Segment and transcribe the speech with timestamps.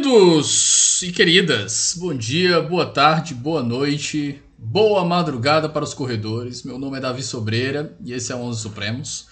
[0.00, 6.62] Queridos e queridas, bom dia, boa tarde, boa noite, boa madrugada para os corredores.
[6.62, 9.26] Meu nome é Davi Sobreira e esse é o Onze Supremos.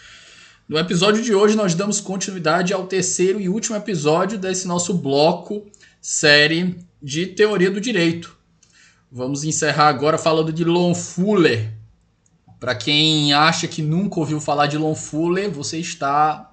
[0.68, 5.64] No episódio de hoje, nós damos continuidade ao terceiro e último episódio desse nosso bloco
[6.02, 8.36] série de teoria do direito.
[9.10, 11.72] Vamos encerrar agora falando de Lon Fuller.
[12.60, 16.52] Para quem acha que nunca ouviu falar de Lon Fuller, você está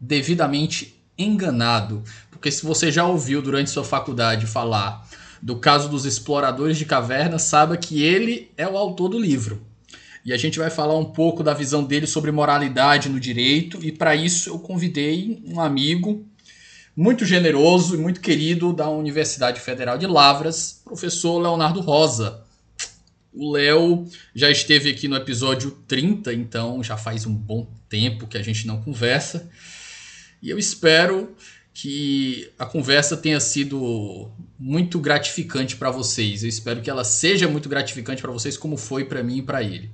[0.00, 2.02] devidamente enganado.
[2.30, 5.08] Porque se você já ouviu durante sua faculdade falar
[5.40, 9.62] do caso dos exploradores de cavernas, saiba que ele é o autor do livro.
[10.24, 13.92] E a gente vai falar um pouco da visão dele sobre moralidade no direito, e
[13.92, 16.24] para isso eu convidei um amigo
[16.96, 22.40] muito generoso e muito querido da Universidade Federal de Lavras, professor Leonardo Rosa.
[23.34, 28.38] O Léo já esteve aqui no episódio 30, então já faz um bom tempo que
[28.38, 29.50] a gente não conversa.
[30.44, 31.34] E eu espero
[31.72, 36.42] que a conversa tenha sido muito gratificante para vocês.
[36.42, 39.62] Eu espero que ela seja muito gratificante para vocês, como foi para mim e para
[39.62, 39.90] ele.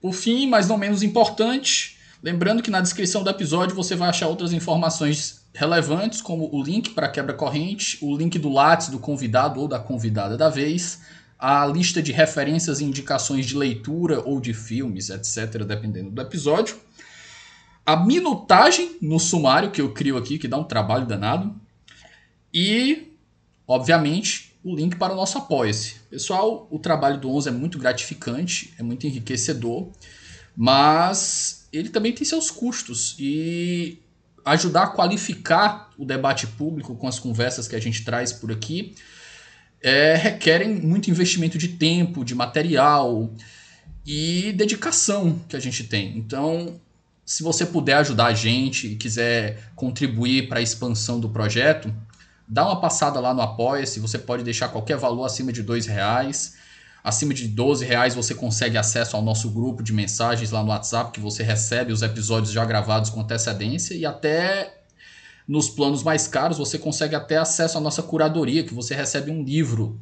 [0.00, 4.28] Por fim, mas não menos importante, lembrando que na descrição do episódio você vai achar
[4.28, 9.66] outras informações relevantes, como o link para quebra-corrente, o link do Lattes do convidado ou
[9.66, 11.00] da convidada da vez,
[11.38, 16.76] a lista de referências e indicações de leitura ou de filmes, etc., dependendo do episódio.
[17.86, 21.54] A minutagem no sumário que eu crio aqui, que dá um trabalho danado.
[22.52, 23.12] E,
[23.66, 25.94] obviamente, o link para o nosso Apoia-se.
[26.10, 29.90] Pessoal, o trabalho do 11 é muito gratificante, é muito enriquecedor,
[30.56, 33.14] mas ele também tem seus custos.
[33.18, 34.02] E
[34.44, 38.94] ajudar a qualificar o debate público com as conversas que a gente traz por aqui
[39.82, 43.30] é, requerem muito investimento de tempo, de material
[44.06, 46.16] e dedicação que a gente tem.
[46.16, 46.80] Então,
[47.24, 51.94] se você puder ajudar a gente e quiser contribuir para a expansão do projeto,
[52.46, 54.00] dá uma passada lá no Apoia-se.
[54.00, 56.56] Você pode deixar qualquer valor acima de dois reais.
[57.04, 61.12] Acima de 12 reais você consegue acesso ao nosso grupo de mensagens lá no WhatsApp,
[61.12, 64.77] que você recebe os episódios já gravados com antecedência e até
[65.48, 69.42] nos planos mais caros, você consegue até acesso à nossa curadoria, que você recebe um
[69.42, 69.98] livro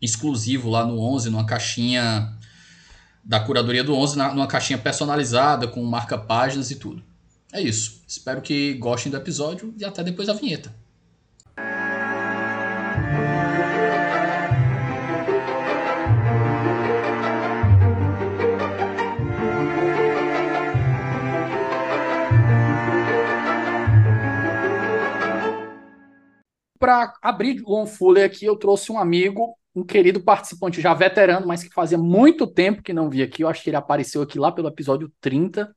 [0.00, 2.32] exclusivo lá no 11, numa caixinha
[3.24, 7.02] da curadoria do 11, numa caixinha personalizada, com marca-páginas e tudo.
[7.52, 8.02] É isso.
[8.06, 10.72] Espero que gostem do episódio e até depois da vinheta.
[26.84, 31.62] Para abrir Long Fuller aqui, eu trouxe um amigo, um querido participante já veterano, mas
[31.62, 33.42] que fazia muito tempo que não via aqui.
[33.42, 35.74] Eu acho que ele apareceu aqui lá pelo episódio 30.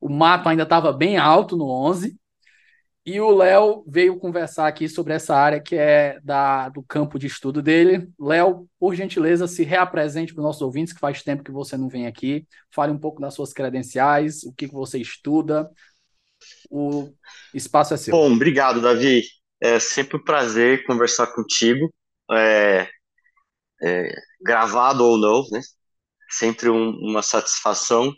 [0.00, 2.18] O mato ainda estava bem alto no 11.
[3.06, 7.28] E o Léo veio conversar aqui sobre essa área que é da, do campo de
[7.28, 8.08] estudo dele.
[8.18, 11.88] Léo, por gentileza, se reapresente para os nossos ouvintes, que faz tempo que você não
[11.88, 12.44] vem aqui.
[12.74, 15.70] Fale um pouco das suas credenciais, o que, que você estuda.
[16.68, 17.08] O
[17.54, 18.12] espaço é seu.
[18.12, 19.22] Bom, obrigado, Davi.
[19.62, 21.92] É sempre um prazer conversar contigo,
[22.32, 22.88] é,
[23.82, 25.60] é, gravado ou não, né?
[26.30, 28.14] Sempre um, uma satisfação.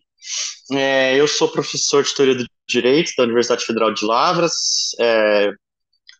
[0.72, 4.54] É, eu sou professor de Teoria do Direito da Universidade Federal de Lavras,
[5.00, 5.50] é,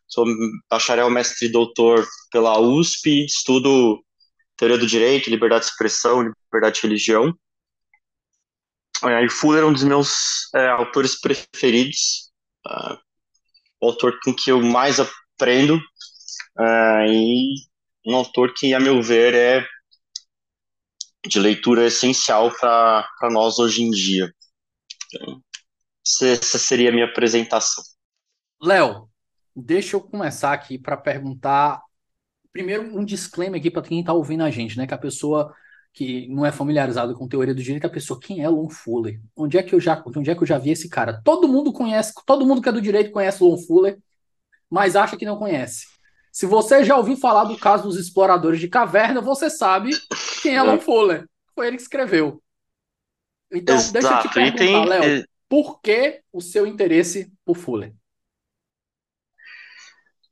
[0.08, 0.26] sou
[0.70, 4.02] bacharel, mestre e doutor pela USP, estudo
[4.56, 7.34] Teoria do Direito, Liberdade de Expressão, Liberdade de Religião.
[9.04, 12.30] É, e Fuller é um dos meus é, autores preferidos,
[12.66, 12.96] uh,
[13.82, 17.55] o autor com que eu mais aprendo uh, e
[18.06, 19.67] um autor que, a meu ver, é
[21.26, 24.32] de leitura essencial para nós hoje em dia.
[25.06, 25.43] Então,
[26.23, 27.82] essa seria a minha apresentação.
[28.61, 29.08] Léo,
[29.55, 31.81] deixa eu começar aqui para perguntar.
[32.52, 34.87] Primeiro, um disclaimer aqui para quem está ouvindo a gente, né?
[34.87, 35.55] Que a pessoa
[35.93, 39.21] que não é familiarizado com teoria do direito, a pessoa, quem é Lon Fuller?
[39.37, 41.21] Onde é que eu já, onde é que eu já vi esse cara?
[41.23, 43.99] Todo mundo conhece, todo mundo que é do direito conhece Lon Fuller,
[44.71, 45.87] mas acha que não conhece.
[46.33, 49.91] Se você já ouviu falar do caso dos exploradores de caverna, você sabe
[50.43, 51.27] quem é Lon Fuller.
[51.55, 52.43] Foi ele que escreveu.
[53.53, 53.93] Então, Exato.
[53.93, 54.87] deixa eu te perguntar, tem...
[54.87, 57.93] Léo, por que o seu interesse por Fuller?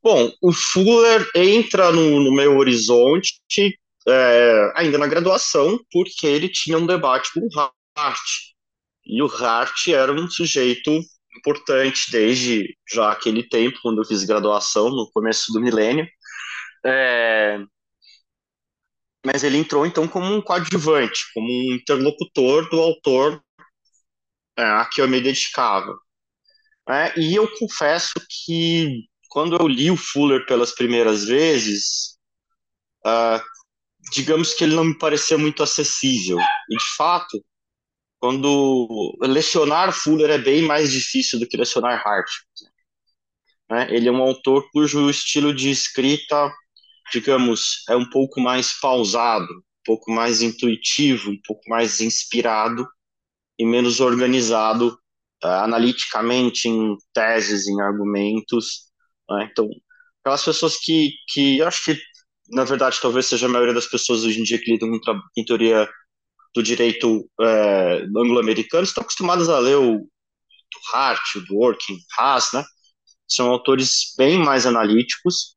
[0.03, 3.39] Bom, o Fuller entra no, no meu horizonte
[4.09, 8.21] é, ainda na graduação, porque ele tinha um debate com o Hart.
[9.05, 10.91] E o Hart era um sujeito
[11.39, 16.07] importante desde já aquele tempo, quando eu fiz graduação, no começo do milênio.
[16.85, 17.59] É,
[19.25, 23.43] mas ele entrou então como um coadjuvante, como um interlocutor do autor
[24.57, 25.95] é, a que eu me dedicava.
[26.89, 32.19] É, e eu confesso que quando eu li o Fuller pelas primeiras vezes,
[33.07, 33.41] uh,
[34.13, 36.39] digamos que ele não me parecia muito acessível.
[36.39, 37.43] E de fato,
[38.19, 42.29] quando lecionar Fuller é bem mais difícil do que lecionar Hart.
[43.71, 43.89] Né?
[43.91, 46.53] Ele é um autor cujo estilo de escrita,
[47.13, 52.87] digamos, é um pouco mais pausado, um pouco mais intuitivo, um pouco mais inspirado
[53.59, 54.99] e menos organizado
[55.45, 58.91] uh, analiticamente em teses, em argumentos.
[59.29, 59.49] Né?
[59.51, 59.69] Então,
[60.21, 62.03] aquelas pessoas que, que eu acho que,
[62.51, 65.89] na verdade, talvez seja a maioria das pessoas hoje em dia que lidam com, teoria
[66.55, 72.65] do direito é, anglo-americano estão acostumadas a ler o do Hart, o Dworkin, Haas, né?
[73.29, 75.57] São autores bem mais analíticos,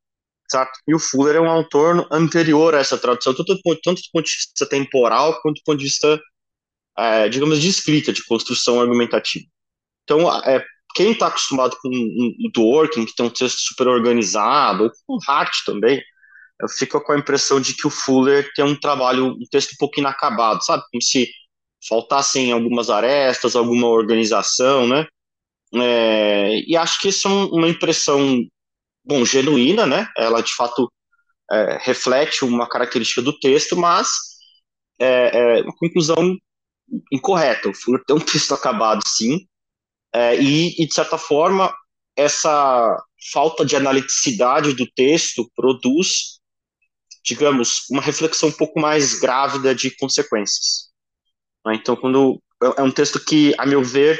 [0.50, 0.72] certo?
[0.88, 4.32] E o Fuller é um autor anterior a essa tradução, tanto, tanto do ponto de
[4.32, 6.22] vista temporal quanto do ponto de vista,
[6.98, 9.46] é, digamos, de escrita, de construção argumentativa.
[10.04, 10.64] Então, é,
[10.96, 15.20] quem está acostumado com o Dworkin, que tem um texto super organizado, ou com o
[15.28, 16.02] Hart também,
[16.70, 20.00] fico com a impressão de que o Fuller tem um trabalho, um texto um pouco
[20.00, 20.84] inacabado, sabe?
[20.92, 21.30] Como se
[21.88, 25.06] faltassem algumas arestas, alguma organização, né?
[25.76, 28.40] É, e acho que isso é uma impressão,
[29.04, 30.08] bom, genuína, né?
[30.18, 30.92] Ela, de fato,
[31.52, 34.10] é, reflete uma característica do texto, mas
[35.00, 36.38] é, é uma conclusão
[37.12, 37.70] incorreta.
[37.70, 39.46] O Fuller tem um texto acabado, sim,
[40.14, 41.74] é, e, e, de certa forma,
[42.16, 46.33] essa falta de analiticidade do texto produz
[47.24, 50.92] digamos, uma reflexão um pouco mais grávida de consequências.
[51.66, 51.76] Né?
[51.76, 54.20] Então, quando é, é um texto que, a meu ver,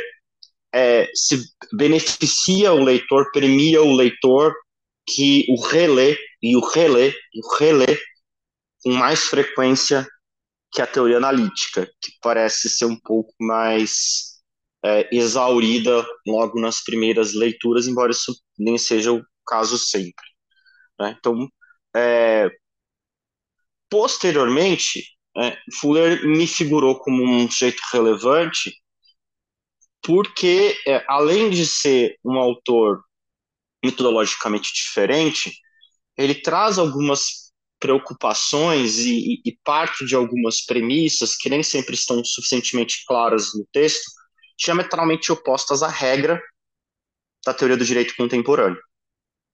[0.74, 4.54] é, se beneficia o leitor, premia o leitor
[5.08, 8.00] que o relê e o relê e o relê
[8.84, 10.08] com mais frequência
[10.72, 14.34] que a teoria analítica, que parece ser um pouco mais
[14.84, 20.26] é, exaurida logo nas primeiras leituras, embora isso nem seja o caso sempre.
[21.00, 21.16] Né?
[21.18, 21.48] Então,
[21.96, 22.50] é,
[23.94, 25.06] Posteriormente,
[25.38, 28.74] é, Fuller me figurou como um sujeito relevante
[30.02, 33.04] porque, é, além de ser um autor
[33.86, 35.56] metodologicamente diferente,
[36.18, 43.06] ele traz algumas preocupações e, e, parte de algumas premissas que nem sempre estão suficientemente
[43.06, 44.10] claras no texto,
[44.58, 46.42] diametralmente opostas à regra
[47.46, 48.82] da teoria do direito contemporâneo.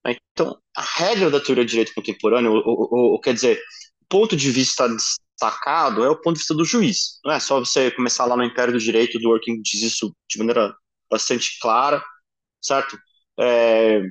[0.06, 3.60] Então, a regra da teoria do direito contemporâneo, ou, ou, ou quer dizer,
[4.10, 7.18] ponto de vista destacado é o ponto de vista do juiz.
[7.24, 10.38] Não é só você começar lá no Império do Direito, do Working diz isso de
[10.38, 10.74] maneira
[11.10, 12.04] bastante clara,
[12.60, 12.98] certo?
[13.38, 14.02] É,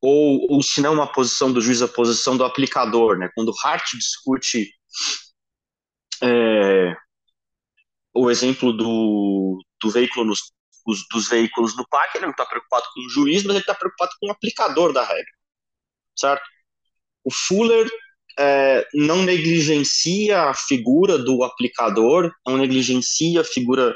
[0.00, 3.28] ou, ou se não uma posição do juiz, a posição do aplicador, né?
[3.34, 4.72] Quando Hart discute
[6.22, 6.96] é,
[8.14, 10.52] o exemplo do, do veículo nos,
[10.86, 13.74] os, dos veículos no parque, ele não está preocupado com o juiz, mas ele está
[13.74, 15.32] preocupado com o aplicador da regra,
[16.16, 16.44] certo?
[17.24, 17.90] O Fuller
[18.38, 23.94] é, não negligencia a figura do aplicador, não negligencia a figura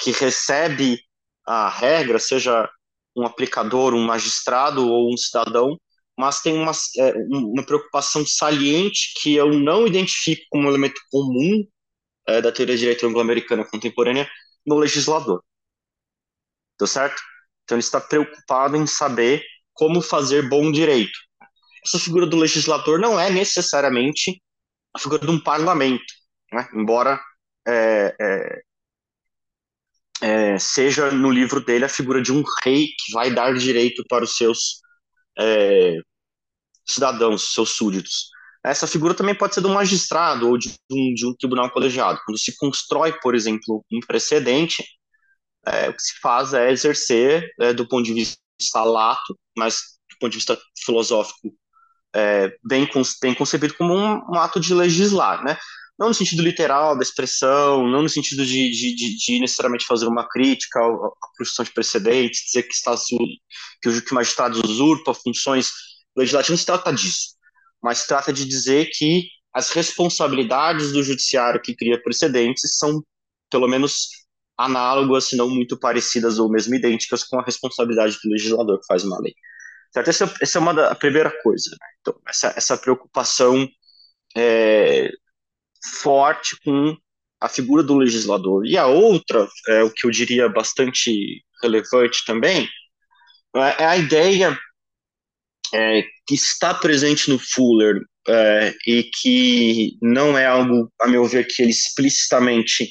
[0.00, 1.00] que recebe
[1.46, 2.68] a regra, seja
[3.16, 5.78] um aplicador, um magistrado ou um cidadão,
[6.16, 11.64] mas tem uma, é, uma preocupação saliente que eu não identifico como elemento comum
[12.26, 14.28] é, da teoria de direito anglo-americana contemporânea
[14.66, 15.42] no legislador.
[16.76, 17.22] Tá certo?
[17.64, 21.27] Então ele está preocupado em saber como fazer bom direito
[21.88, 24.42] essa figura do legislador não é necessariamente
[24.94, 26.12] a figura de um parlamento,
[26.52, 26.68] né?
[26.74, 27.20] embora
[27.66, 28.62] é, é,
[30.20, 34.24] é, seja no livro dele a figura de um rei que vai dar direito para
[34.24, 34.80] os seus
[35.38, 35.96] é,
[36.86, 38.30] cidadãos, seus súditos.
[38.64, 42.20] Essa figura também pode ser de um magistrado ou de um, de um tribunal colegiado.
[42.24, 44.84] Quando se constrói, por exemplo, um precedente,
[45.66, 50.18] é, o que se faz é exercer, é, do ponto de vista lato, mas do
[50.18, 51.54] ponto de vista filosófico,
[52.14, 52.88] é, bem,
[53.20, 55.56] bem concebido como um, um, ato de legislar, né?
[55.98, 60.06] Não no sentido literal da expressão, não no sentido de, de, de, de necessariamente fazer
[60.06, 62.94] uma crítica à, construção de precedentes, dizer que, está,
[63.82, 65.70] que o, que o magistrado usurpa funções
[66.16, 67.36] legislativas, não se trata disso.
[67.82, 73.02] Mas se trata de dizer que as responsabilidades do judiciário que cria precedentes são,
[73.50, 74.08] pelo menos,
[74.56, 79.04] análogas, se não muito parecidas ou mesmo idênticas com a responsabilidade do legislador que faz
[79.04, 79.34] uma lei.
[79.92, 80.08] Certo?
[80.08, 81.70] Essa, essa é uma da, primeira coisa.
[81.70, 81.86] Né?
[82.00, 83.68] Então, essa, essa preocupação
[84.36, 85.10] é,
[86.02, 86.96] forte com
[87.40, 88.66] a figura do legislador.
[88.66, 92.68] E a outra, é, o que eu diria bastante relevante também,
[93.56, 94.58] é, é a ideia
[95.74, 101.46] é, que está presente no Fuller é, e que não é algo, a meu ver,
[101.46, 102.90] que ele explicitamente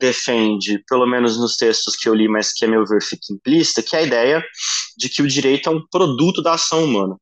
[0.00, 3.82] defende, pelo menos nos textos que eu li, mas que a meu ver fica implícita,
[3.82, 4.44] que é a ideia
[4.96, 7.16] de que o direito é um produto da ação humana,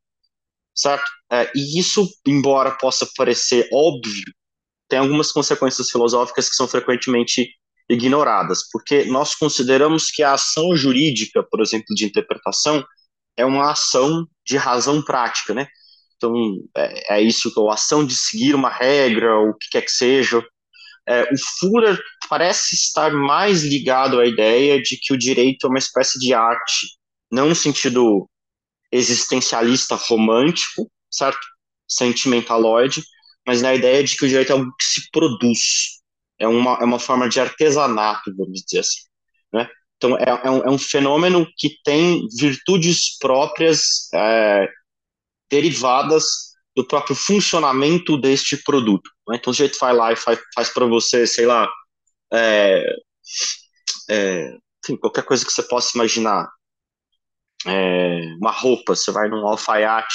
[0.75, 1.11] certo?
[1.30, 4.32] É, e isso, embora possa parecer óbvio,
[4.88, 7.50] tem algumas consequências filosóficas que são frequentemente
[7.90, 12.85] ignoradas, porque nós consideramos que a ação jurídica, por exemplo, de interpretação,
[13.37, 15.66] é uma ação de razão prática, né?
[16.16, 16.35] Então,
[16.76, 20.44] é, é isso, a ação de seguir uma regra, ou o que quer que seja,
[21.09, 21.99] é, o Fuller
[22.29, 26.87] parece estar mais ligado à ideia de que o direito é uma espécie de arte,
[27.33, 28.29] não no sentido
[28.93, 31.41] existencialista romântico, certo?
[31.88, 33.03] Sentimentaloide,
[33.47, 35.99] mas na ideia de que o direito é algo que se produz,
[36.38, 39.00] é uma, é uma forma de artesanato, vamos dizer assim.
[39.53, 39.69] Né?
[39.97, 44.69] Então, é, é, um, é um fenômeno que tem virtudes próprias é,
[45.50, 46.48] derivadas
[46.78, 49.11] do próprio funcionamento deste produto.
[49.26, 49.37] Né?
[49.37, 51.68] Então, o jeito vai lá e faz, faz para você, sei lá,
[52.32, 52.85] é,
[54.08, 56.49] é, enfim, qualquer coisa que você possa imaginar.
[57.66, 60.14] É, uma roupa, você vai num alfaiate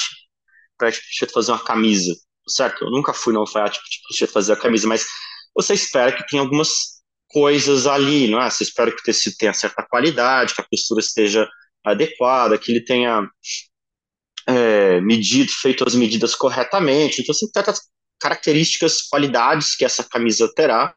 [0.78, 2.14] para te fazer uma camisa,
[2.48, 2.86] certo?
[2.86, 5.06] Eu nunca fui num alfaiate para te fazer a camisa, mas
[5.54, 8.48] você espera que tenha algumas coisas ali, não é?
[8.48, 11.46] Você espera que o tecido tenha certa qualidade, que a costura esteja
[11.84, 13.28] adequada, que ele tenha
[14.46, 17.22] é, medido, feito as medidas corretamente.
[17.22, 17.80] Então, assim, certas
[18.20, 20.94] características, qualidades que essa camisa terá,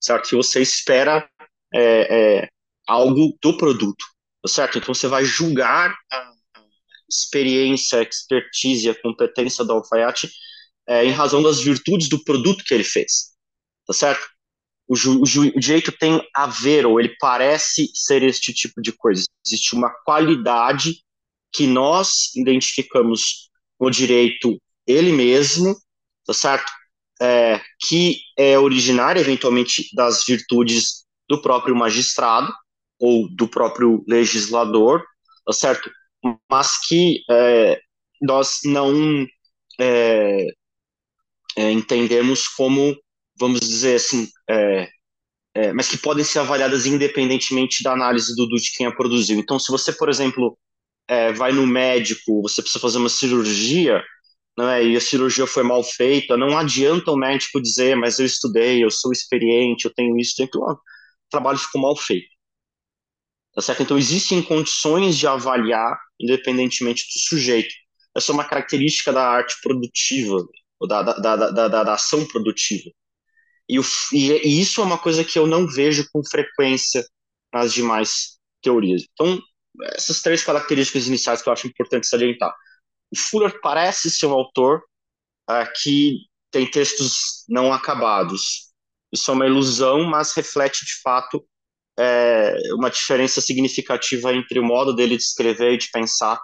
[0.00, 0.28] certo?
[0.28, 1.28] Que você espera
[1.72, 2.48] é, é,
[2.86, 4.04] algo do produto,
[4.46, 4.78] certo?
[4.78, 6.32] Então, você vai julgar a
[7.08, 10.30] experiência, a expertise, a competência do alfaiate
[10.88, 13.32] é, em razão das virtudes do produto que ele fez,
[13.86, 14.26] tá certo?
[14.88, 19.24] O, o, o direito tem a ver, ou ele parece ser este tipo de coisa.
[19.46, 21.02] Existe uma qualidade
[21.52, 25.76] que nós identificamos no direito ele mesmo,
[26.26, 26.70] tá certo?
[27.20, 32.52] É, que é originária, eventualmente, das virtudes do próprio magistrado
[32.98, 35.04] ou do próprio legislador,
[35.44, 35.90] tá certo?
[36.50, 37.80] Mas que é,
[38.20, 39.26] nós não
[39.80, 40.46] é,
[41.56, 42.96] é entendemos como,
[43.38, 44.88] vamos dizer assim, é,
[45.54, 49.38] é, mas que podem ser avaliadas independentemente da análise do, do de quem a produziu.
[49.38, 50.56] Então, se você, por exemplo,
[51.08, 54.02] é, vai no médico, você precisa fazer uma cirurgia,
[54.58, 58.84] né, e a cirurgia foi mal feita, não adianta o médico dizer, mas eu estudei,
[58.84, 60.64] eu sou experiente, eu tenho isso, tenho aquilo.
[60.72, 60.78] O
[61.30, 62.28] trabalho ficou mal feito.
[63.54, 63.82] Tá certo?
[63.82, 67.74] Então, existem condições de avaliar, independentemente do sujeito.
[68.16, 70.38] Essa é uma característica da arte produtiva,
[70.88, 72.90] da, da, da, da, da ação produtiva.
[73.68, 73.82] E, o,
[74.12, 77.06] e, e isso é uma coisa que eu não vejo com frequência
[77.52, 79.04] nas demais teorias.
[79.12, 79.40] Então,
[79.94, 82.54] essas três características iniciais que eu acho importante salientar.
[83.12, 84.82] O Fuller parece ser um autor
[85.50, 86.18] uh, que
[86.50, 88.72] tem textos não acabados.
[89.12, 91.44] Isso é uma ilusão, mas reflete de fato
[91.98, 96.40] é, uma diferença significativa entre o modo dele de escrever e de pensar,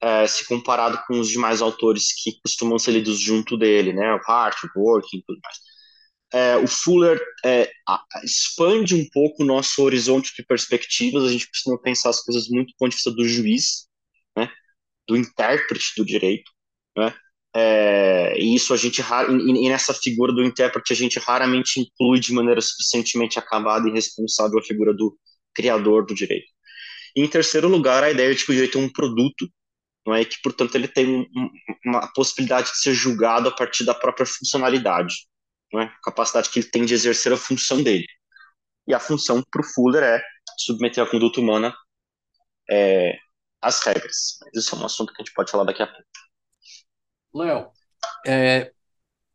[0.00, 4.14] é, se comparado com os demais autores que costumam ser lidos junto dele, né?
[4.14, 5.58] O Hart, o Dworkin e tudo mais
[6.32, 7.70] é, o Fuller é,
[8.22, 12.68] expande um pouco o nosso horizonte de perspectivas, a gente precisa pensar as coisas muito
[12.68, 13.88] do ponto de vista do juiz,
[14.36, 14.50] né,
[15.06, 16.50] do intérprete do direito,
[16.96, 17.14] né,
[17.56, 22.32] é, e isso a gente, e nessa figura do intérprete, a gente raramente inclui de
[22.32, 25.18] maneira suficientemente acabada e responsável a figura do
[25.54, 26.46] criador do direito.
[27.16, 29.48] E, em terceiro lugar, a ideia de que o direito é um produto,
[30.06, 30.24] não é?
[30.24, 31.26] que, portanto, ele tem um,
[31.86, 35.14] uma possibilidade de ser julgado a partir da própria funcionalidade
[35.72, 38.06] né, a capacidade que ele tem de exercer a função dele.
[38.86, 40.22] E a função para o Fuller é
[40.58, 41.74] submeter a conduta humana
[42.70, 43.16] é,
[43.60, 44.38] às regras.
[44.42, 46.04] Mas isso é um assunto que a gente pode falar daqui a pouco.
[47.34, 47.70] Léo,
[48.26, 48.72] é,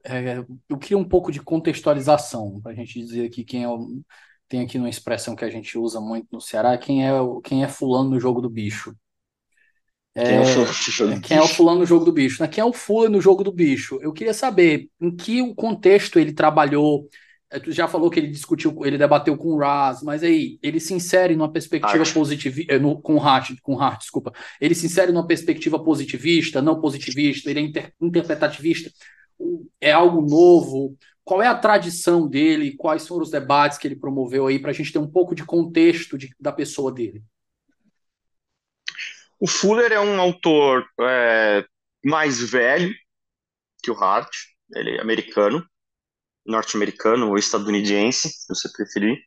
[0.04, 0.38] é,
[0.68, 4.02] eu queria um pouco de contextualização para a gente dizer aqui quem é o,
[4.48, 7.12] tem aqui uma expressão que a gente usa muito no Ceará, quem é
[7.44, 8.96] quem é fulano no jogo do bicho.
[10.16, 12.42] É, quem, é o, quem é o fulano no jogo do bicho?
[12.42, 12.48] Né?
[12.48, 13.98] Quem é o fulano no jogo do bicho?
[14.02, 17.10] Eu queria saber em que contexto ele trabalhou.
[17.52, 20.80] É, tu já falou que ele discutiu, ele debateu com o Raz, mas aí ele
[20.80, 24.32] se insere numa perspectiva positivista, é, com Hart, com Hart, desculpa.
[24.62, 28.92] Ele se insere numa perspectiva positivista, não positivista, ele é inter, interpretativista.
[29.82, 30.96] É algo novo?
[31.24, 32.76] Qual é a tradição dele?
[32.76, 35.44] Quais foram os debates que ele promoveu aí para a gente ter um pouco de
[35.46, 37.24] contexto de, da pessoa dele?
[39.44, 41.66] O Fuller é um autor é,
[42.02, 42.96] mais velho
[43.84, 44.34] que o Hart,
[44.74, 45.68] ele é americano,
[46.46, 49.18] norte-americano ou estadunidense, se você preferir.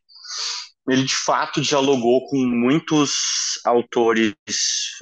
[0.89, 4.33] Ele de fato dialogou com muitos autores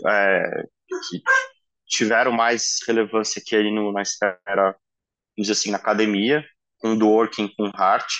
[0.05, 0.63] é,
[1.09, 1.23] que
[1.87, 4.77] tiveram mais relevância que ele na esfera, vamos
[5.37, 6.43] dizer assim, na academia,
[6.77, 8.11] com Dworkin, com Hart.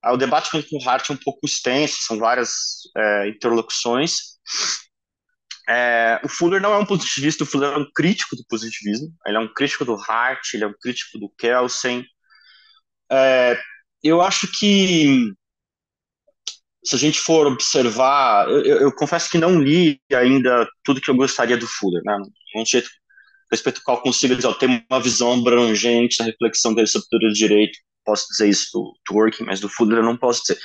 [0.00, 2.52] Ah, o debate com Hart é um pouco extenso, são várias
[2.96, 4.38] é, interlocuções.
[5.72, 9.14] É, o Fuller não é um positivista, o Fuller é um crítico do positivismo.
[9.24, 12.04] Ele é um crítico do Hart, ele é um crítico do Kelsen.
[13.10, 13.56] É,
[14.02, 15.32] eu acho que
[16.84, 21.14] se a gente for observar, eu, eu, confesso que não li ainda tudo que eu
[21.14, 22.16] gostaria do Fuller, né?
[22.56, 22.90] Um jeito
[23.50, 27.78] respeito ao qual consigo dizer, ter uma visão abrangente da reflexão dele sobre o direito.
[28.04, 30.58] Posso dizer isso do Twerking, mas do Fuller eu não posso dizer.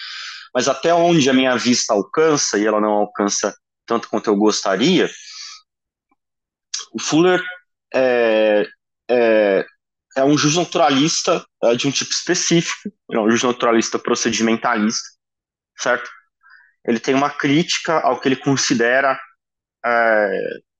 [0.53, 3.53] Mas até onde a minha vista alcança, e ela não alcança
[3.85, 5.09] tanto quanto eu gostaria,
[6.91, 7.43] o Fuller
[7.93, 8.65] é,
[9.09, 9.65] é,
[10.17, 15.07] é um juiz naturalista é, de um tipo específico, é um juiz naturalista procedimentalista,
[15.77, 16.09] certo?
[16.85, 19.19] Ele tem uma crítica ao que ele considera
[19.85, 20.39] é,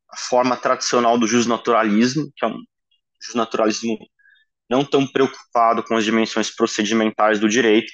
[0.09, 2.59] a forma tradicional do justnaturalismo, que é um
[3.21, 3.97] justnaturalismo
[4.69, 7.91] não tão preocupado com as dimensões procedimentais do direito,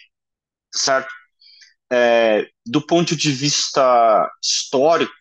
[0.74, 1.12] certo?
[1.92, 5.14] É, do ponto de vista histórico,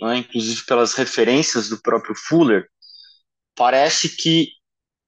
[0.00, 2.68] né, inclusive pelas referências do próprio Fuller,
[3.54, 4.48] parece que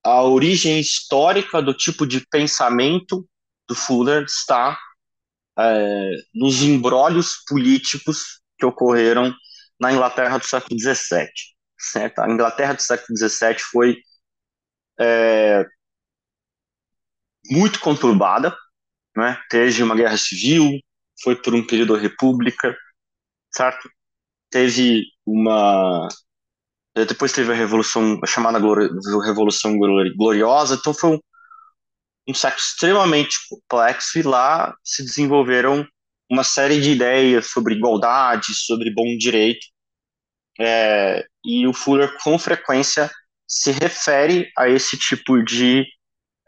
[0.03, 3.29] a origem histórica do tipo de pensamento
[3.69, 4.79] do Fuller está
[5.59, 9.35] é, nos embrólios políticos que ocorreram
[9.79, 11.29] na Inglaterra do século XVII.
[11.79, 12.19] Certo?
[12.21, 13.97] A Inglaterra do século XVII foi
[14.99, 15.65] é,
[17.51, 18.57] muito conturbada,
[19.17, 19.41] né?
[19.49, 20.71] teve uma guerra civil,
[21.23, 22.77] foi por um período da república,
[23.53, 23.89] certo?
[24.51, 26.09] Teve uma
[27.07, 28.59] depois teve a revolução a chamada
[29.25, 29.79] revolução
[30.17, 31.19] gloriosa, então foi um,
[32.29, 35.87] um século extremamente complexo e lá se desenvolveram
[36.31, 39.67] uma série de ideias sobre igualdade, sobre bom direito,
[40.61, 43.11] é, e o Fuller com frequência
[43.49, 45.85] se refere a esse tipo de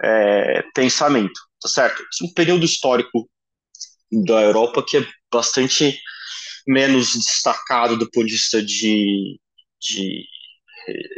[0.00, 2.02] é, pensamento, tá certo?
[2.02, 3.28] Esse é um período histórico
[4.12, 5.98] da Europa que é bastante
[6.66, 9.40] menos destacado do ponto de vista de,
[9.80, 10.24] de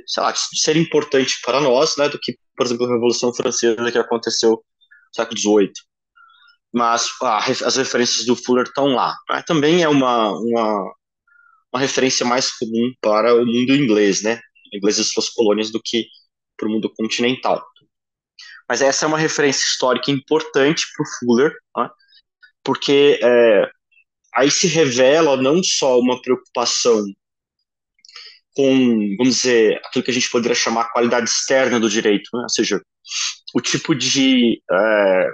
[0.07, 3.91] sei lá, de ser importante para nós, né, do que, por exemplo, a Revolução Francesa
[3.91, 4.63] que aconteceu no
[5.15, 5.73] século XVIII
[6.75, 9.17] mas ah, as referências do Fuller estão lá.
[9.31, 9.45] Né?
[9.47, 10.93] Também é uma, uma,
[11.73, 14.41] uma, referência mais comum para o mundo inglês, né?
[14.73, 16.09] Inglês e suas colônias do que
[16.57, 17.65] para o mundo continental.
[18.69, 21.89] Mas essa é uma referência histórica importante para o Fuller, né?
[22.65, 23.71] Porque é,
[24.35, 27.05] aí se revela não só uma preocupação
[28.57, 32.43] com, vamos dizer, aquilo que a gente poderia chamar a qualidade externa do direito, né?
[32.43, 32.81] ou seja,
[33.55, 35.29] o tipo de é,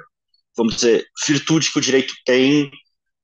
[0.56, 2.70] vamos dizer, virtude que o direito tem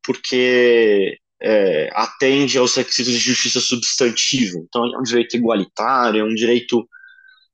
[0.03, 4.59] porque é, atende aos requisitos de justiça substantiva.
[4.59, 6.89] Então, é um direito igualitário, é um direito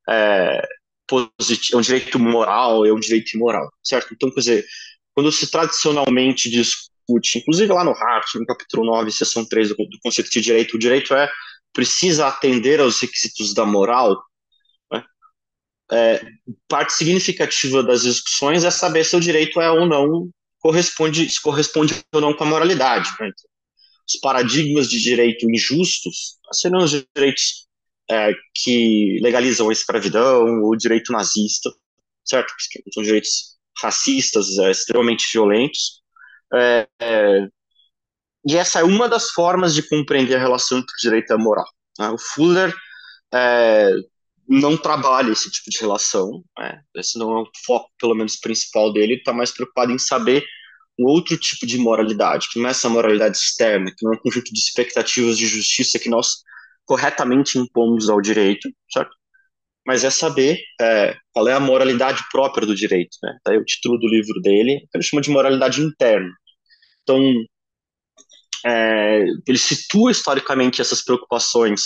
[0.09, 0.63] é,
[1.07, 4.13] positivo, é um direito moral, é um direito imoral, certo?
[4.13, 4.67] Então, quer dizer,
[5.15, 10.31] quando se tradicionalmente discute, inclusive lá no Hart, no capítulo 9, seção 3 do, conceito
[10.31, 11.31] de direito, o direito é
[11.73, 14.23] precisa atender aos requisitos da moral,
[15.93, 16.25] é,
[16.67, 21.95] parte significativa das discussões é saber se o direito é ou não corresponde, se corresponde
[22.15, 23.11] ou não com a moralidade.
[23.21, 23.29] Né?
[23.29, 23.51] Então,
[24.09, 27.67] os paradigmas de direito injustos seriam os direitos
[28.11, 31.71] é, que legalizam a escravidão, o direito nazista,
[32.25, 32.53] certo?
[32.93, 36.03] São direitos racistas, é, extremamente violentos.
[36.53, 37.49] É, é,
[38.47, 41.69] e essa é uma das formas de compreender a relação entre direito e moral.
[41.99, 42.11] Né?
[42.11, 42.75] O Fuller
[43.33, 43.91] é,
[44.49, 46.83] não trabalha esse tipo de relação, né?
[46.97, 50.45] esse não é o foco, pelo menos, principal dele, ele está mais preocupado em saber
[50.99, 54.21] um outro tipo de moralidade, que não é essa moralidade externa, que não é um
[54.21, 56.43] conjunto de expectativas de justiça que nós
[56.85, 59.17] corretamente impomos ao direito, certo?
[59.87, 63.37] Mas é saber é, qual é a moralidade própria do direito, né?
[63.45, 66.31] Daí o título do livro dele, ele chama de moralidade interna.
[67.03, 67.21] Então,
[68.65, 71.81] é, ele situa historicamente essas preocupações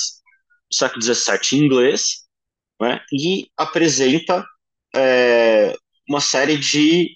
[0.71, 2.27] do século XVII em inglês,
[2.81, 4.45] né, e apresenta
[4.95, 5.75] é,
[6.09, 7.11] uma série de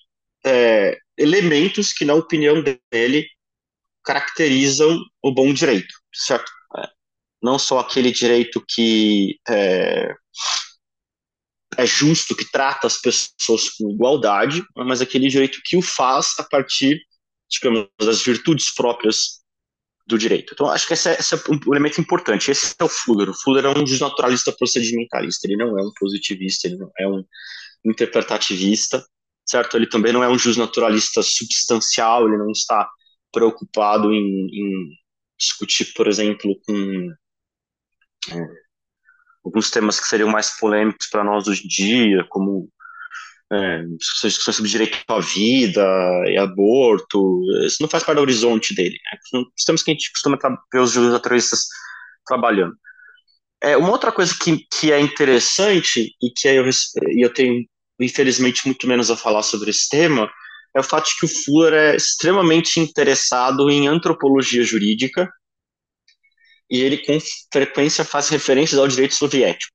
[0.45, 3.27] é, elementos que, na opinião dele,
[4.05, 6.51] caracterizam o bom direito, certo?
[6.79, 6.89] É,
[7.43, 10.15] não só aquele direito que é,
[11.81, 16.45] é justo, que trata as pessoas com igualdade, mas aquele direito que o faz a
[16.45, 17.01] partir,
[17.49, 19.41] digamos, das virtudes próprias
[20.07, 20.53] do direito.
[20.53, 22.51] Então, acho que esse é, esse é, um elemento importante.
[22.51, 23.31] Esse é o Fuller.
[23.31, 25.47] O Fuller é um desnaturalista procedimentalista.
[25.47, 27.25] Ele não é um positivista, ele não é um
[27.85, 29.05] interpretativista,
[29.47, 29.77] certo?
[29.77, 32.89] Ele também não é um justnaturalista substancial, ele não está
[33.33, 34.91] preocupado em, em
[35.39, 37.11] discutir, por exemplo, com
[38.31, 38.47] é,
[39.45, 42.69] alguns temas que seriam mais polêmicos para nós hoje em dia, como
[43.53, 45.85] é, discussões sobre direito à vida
[46.29, 48.97] e aborto, isso não faz parte do horizonte dele.
[49.35, 49.43] Né?
[49.57, 50.39] Os temas que a gente costuma
[50.73, 51.67] ver os naturalistas
[52.27, 52.75] trabalhando.
[53.63, 56.65] É, uma outra coisa que, que é interessante e que eu,
[57.09, 57.67] e eu tenho,
[58.01, 60.31] infelizmente, muito menos a falar sobre esse tema
[60.75, 65.29] é o fato de que o Fuller é extremamente interessado em antropologia jurídica
[66.71, 67.19] e ele com
[67.53, 69.73] frequência faz referências ao direito soviético,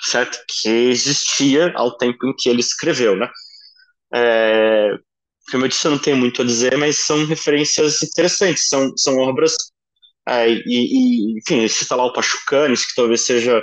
[0.00, 0.38] certo?
[0.48, 3.28] Que existia ao tempo em que ele escreveu, né?
[4.14, 4.96] É,
[5.50, 9.18] como eu disse, eu não tenho muito a dizer, mas são referências interessantes, são, são
[9.18, 9.54] obras,
[10.26, 13.62] é, e, e, enfim, cita lá o Pachucanes, que talvez seja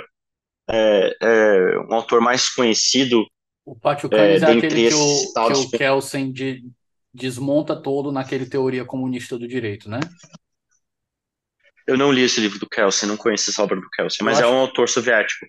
[0.70, 3.26] é, é, um autor mais conhecido.
[3.64, 6.62] O Pachucanes é, é aquele que o, que o Kelsen de,
[7.12, 9.98] desmonta todo naquele teoria comunista do direito, né?
[11.86, 14.46] Eu não li esse livro do Kelsen, não conheço essa obra do Kelsen, mas é
[14.46, 15.46] um autor soviético.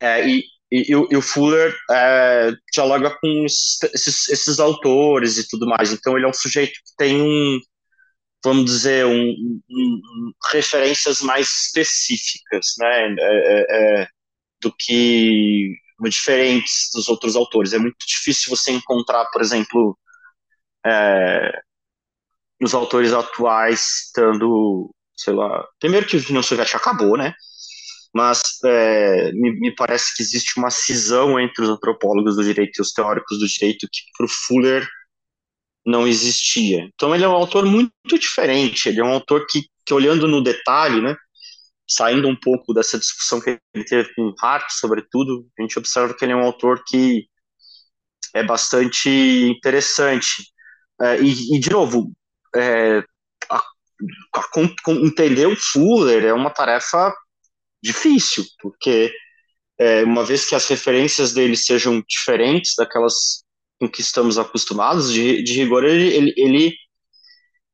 [0.00, 5.66] É, e, e, e, o Fuller é, dialoga com esses, esses, esses, autores e tudo
[5.66, 5.92] mais.
[5.92, 7.60] Então ele é um sujeito que tem um,
[8.44, 14.08] vamos dizer, um, um, um referências mais específicas, né, é, é, é
[14.60, 15.74] do que
[16.08, 17.72] diferentes dos outros autores.
[17.72, 19.96] É muito difícil você encontrar, por exemplo,
[20.84, 21.52] é,
[22.60, 25.66] os autores atuais estando sei lá.
[25.78, 27.34] Primeiro que a União Soviética acabou, né?
[28.14, 32.82] Mas é, me, me, parece que existe uma cisão entre os antropólogos do direito e
[32.82, 34.86] os teóricos do direito que para o Fuller
[35.84, 36.88] não existia.
[36.94, 38.88] Então ele é um autor muito diferente.
[38.88, 41.16] Ele é um autor que, que olhando no detalhe, né?
[41.88, 46.24] Saindo um pouco dessa discussão que ele teve com Hart, sobretudo, a gente observa que
[46.24, 47.26] ele é um autor que
[48.34, 50.52] é bastante interessante.
[51.00, 52.12] É, e, e, de novo,
[52.54, 53.02] é,
[54.52, 57.14] com, com, entender o Fuller é uma tarefa
[57.82, 59.12] difícil, porque
[59.78, 63.42] é, uma vez que as referências dele sejam diferentes daquelas
[63.80, 66.74] com que estamos acostumados, de, de rigor, ele, ele, ele,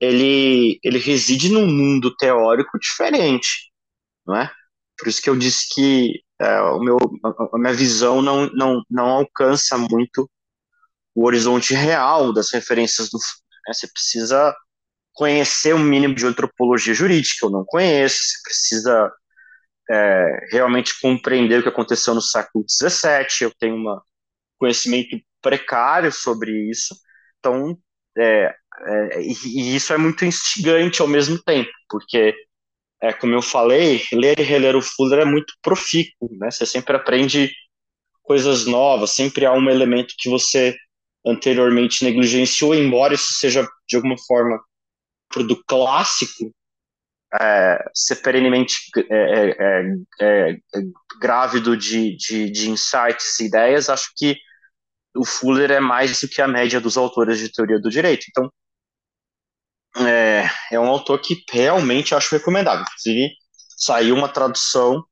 [0.01, 3.71] ele, ele reside num mundo teórico diferente,
[4.27, 4.51] não é?
[4.99, 6.97] Por isso que eu disse que é, o meu,
[7.53, 10.31] a minha visão não, não, não alcança muito
[11.15, 13.19] o horizonte real das referências do
[13.69, 13.75] né?
[13.75, 14.57] Você precisa
[15.19, 19.13] conhecer um mínimo de antropologia jurídica, eu não conheço, você precisa
[19.91, 24.01] é, realmente compreender o que aconteceu no século XVII, eu tenho um
[24.57, 26.95] conhecimento precário sobre isso,
[27.41, 27.77] então,
[28.17, 28.55] é,
[28.87, 32.33] é, e, isso é muito instigante ao mesmo tempo, porque,
[33.03, 36.49] é, como eu falei, ler e reler o Fuller é muito profícuo, né?
[36.49, 37.51] você sempre aprende
[38.23, 40.77] coisas novas, sempre há um elemento que você
[41.27, 44.61] anteriormente negligenciou, embora isso seja, de alguma forma,
[45.37, 46.53] do clássico
[47.41, 48.77] é, ser perenemente
[49.11, 49.57] é é,
[50.21, 50.57] é, é,
[51.21, 54.37] grávido de, de, de insights e ideias, acho que
[55.15, 58.27] o Fuller é mais do que a média dos autores de teoria do direito.
[58.31, 58.51] Então,
[60.07, 62.83] é, é um autor que realmente acho recomendável.
[62.83, 63.31] Inclusive,
[63.77, 65.05] saiu uma tradução,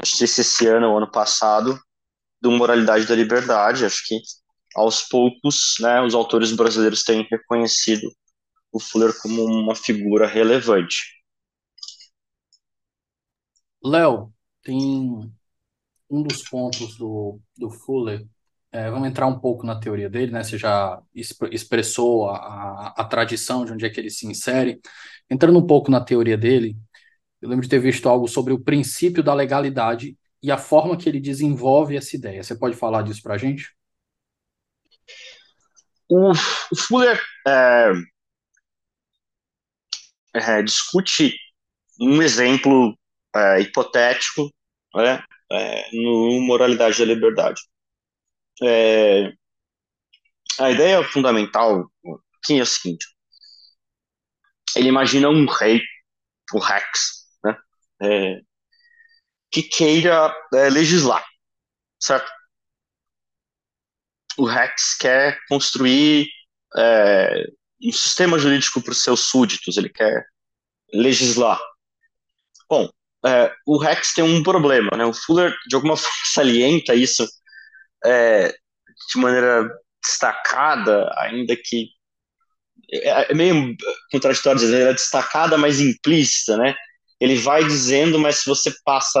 [0.00, 1.80] acho que esse ano ou ano passado,
[2.40, 3.84] do Moralidade da Liberdade.
[3.84, 4.20] Acho que,
[4.74, 8.08] aos poucos, né, os autores brasileiros têm reconhecido
[8.76, 11.22] o Fuller como uma figura relevante.
[13.82, 15.32] Léo, tem
[16.10, 18.26] um dos pontos do, do Fuller,
[18.72, 20.42] é, vamos entrar um pouco na teoria dele, né?
[20.42, 24.80] Você já expressou a, a, a, tradição de onde é que ele se insere.
[25.30, 26.76] Entrando um pouco na teoria dele,
[27.40, 31.08] eu lembro de ter visto algo sobre o princípio da legalidade e a forma que
[31.08, 32.42] ele desenvolve essa ideia.
[32.42, 33.74] Você pode falar disso para a gente?
[36.08, 37.92] O, o Fuller é,
[40.36, 41.36] é, discute
[42.00, 42.96] um exemplo
[43.34, 44.50] é, hipotético
[44.94, 47.60] né, é, no Moralidade da Liberdade.
[48.62, 49.32] É,
[50.58, 51.90] a ideia fundamental
[52.44, 53.06] que é o seguinte:
[54.76, 55.80] ele imagina um rei,
[56.52, 57.56] o Rex, né,
[58.02, 58.40] é,
[59.50, 61.24] que queira é, legislar,
[62.00, 62.30] certo?
[64.38, 66.28] O Rex quer construir
[66.76, 67.44] é,
[67.82, 70.26] um sistema jurídico para os seus súditos, ele quer
[70.92, 71.60] legislar.
[72.68, 72.88] Bom,
[73.24, 75.04] é, o Rex tem um problema, né?
[75.04, 77.26] O Fuller, de alguma forma, salienta isso
[78.04, 79.68] é, de maneira
[80.02, 81.88] destacada, ainda que
[82.90, 83.74] é, é meio
[84.10, 86.74] contraditório dizer, ela é destacada, mas implícita, né?
[87.20, 89.20] Ele vai dizendo, mas se você passa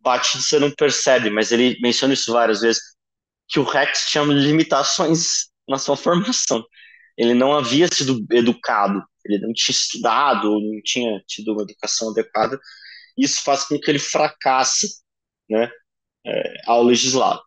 [0.00, 2.82] batido, você não percebe, mas ele menciona isso várias vezes,
[3.48, 6.64] que o Rex tinha limitações na sua formação.
[7.16, 12.58] Ele não havia sido educado, ele não tinha estudado, não tinha tido uma educação adequada.
[13.16, 14.88] Isso faz com que ele fracasse
[15.48, 15.70] né,
[16.26, 17.40] é, ao legislar.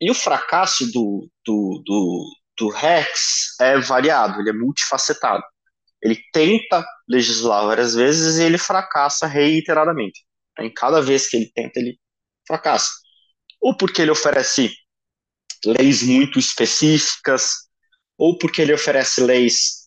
[0.00, 5.42] E o fracasso do, do, do, do Rex é variado, ele é multifacetado.
[6.02, 10.24] Ele tenta legislar várias vezes e ele fracassa reiteradamente.
[10.58, 11.98] Em cada vez que ele tenta, ele
[12.46, 12.90] fracassa.
[13.60, 14.72] Ou porque ele oferece
[15.64, 17.65] leis muito específicas,
[18.18, 19.86] ou porque ele oferece leis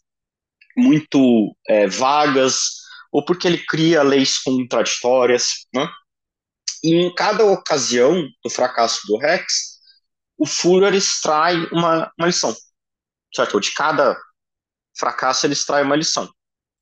[0.78, 2.80] muito é, vagas,
[3.12, 5.66] ou porque ele cria leis contraditórias.
[5.74, 5.88] Né?
[6.84, 9.80] E em cada ocasião do fracasso do Rex,
[10.38, 12.56] o Fuller extrai uma, uma lição,
[13.36, 13.60] certo?
[13.60, 14.18] De cada
[14.98, 16.30] fracasso ele extrai uma lição.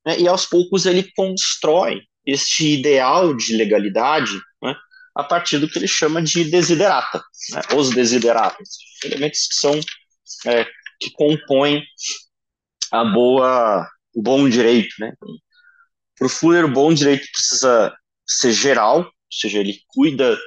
[0.06, 0.20] Né?
[0.20, 4.76] E aos poucos ele constrói este ideal de legalidade né?
[5.16, 7.62] a partir do que ele chama de desiderata, né?
[7.76, 8.70] os desideratas,
[9.04, 9.80] elementos que são
[10.46, 10.68] é,
[11.00, 11.84] que compõem
[12.92, 15.14] a boa, o bom direito, né?
[16.18, 20.38] Para o Fuller, o bom direito precisa ser geral, ou seja, ele cuida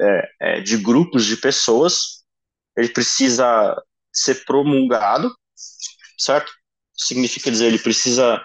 [0.00, 2.24] é, é, de grupos de pessoas,
[2.76, 3.74] ele precisa
[4.12, 5.34] ser promulgado,
[6.18, 6.52] certo?
[6.96, 8.44] Significa dizer, ele precisa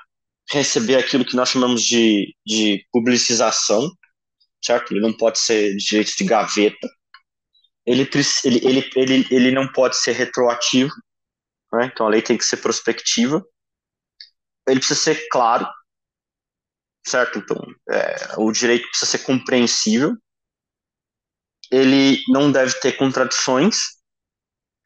[0.52, 3.90] receber aquilo que nós chamamos de, de publicização,
[4.64, 4.92] certo?
[4.92, 6.90] Ele não pode ser de jeito de gaveta.
[7.86, 8.08] Ele,
[8.44, 10.92] ele, ele, ele, ele não pode ser retroativo,
[11.74, 11.86] né?
[11.86, 13.46] então a lei tem que ser prospectiva.
[14.68, 15.68] Ele precisa ser claro,
[17.06, 17.40] certo?
[17.40, 17.58] Então,
[17.90, 20.16] é, o direito precisa ser compreensível.
[21.72, 23.78] Ele não deve ter contradições,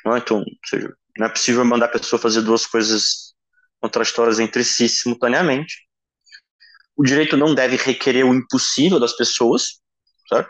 [0.05, 0.17] né?
[0.17, 3.33] então, seja, não é possível mandar a pessoa fazer duas coisas
[3.79, 5.87] contraditórias entre si simultaneamente.
[6.95, 9.81] O direito não deve requerer o impossível das pessoas,
[10.27, 10.49] certo?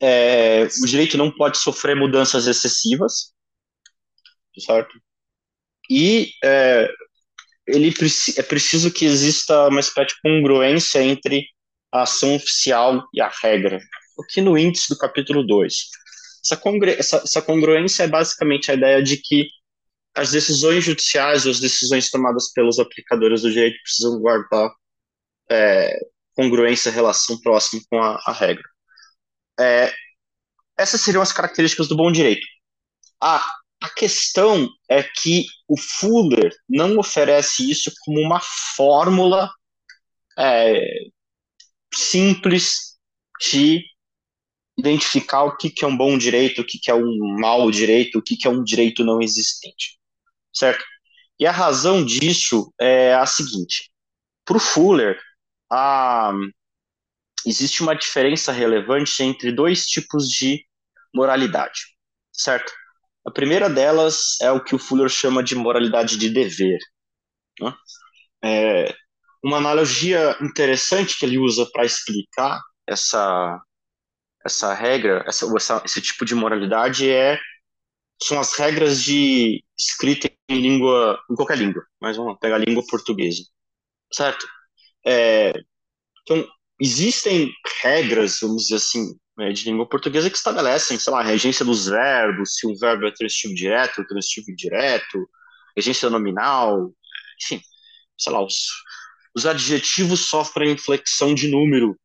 [0.00, 3.32] É, o direito não pode sofrer mudanças excessivas,
[4.60, 4.98] certo?
[5.90, 6.88] E é,
[7.66, 7.92] ele
[8.36, 11.46] é preciso que exista uma espécie de congruência entre
[11.92, 13.80] a ação oficial e a regra,
[14.20, 15.74] aqui no índice do capítulo 2.
[16.44, 16.60] Essa,
[16.98, 19.46] essa, essa congruência é basicamente a ideia de que
[20.14, 24.70] as decisões judiciais ou as decisões tomadas pelos aplicadores do direito precisam guardar
[25.50, 25.98] é,
[26.34, 28.64] congruência, relação próxima com a, a regra.
[29.60, 29.92] É,
[30.76, 32.46] essas seriam as características do bom direito.
[33.20, 33.44] A,
[33.82, 38.40] a questão é que o Fuller não oferece isso como uma
[38.76, 39.50] fórmula
[40.38, 40.80] é,
[41.94, 42.96] simples
[43.50, 43.84] de
[44.78, 48.18] identificar o que, que é um bom direito, o que, que é um mau direito,
[48.18, 50.00] o que, que é um direito não existente
[50.52, 50.84] certo?
[51.38, 53.90] E a razão disso é a seguinte:
[54.44, 55.18] para o Fuller,
[55.70, 56.32] a,
[57.46, 60.64] existe uma diferença relevante entre dois tipos de
[61.14, 61.80] moralidade,
[62.32, 62.72] certo?
[63.24, 66.78] A primeira delas é o que o Fuller chama de moralidade de dever.
[67.60, 67.74] Né?
[68.44, 68.94] É,
[69.42, 73.60] uma analogia interessante que ele usa para explicar essa,
[74.44, 77.38] essa regra, essa, essa, esse tipo de moralidade é
[78.22, 82.84] são as regras de escrita em língua, em qualquer língua, mas vamos pegar a língua
[82.88, 83.42] portuguesa,
[84.12, 84.46] certo?
[85.04, 85.52] É,
[86.22, 86.46] então,
[86.80, 87.50] existem
[87.82, 91.86] regras, vamos dizer assim, né, de língua portuguesa que estabelecem, sei lá, a regência dos
[91.86, 95.28] verbos, se um verbo é transitivo direto transitivo indireto,
[95.76, 96.92] regência nominal,
[97.42, 97.60] enfim,
[98.18, 98.68] sei lá, os,
[99.34, 101.98] os adjetivos sofrem inflexão de número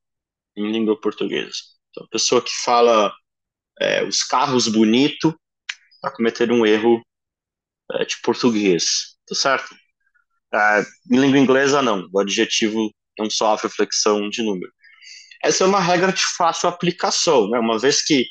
[0.55, 1.57] em língua portuguesa.
[1.89, 3.13] Então, a pessoa que fala
[3.79, 5.37] é, os carros bonito
[6.03, 7.01] a cometer um erro
[7.91, 9.75] é, de português, tá certo?
[10.53, 12.07] É, em língua inglesa, não.
[12.11, 14.71] O adjetivo não sofre flexão de número.
[15.43, 17.59] Essa é uma regra de fácil aplicação, né?
[17.59, 18.25] Uma vez que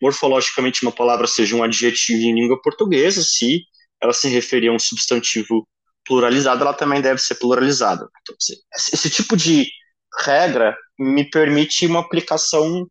[0.00, 3.64] morfologicamente uma palavra seja um adjetivo em língua portuguesa, se
[4.02, 5.66] ela se referir a um substantivo
[6.04, 8.08] pluralizado, ela também deve ser pluralizada.
[8.22, 8.36] Então,
[8.92, 9.68] esse tipo de
[10.24, 12.86] regra me permite uma aplicação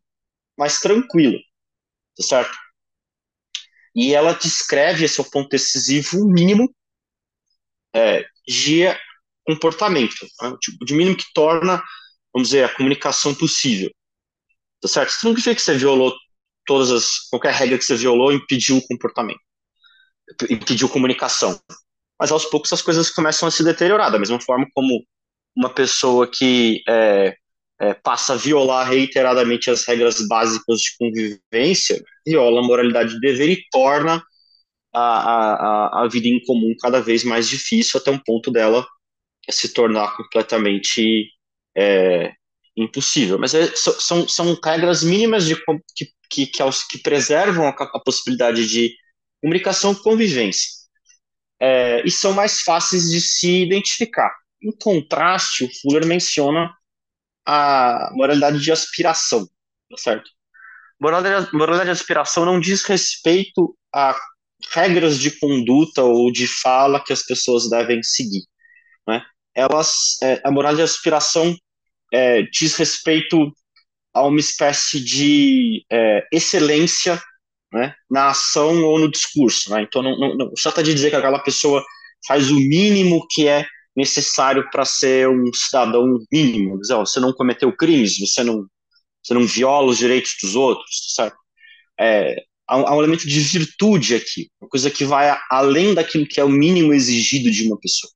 [0.58, 1.38] mais tranquila,
[2.18, 2.58] tá certo?
[3.96, 6.70] E ela descreve, esse é o ponto decisivo, mínimo
[7.94, 8.84] é, de
[9.46, 10.50] comportamento, né?
[10.50, 11.82] o tipo de mínimo que torna,
[12.36, 13.90] vamos dizer, a comunicação possível.
[14.82, 15.12] Tá certo?
[15.12, 16.14] Isso não significa que você violou
[16.66, 19.40] todas as, qualquer regra que você violou impediu o comportamento,
[20.50, 21.58] impediu comunicação.
[22.20, 25.02] Mas aos poucos as coisas começam a se deteriorar, da mesma forma como
[25.56, 27.38] uma pessoa que é,
[27.80, 33.50] é, passa a violar reiteradamente as regras básicas de convivência, viola a moralidade de dever
[33.50, 34.22] e torna
[34.94, 38.86] a, a, a vida em comum cada vez mais difícil, até um ponto dela
[39.50, 41.32] se tornar completamente
[41.76, 42.34] é,
[42.76, 43.40] impossível.
[43.40, 45.56] Mas é, são, são regras mínimas de,
[45.96, 48.94] que, que, que, que preservam a, a, possibilidade de
[49.42, 50.70] comunicação e convivência.
[51.60, 54.34] É, e são mais fáceis de se identificar.
[54.62, 56.74] Em contraste, o Fuller menciona
[57.46, 59.48] a moralidade de aspiração,
[59.90, 60.30] tá certo?
[61.00, 64.18] Moralidade, moralidade de aspiração não diz respeito a
[64.72, 68.44] regras de conduta ou de fala que as pessoas devem seguir,
[69.08, 69.24] né?
[69.54, 71.56] Elas, é, a moralidade de aspiração
[72.14, 73.52] é, diz respeito
[74.14, 77.22] a uma espécie de é, excelência
[77.74, 79.70] né, na ação ou no discurso.
[79.72, 79.82] Né?
[79.82, 81.84] Então, não, não, não trata de dizer que aquela pessoa
[82.26, 83.66] faz o mínimo que é
[83.96, 86.80] necessário para ser um cidadão mínimo.
[86.80, 88.66] Dizer, você não cometeu crimes, você não,
[89.24, 91.38] você não viola os direitos dos outros, certo?
[92.00, 92.36] É,
[92.68, 96.44] há, há um elemento de virtude aqui, uma coisa que vai além daquilo que é
[96.44, 98.12] o mínimo exigido de uma pessoa.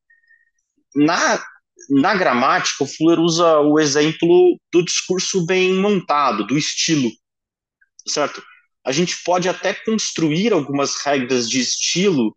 [0.96, 1.42] Na,
[1.90, 7.10] na gramática, o Fuller usa o exemplo do discurso bem montado, do estilo,
[8.08, 8.44] certo?
[8.86, 12.36] A gente pode até construir algumas regras de estilo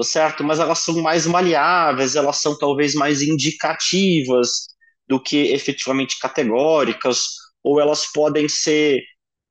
[0.00, 0.42] tá certo?
[0.42, 4.66] Mas elas são mais maleáveis, elas são talvez mais indicativas
[5.06, 7.24] do que efetivamente categóricas,
[7.62, 9.02] ou elas podem ser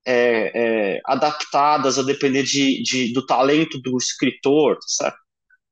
[0.05, 5.17] é, é, adaptadas a depender de, de, do talento do escritor, tá certo?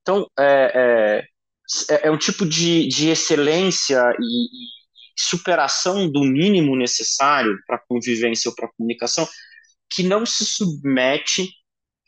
[0.02, 1.24] Então, é,
[1.90, 8.50] é, é um tipo de, de excelência e, e superação do mínimo necessário para convivência
[8.50, 9.28] ou para comunicação
[9.90, 11.50] que não se submete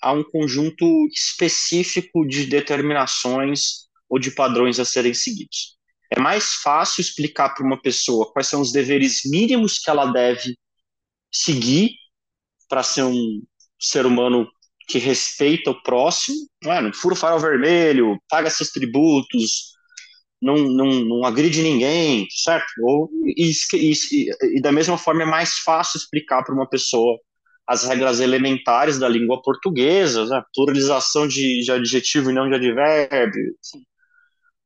[0.01, 5.77] a um conjunto específico de determinações ou de padrões a serem seguidos.
[6.11, 10.57] É mais fácil explicar para uma pessoa quais são os deveres mínimos que ela deve
[11.31, 11.91] seguir
[12.67, 13.41] para ser um
[13.79, 14.49] ser humano
[14.89, 16.81] que respeita o próximo, não, é?
[16.81, 19.73] não fura o farol vermelho, paga seus tributos,
[20.41, 22.65] não, não, não agride ninguém, certo?
[22.81, 27.19] Ou, e, e, e da mesma forma é mais fácil explicar para uma pessoa
[27.67, 33.55] as regras elementares da língua portuguesa, né, pluralização de, de adjetivo e não de advérbio,
[33.63, 33.83] assim,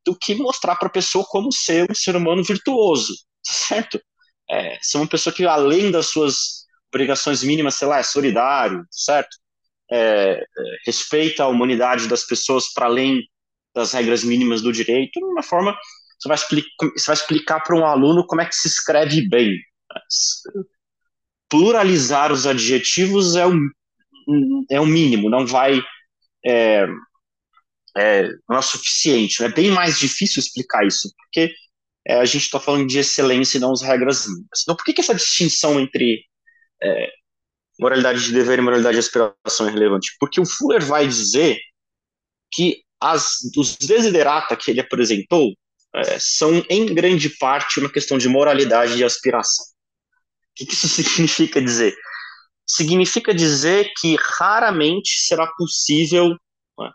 [0.06, 4.00] do que mostrar para a pessoa como ser um ser humano virtuoso, certo?
[4.50, 9.36] É, ser uma pessoa que, além das suas obrigações mínimas, sei lá, é solidário, certo?
[9.92, 10.42] É,
[10.86, 13.22] respeita a humanidade das pessoas para além
[13.74, 15.76] das regras mínimas do direito, de uma forma
[16.18, 19.50] você vai, explicar, você vai explicar para um aluno como é que se escreve bem.
[19.50, 20.00] Né?
[21.54, 23.52] pluralizar os adjetivos é o,
[24.68, 25.80] é o mínimo, não vai.
[26.44, 26.84] É,
[27.96, 29.44] é, não é suficiente.
[29.44, 31.54] É bem mais difícil explicar isso, porque
[32.06, 34.62] é, a gente está falando de excelência e não as regras mínimas.
[34.62, 36.24] Então, por que, que essa distinção entre
[36.82, 37.12] é,
[37.78, 40.16] moralidade de dever e moralidade de aspiração é relevante?
[40.18, 41.58] Porque o Fuller vai dizer
[42.52, 45.54] que as, os desiderata que ele apresentou
[45.94, 49.64] é, são, em grande parte, uma questão de moralidade de aspiração.
[49.66, 51.94] O que isso significa dizer?
[52.66, 56.36] Significa dizer que raramente será possível
[56.78, 56.90] né,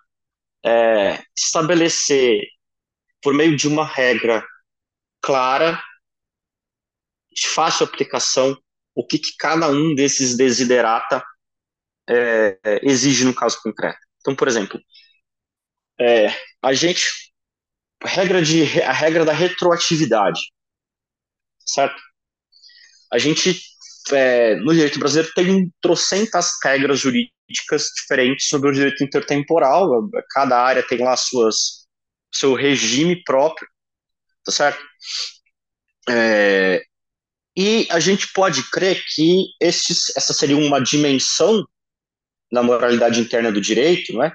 [0.66, 2.42] é, estabelecer,
[3.22, 4.46] por meio de uma regra
[5.22, 5.82] clara,
[7.32, 8.58] de fácil aplicação,
[9.00, 11.24] o que, que cada um desses desiderata
[12.10, 14.00] é, exige no caso concreto.
[14.20, 14.80] Então, por exemplo,
[16.00, 16.28] é,
[16.62, 17.06] a gente
[18.04, 20.42] regra de a regra da retroatividade,
[21.66, 22.02] certo?
[23.12, 23.62] a gente,
[24.12, 30.84] é, no direito brasileiro, tem trocentas regras jurídicas diferentes sobre o direito intertemporal, cada área
[30.88, 31.88] tem lá suas,
[32.34, 33.68] seu regime próprio,
[34.46, 34.84] tá certo?
[36.10, 36.84] É,
[37.58, 41.66] e a gente pode crer que esses, essa seria uma dimensão
[42.52, 44.34] na moralidade interna do direito, não é?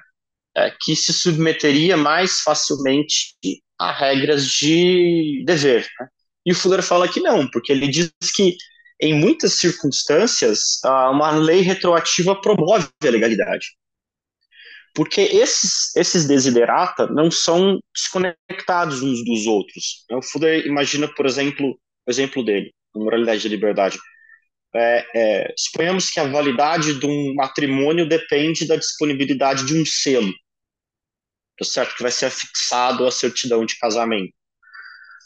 [0.55, 3.35] é que se submeteria mais facilmente
[3.77, 5.87] a regras de dever.
[5.99, 6.07] Né?
[6.45, 8.55] E o Fuller fala que não, porque ele diz que,
[9.01, 13.75] em muitas circunstâncias, uma lei retroativa promove a legalidade.
[14.93, 20.05] Porque esses, esses desiderata não são desconectados uns dos outros.
[20.09, 23.99] O Fuller imagina, por exemplo, o exemplo dele, moralidade da liberdade.
[24.73, 30.33] É, é, suponhamos que a validade de um matrimônio depende da disponibilidade de um selo,
[31.57, 31.95] tá certo?
[31.95, 34.33] Que vai ser afixado à certidão de casamento.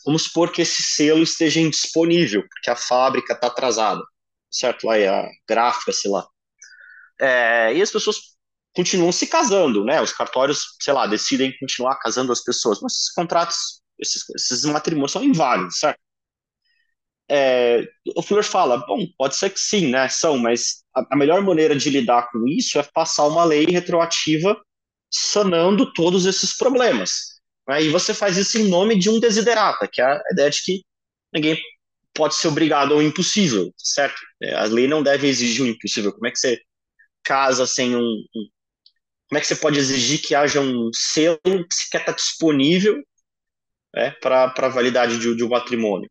[0.06, 4.02] Vamos supor que esse selo esteja indisponível, porque a fábrica está atrasada,
[4.52, 4.86] certo?
[4.86, 6.28] Lá é a gráfica, sei lá.
[7.20, 8.18] É, e as pessoas
[8.76, 10.02] continuam se casando, né?
[10.02, 15.12] Os cartórios, sei lá, decidem continuar casando as pessoas, mas esses contratos, esses, esses matrimônios
[15.12, 16.00] são inválidos, certo?
[17.30, 20.10] É, o Fuller fala, bom, pode ser que sim, né?
[20.10, 24.60] São, mas a, a melhor maneira de lidar com isso é passar uma lei retroativa
[25.12, 27.40] sanando todos esses problemas.
[27.68, 27.84] Né?
[27.84, 30.82] E você faz isso em nome de um desiderata, que é a ideia de que
[31.34, 31.60] ninguém
[32.14, 34.20] pode ser obrigado ao impossível, certo?
[34.42, 36.12] É, a lei não deve exigir o um impossível.
[36.12, 36.60] Como é que você
[37.24, 38.48] casa sem um, um,
[39.30, 43.02] Como é que você pode exigir que haja um selo que sequer está disponível
[43.94, 46.10] né, para a validade de, de um matrimônio?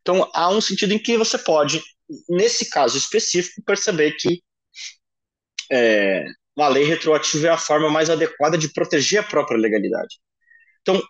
[0.00, 1.82] Então, há um sentido em que você pode,
[2.28, 4.42] nesse caso específico, perceber que
[5.70, 6.24] é,
[6.56, 10.18] uma lei retroativa é a forma mais adequada de proteger a própria legalidade.
[10.82, 11.02] Então,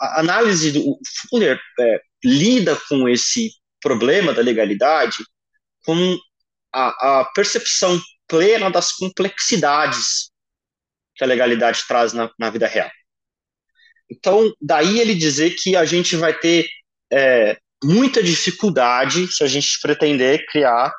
[0.00, 0.98] a análise do
[1.30, 5.18] Fuller é, lida com esse problema da legalidade
[5.84, 6.18] com
[6.72, 10.30] a, a, percepção plena das complexidades
[11.14, 12.90] que a legalidade traz na, na, vida real.
[14.10, 16.68] Então, daí ele dizer que a gente vai ter
[17.12, 20.92] é, muita dificuldade se a gente pretender criar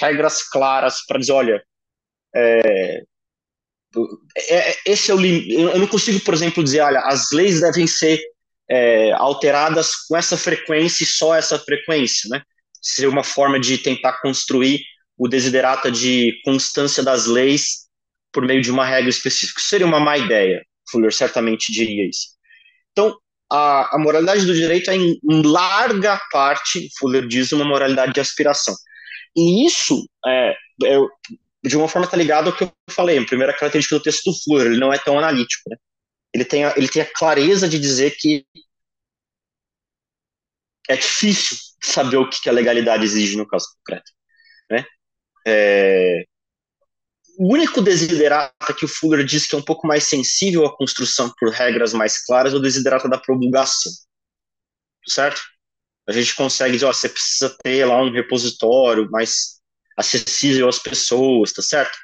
[0.00, 1.62] regras claras para dizer, olha,
[2.34, 3.02] é,
[4.36, 8.20] é, esse é o eu não consigo, por exemplo, dizer, olha, as leis devem ser
[8.70, 12.42] é, alteradas com essa frequência e só essa frequência, né?
[12.80, 14.80] Seria uma forma de tentar construir
[15.16, 17.88] o desiderata de constância das leis
[18.32, 19.60] por meio de uma regra específica.
[19.60, 20.62] Seria uma má ideia.
[20.90, 22.28] Fuller certamente diria isso.
[22.92, 23.18] Então,
[23.50, 28.20] a, a moralidade do direito é, em, em, larga parte, Fuller diz, uma moralidade de
[28.20, 28.74] aspiração.
[29.36, 30.98] E isso, é, é,
[31.64, 33.18] de uma forma, está ligado ao que eu falei.
[33.18, 35.70] A primeira característica do texto do Fuller, ele não é tão analítico.
[35.70, 35.76] Né?
[36.34, 38.44] Ele, tem a, ele tem a clareza de dizer que
[40.88, 44.10] é difícil saber o que a legalidade exige no caso concreto.
[44.70, 44.84] Né?
[45.46, 46.24] É,
[47.38, 51.32] o único desiderata que o Fuller diz que é um pouco mais sensível à construção
[51.38, 53.92] por regras mais claras é o desiderata da promulgação.
[55.06, 55.40] Certo?
[56.08, 59.60] A gente consegue dizer, ó, você precisa ter lá um repositório mais
[59.96, 61.96] acessível às pessoas, tá certo?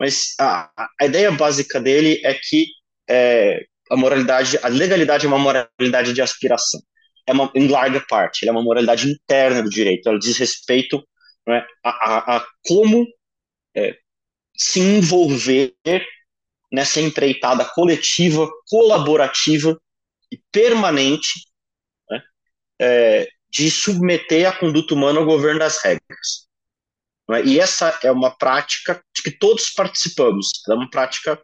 [0.00, 2.66] Mas a, a ideia básica dele é que
[3.10, 6.80] é, a moralidade, a legalidade é uma moralidade de aspiração.
[7.26, 10.08] É uma, em larga parte, é uma moralidade interna do direito.
[10.08, 11.06] Ela diz respeito
[11.46, 13.06] né, a, a, a como
[13.76, 13.96] é,
[14.62, 15.74] se envolver
[16.70, 19.76] nessa empreitada coletiva, colaborativa
[20.30, 21.44] e permanente
[22.08, 22.22] né,
[22.80, 26.48] é, de submeter a conduta humana ao governo das regras.
[27.28, 27.44] Né?
[27.44, 31.42] E essa é uma prática de que todos participamos, é uma prática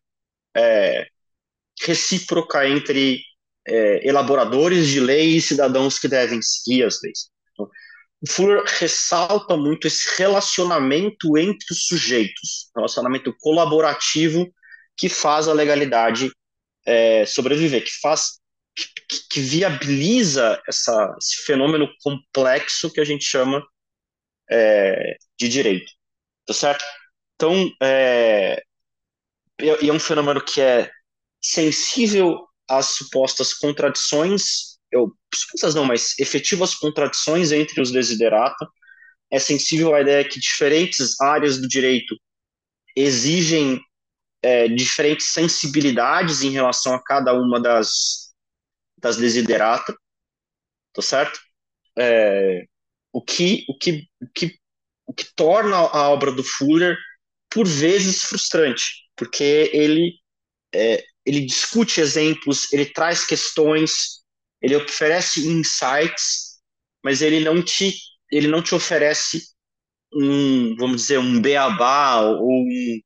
[0.57, 1.09] é,
[1.83, 3.21] recíproca entre
[3.67, 7.31] é, elaboradores de leis e cidadãos que devem seguir as leis.
[8.21, 14.53] O Fuller ressalta muito esse relacionamento entre os sujeitos, relacionamento colaborativo
[14.97, 16.31] que faz a legalidade
[16.85, 18.41] é, sobreviver, que faz
[18.75, 18.87] que,
[19.31, 23.65] que viabiliza essa, esse fenômeno complexo que a gente chama
[24.51, 25.91] é, de direito,
[26.47, 26.85] tá certo?
[27.35, 28.63] Então, é,
[29.61, 30.91] e é um fenômeno que é
[31.41, 38.67] sensível às supostas contradições eu, supostas não, mas efetivas contradições entre os desiderata,
[39.31, 42.17] é sensível à ideia que diferentes áreas do direito
[42.97, 43.81] exigem
[44.43, 48.33] é, diferentes sensibilidades em relação a cada uma das,
[48.99, 49.95] das desiderata,
[50.93, 51.39] tá certo?
[51.99, 52.65] É,
[53.13, 54.59] o, que, o, que, o, que,
[55.07, 56.97] o que torna a obra do Fuller,
[57.51, 58.85] por vezes, frustrante,
[59.17, 60.15] porque ele,
[60.75, 64.18] é, ele discute exemplos, ele traz questões
[64.61, 66.59] ele oferece insights,
[67.05, 67.95] mas ele não te,
[68.31, 69.43] ele não te oferece
[70.13, 73.01] um, vamos dizer, um beabá ou um,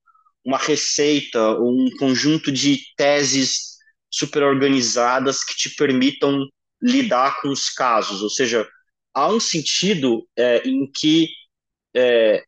[0.44, 3.72] uma receita ou um conjunto de teses
[4.10, 6.46] super organizadas que te permitam
[6.80, 8.22] lidar com os casos.
[8.22, 8.68] Ou seja,
[9.14, 11.28] há um sentido é, em que
[11.94, 12.44] é,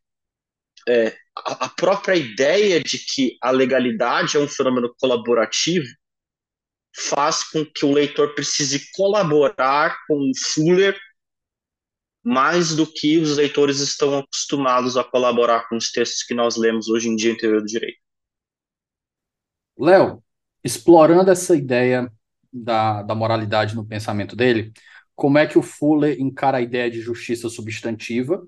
[0.88, 5.86] é, a própria ideia de que a legalidade é um fenômeno colaborativo
[6.94, 10.98] faz com que o leitor precise colaborar com o Fuller
[12.22, 16.88] mais do que os leitores estão acostumados a colaborar com os textos que nós lemos
[16.88, 17.98] hoje em dia em teoria do direito.
[19.78, 20.22] Léo,
[20.62, 22.10] explorando essa ideia
[22.50, 24.72] da, da moralidade no pensamento dele,
[25.14, 28.46] como é que o Fuller encara a ideia de justiça substantiva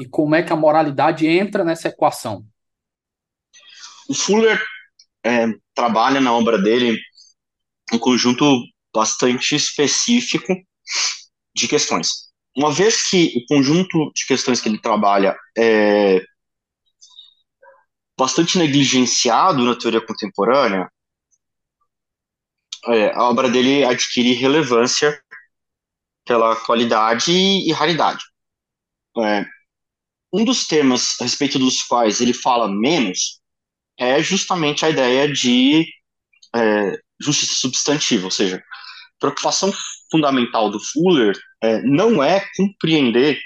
[0.00, 2.44] e como é que a moralidade entra nessa equação?
[4.08, 4.60] O Fuller
[5.24, 6.98] é, trabalha na obra dele
[7.92, 8.44] um conjunto
[8.94, 10.54] bastante específico
[11.54, 12.30] de questões.
[12.56, 16.22] Uma vez que o conjunto de questões que ele trabalha é
[18.18, 20.90] bastante negligenciado na teoria contemporânea,
[22.86, 25.20] é, a obra dele adquire relevância
[26.24, 28.22] pela qualidade e raridade.
[29.18, 29.44] É,
[30.32, 33.40] um dos temas a respeito dos quais ele fala menos
[33.98, 35.86] é justamente a ideia de
[36.54, 38.62] é, justiça substantiva, ou seja,
[39.18, 39.72] preocupação
[40.10, 43.40] fundamental do Fuller é, não é compreender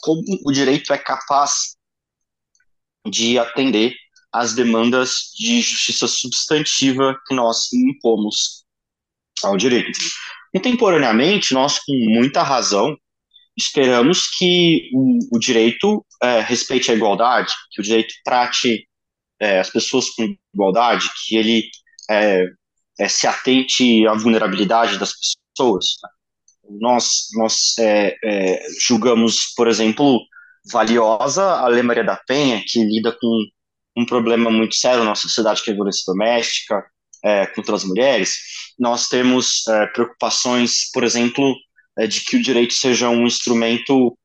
[0.00, 1.76] como o direito é capaz
[3.06, 3.94] de atender
[4.32, 8.64] às demandas de justiça substantiva que nós impomos
[9.42, 9.98] ao direito.
[10.52, 12.96] Contemporaneamente, nós, com muita razão,
[13.56, 18.88] esperamos que o, o direito é, respeite a igualdade, que o direito trate
[19.40, 21.68] é, as pessoas com igualdade, que ele
[22.10, 22.46] é,
[23.00, 25.86] é se atente à vulnerabilidade das pessoas.
[26.78, 30.20] Nós, nós é, é, julgamos, por exemplo,
[30.70, 33.44] valiosa a Lei Maria da Penha, que lida com
[33.96, 36.84] um problema muito sério na nossa sociedade, que é a violência doméstica
[37.24, 38.34] é, contra as mulheres.
[38.78, 41.54] Nós temos é, preocupações, por exemplo,
[41.98, 44.16] é, de que o direito seja um instrumento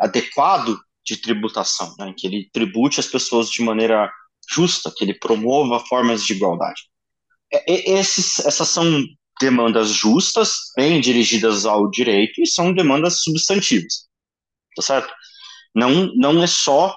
[0.00, 4.08] adequado de tributação, né, que ele tribute as pessoas de maneira
[4.48, 6.82] justa, que ele promova formas de igualdade.
[7.66, 9.04] Esses, essas são
[9.40, 14.06] demandas justas, bem dirigidas ao direito, e são demandas substantivas,
[14.74, 15.12] tá certo?
[15.74, 16.96] Não, não é só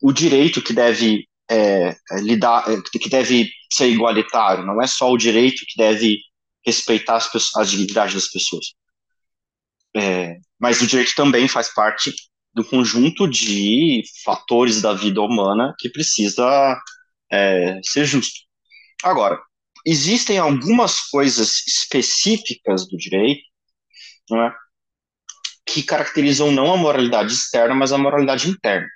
[0.00, 5.18] o direito que deve é, lidar, é, que deve ser igualitário, não é só o
[5.18, 6.18] direito que deve
[6.64, 8.66] respeitar as, pessoas, a dignidade das pessoas.
[9.96, 12.14] É, mas o direito também faz parte
[12.52, 16.80] do conjunto de fatores da vida humana que precisa
[17.30, 18.40] é, ser justo.
[19.02, 19.40] Agora,
[19.86, 23.42] existem algumas coisas específicas do direito
[24.32, 24.52] é,
[25.66, 28.88] que caracterizam não a moralidade externa, mas a moralidade interna,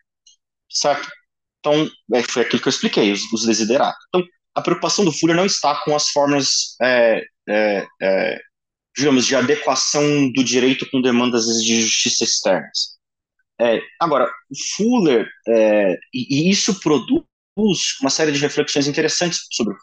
[0.69, 1.09] certo?
[1.61, 4.05] Então, é, foi aquilo que eu expliquei, os, os desideratos.
[4.09, 8.41] Então, a preocupação do Fuller não está com as formas, é, é, é,
[8.97, 12.94] digamos, de adequação do direito com demandas de justiça externas.
[13.61, 17.25] É, agora, o Fuller, é, e, e, isso produz
[18.01, 19.77] uma série de reflexões interessantes sobre o.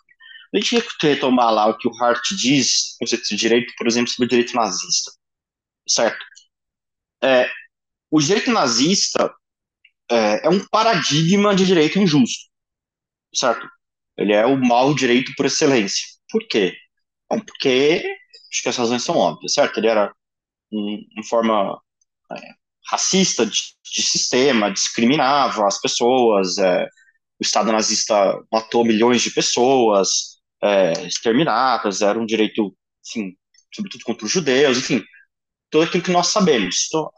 [0.53, 4.11] A gente ia retomar lá o que o Hart diz, conceito de direito, por exemplo,
[4.11, 5.11] sobre o direito nazista,
[5.87, 6.25] certo?
[7.23, 7.49] É,
[8.09, 9.33] o direito nazista
[10.09, 12.49] é, é um paradigma de direito injusto,
[13.33, 13.65] certo?
[14.17, 16.05] Ele é o mau direito por excelência.
[16.29, 16.75] Por quê?
[17.29, 18.03] Bom, porque
[18.51, 19.77] acho que as razões são óbvias, certo?
[19.79, 20.13] Ele era
[20.71, 21.81] um, uma forma
[22.33, 22.60] é,
[22.91, 23.57] racista de,
[23.93, 26.83] de, sistema, discriminava as pessoas, é,
[27.39, 32.75] o Estado nazista matou milhões de pessoas, é, exterminadas, era um direito,
[33.07, 33.35] enfim,
[33.73, 35.03] sobretudo contra os judeus, enfim,
[35.69, 36.87] tudo aquilo que nós sabemos.
[36.87, 37.09] Então,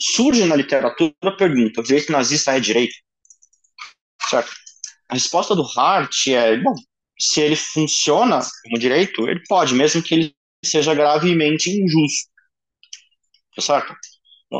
[0.00, 2.94] surge na literatura a pergunta: o direito nazista é direito?
[4.28, 4.50] Certo?
[5.08, 6.74] A resposta do Hart é: bom,
[7.18, 12.30] se ele funciona como direito, ele pode, mesmo que ele seja gravemente injusto.
[13.58, 13.94] Certo?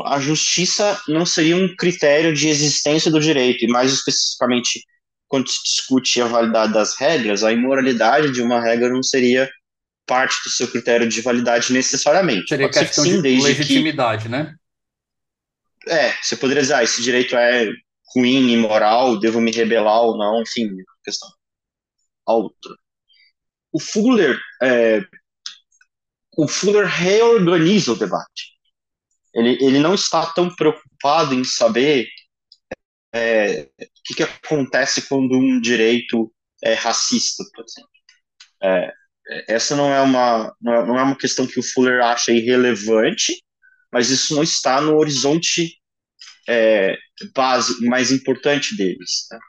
[0.05, 4.81] A justiça não seria um critério de existência do direito, e mais especificamente,
[5.27, 9.49] quando se discute a validade das regras, a imoralidade de uma regra não seria
[10.05, 12.47] parte do seu critério de validade necessariamente.
[12.47, 14.29] Seria Pode questão sim, de legitimidade, que...
[14.29, 14.55] né?
[15.87, 17.69] É, você poderia dizer, ah, esse direito é
[18.15, 20.69] ruim, imoral, devo me rebelar ou não, enfim,
[21.03, 21.29] questão.
[22.27, 22.75] A outra.
[23.71, 25.01] O Fuller, é,
[26.37, 28.50] o Fuller reorganiza o debate.
[29.33, 32.07] Ele, ele não está tão preocupado em saber
[33.13, 36.31] é, o que, que acontece quando um direito
[36.63, 37.89] é racista, por exemplo.
[38.63, 38.93] É,
[39.47, 43.41] essa não é, uma, é, não é uma questão que o Fuller acha irrelevante,
[43.91, 45.77] mas isso não está no horizonte
[46.47, 46.97] é,
[47.33, 49.27] base mais importante deles.
[49.31, 49.39] Né?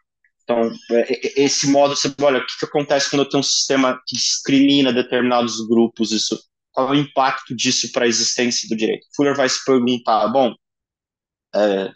[0.42, 3.44] Então, é, é, esse modo, você olha, o que, que acontece quando eu tenho um
[3.44, 6.38] sistema que discrimina determinados grupos, isso,
[6.72, 9.06] qual é o impacto disso para a existência do direito?
[9.14, 10.54] Fuller vai se perguntar, bom,
[11.54, 11.92] é,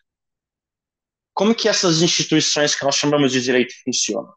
[1.34, 4.32] como que essas instituições que nós chamamos de direito funcionam?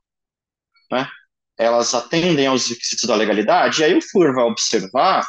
[0.91, 1.09] Né?
[1.57, 3.81] Elas atendem aos requisitos da legalidade?
[3.81, 5.25] E aí o Fuller vai observar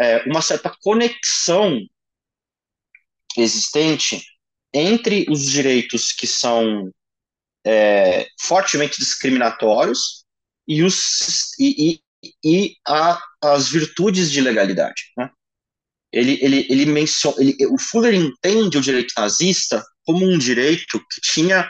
[0.00, 1.78] é, uma certa conexão
[3.36, 4.24] existente
[4.72, 6.90] entre os direitos que são
[7.64, 10.24] é, fortemente discriminatórios
[10.66, 13.20] e, os, e, e, e a,
[13.52, 15.12] as virtudes de legalidade.
[15.16, 15.30] Né?
[16.12, 21.20] Ele, ele, ele menciona, ele, o Fuller entende o direito nazista como um direito que
[21.20, 21.68] tinha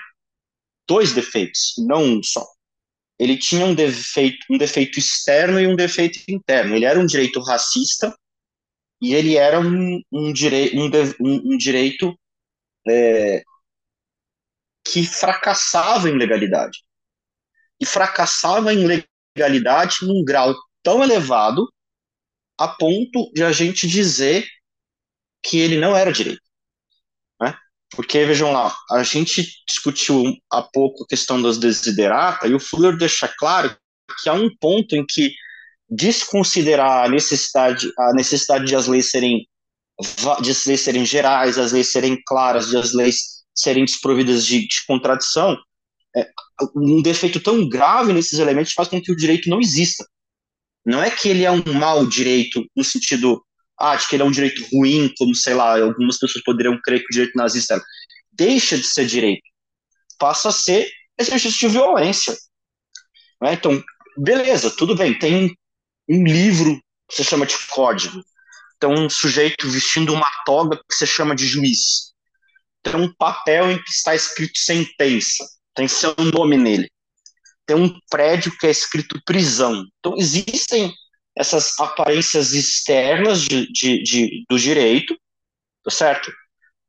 [0.87, 2.47] dois defeitos, não um só.
[3.19, 6.75] Ele tinha um defeito, um defeito externo e um defeito interno.
[6.75, 8.15] Ele era um direito racista
[9.01, 12.19] e ele era um, um, direi um, um, um direito
[12.89, 13.43] é,
[14.85, 16.79] que fracassava em legalidade.
[17.81, 19.05] E fracassava em
[19.37, 20.55] legalidade num grau
[20.85, 21.69] tão elevado
[22.59, 24.47] a ponto de a gente dizer
[25.43, 26.43] que ele não era direito.
[27.41, 27.57] Né?
[27.91, 32.97] Porque, vejam lá, a gente discutiu há pouco a questão das desiderata e o Fuller
[32.97, 33.77] deixa claro
[34.23, 35.35] que há um ponto em que
[35.89, 39.47] desconsiderar a necessidade, a necessidade de as leis serem
[40.41, 44.67] de as leis serem gerais, as leis serem claras, de as leis serem desprovidas de,
[44.67, 45.57] de contradição,
[46.17, 46.29] é,
[46.75, 50.05] um defeito tão grave nesses elementos faz com que o direito não exista.
[50.85, 53.45] Não é que ele é um mau direito no sentido
[53.79, 57.01] ah, de que ele é um direito ruim, como, sei lá, algumas pessoas poderiam crer
[57.01, 57.85] que o direito nazista era.
[58.33, 59.43] Deixa de ser direito.
[60.19, 62.37] Passa a ser exercício de violência.
[63.43, 63.55] Né?
[63.55, 63.83] Então,
[64.17, 65.57] beleza, tudo bem, tem
[66.09, 68.23] um livro que se chama de código.
[68.77, 72.13] Então, um sujeito vestindo uma toga que se chama de juiz.
[72.83, 75.45] Tem um papel em que está escrito sentença.
[75.75, 76.91] Tem seu nome nele.
[77.67, 79.87] Tem um prédio que é escrito prisão.
[79.99, 80.93] Então, existem
[81.37, 85.17] essas aparências externas de, de, de, do direito,
[85.83, 86.33] tá certo?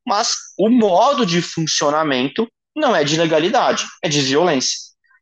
[0.05, 4.77] Mas o modo de funcionamento não é de legalidade, é de violência.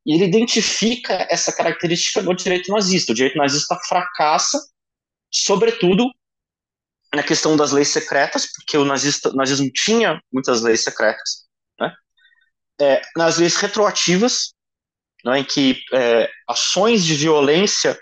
[0.05, 3.13] E ele identifica essa característica do direito nazista.
[3.13, 4.59] O direito nazista fracassa,
[5.31, 6.09] sobretudo
[7.13, 11.45] na questão das leis secretas, porque o, nazista, o nazismo tinha muitas leis secretas,
[11.79, 11.93] né?
[12.81, 14.53] É, nas leis retroativas,
[15.23, 17.97] né, em que é, ações de violência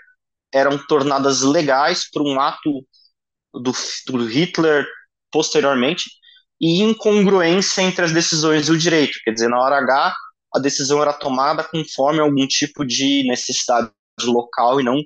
[0.52, 2.86] eram tornadas legais por um ato
[3.54, 3.72] do,
[4.06, 4.86] do Hitler
[5.30, 6.10] posteriormente,
[6.60, 9.18] e incongruência entre as decisões e o direito.
[9.24, 10.14] Quer dizer, na hora H,
[10.54, 13.90] a decisão era tomada conforme algum tipo de necessidade
[14.22, 15.02] local e não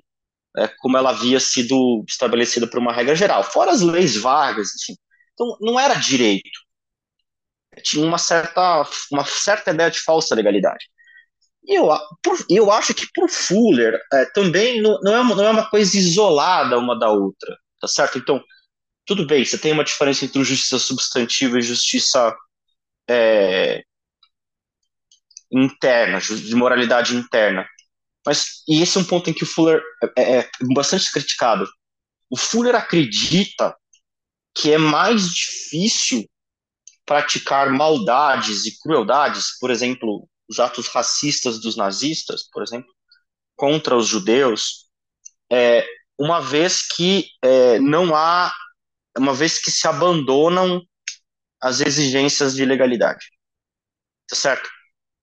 [0.59, 3.45] é, como ela havia sido estabelecida por uma regra geral.
[3.45, 4.99] Fora as leis vagas, enfim.
[5.35, 6.59] Então, não era direito.
[7.83, 10.87] Tinha uma certa, uma certa ideia de falsa legalidade.
[11.67, 11.89] E eu,
[12.49, 15.69] eu acho que para o Fuller é, também não, não, é uma, não é uma
[15.69, 18.19] coisa isolada uma da outra, tá certo?
[18.19, 18.43] Então,
[19.05, 22.37] tudo bem, você tem uma diferença entre justiça substantiva e justiça
[23.09, 23.83] é,
[25.51, 27.67] interna, de moralidade interna.
[28.25, 29.83] Mas, e esse é um ponto em que o Fuller
[30.17, 31.67] é, é, é bastante criticado.
[32.31, 33.77] O Fuller acredita
[34.55, 36.29] que é mais difícil
[37.05, 42.92] praticar maldades e crueldades, por exemplo, os atos racistas dos nazistas, por exemplo,
[43.57, 44.86] contra os judeus,
[45.51, 45.86] é,
[46.18, 48.53] uma vez que é, não há,
[49.16, 50.82] uma vez que se abandonam
[51.61, 53.26] as exigências de legalidade.
[54.28, 54.68] Tá certo?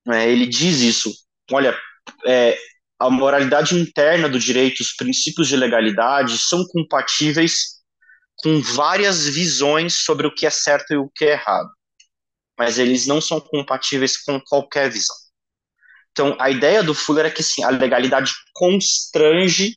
[0.09, 1.13] É, ele diz isso.
[1.51, 1.77] Olha,
[2.25, 2.57] é,
[2.99, 7.81] a moralidade interna do direito, os princípios de legalidade são compatíveis
[8.37, 11.69] com várias visões sobre o que é certo e o que é errado
[12.57, 15.15] mas eles não são compatíveis com qualquer visão.
[16.11, 19.75] Então, a ideia do Fuller é que sim, a legalidade constrange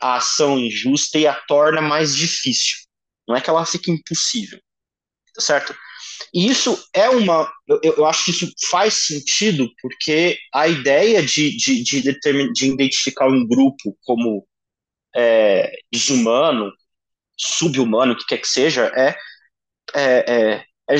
[0.00, 2.76] a ação injusta e a torna mais difícil.
[3.26, 4.58] Não é que ela fique impossível,
[5.34, 5.74] tá certo?
[6.32, 7.50] E isso é uma.
[7.66, 12.66] Eu, eu acho que isso faz sentido, porque a ideia de, de, de, determin, de
[12.66, 14.46] identificar um grupo como
[15.16, 16.72] é, desumano,
[17.38, 19.16] subhumano, o que quer que seja, é,
[19.94, 20.96] é, é é,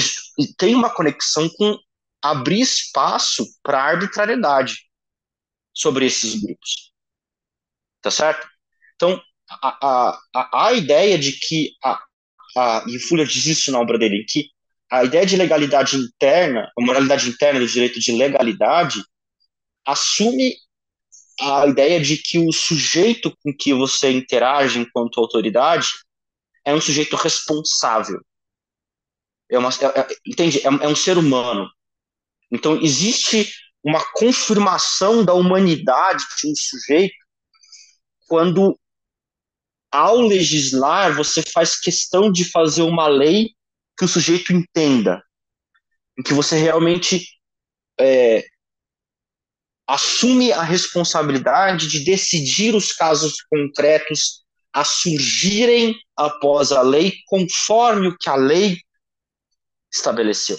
[0.56, 1.78] tem uma conexão com
[2.22, 4.88] abrir espaço para arbitrariedade
[5.74, 6.92] sobre esses grupos.
[8.00, 8.48] Tá certo?
[8.94, 9.20] Então,
[9.62, 12.02] a, a, a ideia de que, a,
[12.56, 14.48] a, e Fuller diz isso na obra dele, que
[14.90, 19.02] a ideia de legalidade interna, a moralidade interna do direito de legalidade,
[19.84, 20.54] assume
[21.40, 25.88] a ideia de que o sujeito com que você interage enquanto autoridade
[26.64, 28.20] é um sujeito responsável
[29.54, 30.58] é uma, é, é, entende?
[30.60, 31.68] É, é um ser humano.
[32.50, 33.52] Então, existe
[33.82, 37.14] uma confirmação da humanidade de um sujeito
[38.26, 38.78] quando,
[39.92, 43.50] ao legislar, você faz questão de fazer uma lei
[43.96, 45.22] que o sujeito entenda,
[46.18, 47.28] em que você realmente
[48.00, 48.44] é,
[49.86, 54.42] assume a responsabilidade de decidir os casos concretos
[54.72, 58.80] a surgirem após a lei, conforme o que a lei
[59.94, 60.58] estabeleceu.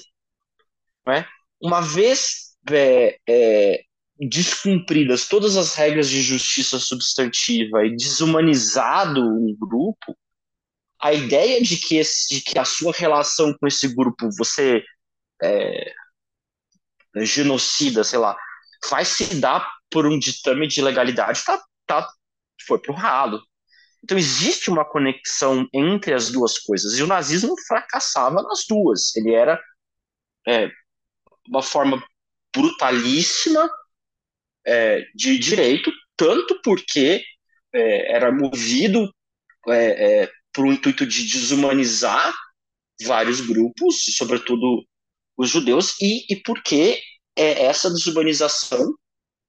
[1.09, 1.25] é?
[1.61, 3.83] Uma vez é, é,
[4.19, 10.17] descumpridas todas as regras de justiça substantiva e desumanizado um grupo,
[10.99, 14.83] a ideia de que, esse, de que a sua relação com esse grupo, você
[15.43, 15.93] é,
[17.17, 18.35] genocida, sei lá,
[18.89, 22.09] vai se dar por um ditame de legalidade, tá, tá,
[22.65, 23.41] foi pro ralo.
[24.05, 26.93] Então existe uma conexão entre as duas coisas.
[26.93, 29.15] E o nazismo fracassava nas duas.
[29.15, 29.59] Ele era
[30.47, 30.69] é,
[31.49, 31.99] uma forma
[32.55, 33.67] brutalíssima
[34.63, 37.23] é, de direito, tanto porque
[37.73, 39.11] é, era movido
[39.69, 42.31] é, é, por um intuito de desumanizar
[43.01, 44.85] vários grupos, sobretudo
[45.35, 47.01] os judeus e, e porque
[47.35, 48.93] é, essa desumanização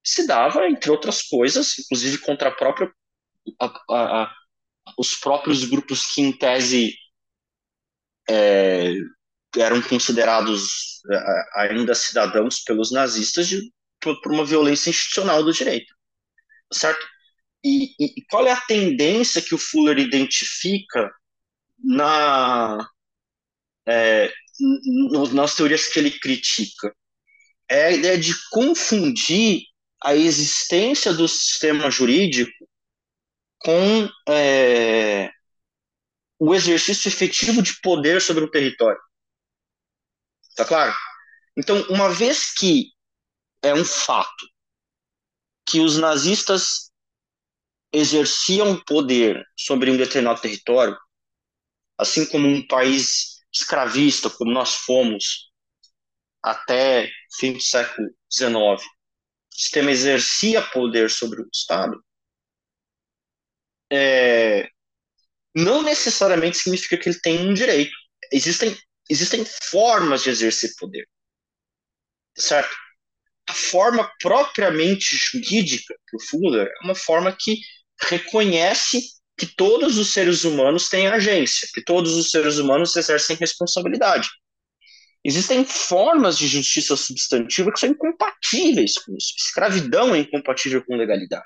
[0.02, 2.90] se dava, entre outras coisas, inclusive contra a própria
[3.60, 4.34] a, a,
[4.98, 6.94] os próprios grupos que, em tese,
[8.28, 8.94] é,
[9.56, 15.94] eram considerados é, ainda cidadãos pelos nazistas de, por, por, uma violência institucional do direito,
[16.72, 17.06] certo?
[17.64, 21.10] E, e, qual é a tendência que o Fuller identifica
[21.82, 22.88] na
[23.88, 24.32] é,
[25.32, 26.94] nas teorias que ele critica?
[27.68, 29.62] É a ideia de confundir
[30.02, 32.68] a existência do sistema jurídico
[33.66, 35.28] com é,
[36.38, 39.00] o exercício efetivo de poder sobre o território.
[40.54, 40.94] Tá claro?
[41.56, 42.92] Então, uma vez que
[43.60, 44.46] é um fato
[45.68, 46.92] que os nazistas
[47.92, 50.96] exerciam poder sobre um determinado território,
[51.98, 55.50] assim como um país escravista, como nós fomos
[56.40, 58.80] até fim do século XIX, o
[59.50, 62.00] sistema exercia poder sobre o Estado,
[63.90, 64.68] é,
[65.54, 67.96] não necessariamente significa que ele tem um direito.
[68.32, 68.76] Existem,
[69.08, 71.08] existem formas de exercer poder.
[72.36, 72.74] Certo?
[73.48, 75.94] A forma propriamente jurídica
[76.28, 77.60] Fuller é uma forma que
[78.10, 79.00] reconhece
[79.38, 84.28] que todos os seres humanos têm agência, que todos os seres humanos exercem responsabilidade.
[85.24, 89.34] Existem formas de justiça substantiva que são incompatíveis com isso.
[89.36, 91.44] Escravidão é incompatível com legalidade.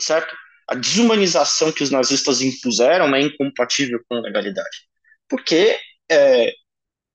[0.00, 0.34] Certo?
[0.72, 4.88] A desumanização que os nazistas impuseram é incompatível com a legalidade.
[5.28, 5.78] Porque
[6.10, 6.50] é,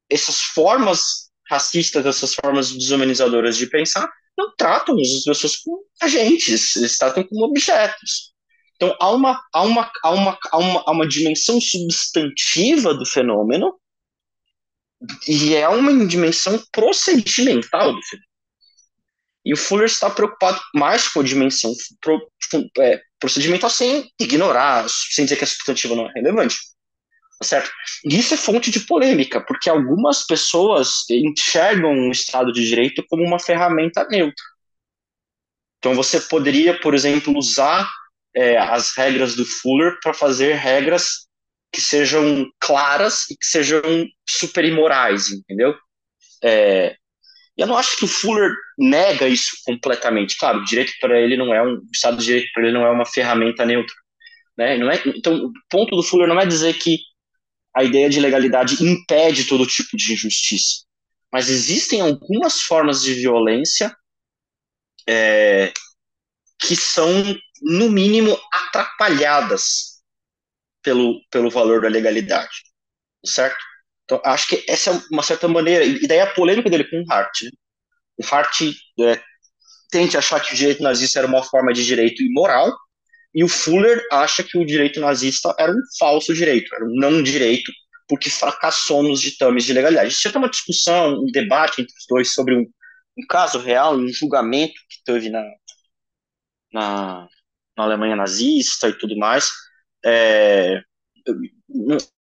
[0.07, 6.97] essas formas racistas, essas formas desumanizadoras de pensar, não tratam as pessoas como agentes, eles
[6.99, 8.31] tratam como objetos.
[8.75, 13.73] Então, há uma, há uma, há uma, há uma, há uma dimensão substantiva do fenômeno
[15.27, 18.27] e é uma dimensão procedimental do fenômeno.
[19.47, 21.71] E o Fuller está preocupado mais com a dimensão
[22.01, 22.19] pro,
[22.79, 26.57] é, procedimental sem ignorar, sem dizer que a substantiva não é relevante.
[27.41, 27.71] Certo?
[28.03, 33.23] E isso é fonte de polêmica, porque algumas pessoas enxergam o Estado de Direito como
[33.23, 34.43] uma ferramenta neutra.
[35.77, 37.89] Então você poderia, por exemplo, usar
[38.35, 41.25] é, as regras do Fuller para fazer regras
[41.71, 43.81] que sejam claras e que sejam
[44.27, 45.73] super imorais, entendeu?
[46.43, 46.97] É,
[47.57, 50.37] eu não acho que o Fuller nega isso completamente.
[50.37, 52.85] Claro, o direito para ele não é um, o Estado de Direito para ele não
[52.85, 53.95] é uma ferramenta neutra,
[54.57, 54.77] né?
[54.77, 56.99] Não é, então, o ponto do Fuller não é dizer que
[57.75, 60.85] a ideia de legalidade impede todo tipo de injustiça,
[61.31, 63.95] mas existem algumas formas de violência
[65.07, 65.71] é,
[66.59, 67.09] que são,
[67.61, 70.01] no mínimo, atrapalhadas
[70.83, 72.63] pelo, pelo valor da legalidade,
[73.25, 73.63] certo?
[74.07, 77.11] Então, acho que essa é uma certa maneira, e daí a polêmica dele com o
[77.11, 77.41] Hart.
[77.43, 77.49] Né?
[78.17, 78.61] O Hart
[79.01, 79.21] é,
[79.91, 82.73] tende a achar que o direito nazista era uma forma de direito imoral,
[83.35, 87.21] e o Fuller acha que o direito nazista era um falso direito, era um não
[87.21, 87.69] direito,
[88.07, 90.09] porque fracassou nos ditames de legalidade.
[90.09, 93.97] Isso já tem uma discussão, um debate entre os dois sobre um, um caso real,
[93.97, 95.43] um julgamento que teve na,
[96.71, 97.27] na,
[97.77, 99.49] na Alemanha nazista e tudo mais.
[100.05, 100.81] É,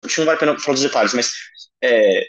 [0.02, 1.32] não, não vale a pena falar dos detalhes, mas
[1.82, 2.26] é,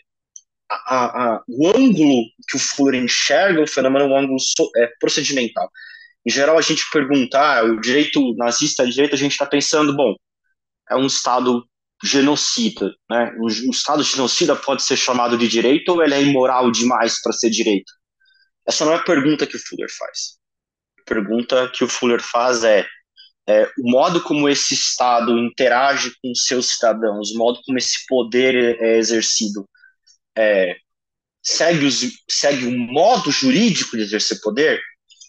[0.69, 4.88] a, a, o ângulo que o Fuller enxerga o fenômeno é um ângulo so, é,
[4.99, 5.69] procedimental.
[6.26, 10.15] Em geral, a gente pergunta, ah, o direito nazista, direito, a gente está pensando, bom,
[10.89, 11.65] é um Estado
[12.03, 13.34] genocida, né?
[13.39, 17.49] O Estado genocida pode ser chamado de direito ou ele é imoral demais para ser
[17.49, 17.91] direito?
[18.67, 20.38] Essa não é a pergunta que o Fuller faz.
[20.99, 22.86] A pergunta que o Fuller faz é,
[23.47, 28.79] é, o modo como esse Estado interage com seus cidadãos, o modo como esse poder
[28.81, 29.67] é exercido,
[30.35, 30.75] é,
[31.41, 34.81] segue, os, segue o modo jurídico de exercer poder?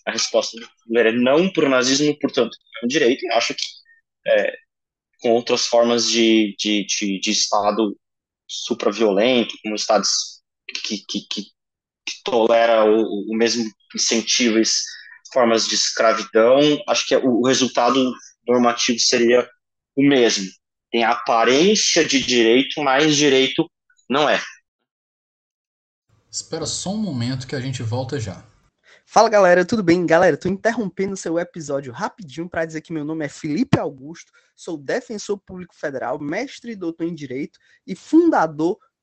[0.06, 0.56] A resposta
[0.96, 3.64] é não para o nazismo, portanto, é um direito, e acho que
[4.26, 4.54] é,
[5.20, 7.96] com outras formas de, de, de, de Estado
[8.46, 10.42] supraviolento, como Estados
[10.84, 14.58] que, que, que, que tolera o, o mesmo incentivo
[15.35, 18.12] formas de escravidão, acho que o resultado
[18.47, 19.47] normativo seria
[19.97, 20.47] o mesmo.
[20.91, 23.68] Tem a aparência de direito, mas direito
[24.09, 24.41] não é.
[26.30, 28.45] Espera só um momento que a gente volta já.
[29.07, 30.07] Fala galera, tudo bem?
[30.07, 34.78] Galera, tô interrompendo seu episódio rapidinho para dizer que meu nome é Felipe Augusto, sou
[34.78, 38.78] defensor público federal, mestre e doutor em direito e fundador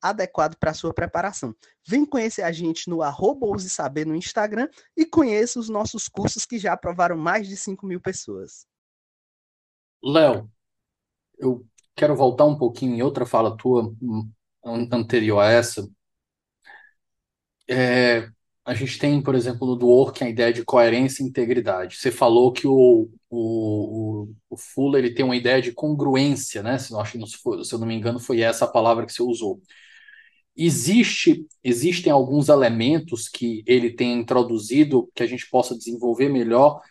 [0.00, 1.54] adequado para sua preparação.
[1.86, 6.58] Vem conhecer a gente no arroba Saber no Instagram e conheça os nossos cursos que
[6.58, 8.66] já aprovaram mais de 5 mil pessoas.
[10.02, 10.50] Léo,
[11.38, 14.30] eu quero voltar um pouquinho em outra fala tua hum,
[14.64, 15.88] anterior a essa,
[17.68, 18.30] é,
[18.64, 21.96] a gente tem, por exemplo, no Dwork a ideia de coerência e integridade.
[21.96, 26.78] Você falou que o, o, o, Fuller ele tem uma ideia de congruência, né?
[26.78, 29.60] Se, acho, se eu não me engano, foi essa a palavra que você usou.
[30.60, 36.82] Existe, existem alguns elementos que ele tem introduzido que a gente possa desenvolver melhor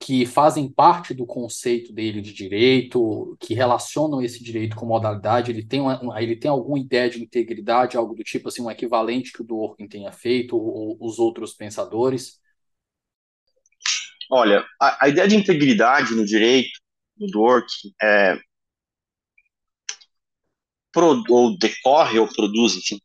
[0.00, 5.64] que fazem parte do conceito dele de direito, que relacionam esse direito com modalidade, ele
[5.64, 9.40] tem, uma, ele tem alguma ideia de integridade, algo do tipo assim, um equivalente que
[9.40, 12.38] o Dworkin tenha feito, ou, ou os outros pensadores?
[14.30, 16.78] Olha, a, a, ideia de integridade no direito,
[17.18, 18.38] no Dworkin, é,
[20.94, 22.98] pro, ou decorre ou produz, enfim,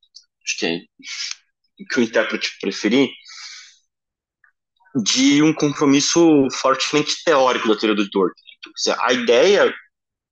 [0.45, 0.77] acho que é
[1.81, 3.09] o que o intérprete preferir,
[5.03, 8.41] de um compromisso fortemente teórico da teoria do Dworkin.
[8.99, 9.73] A ideia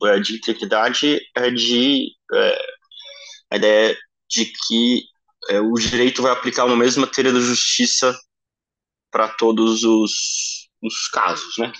[0.03, 2.59] é, de integridade é de é,
[3.51, 3.97] a ideia
[4.29, 5.03] de que
[5.49, 8.17] é, o direito vai aplicar uma mesma teoria da justiça
[9.09, 11.71] para todos os, os casos, né?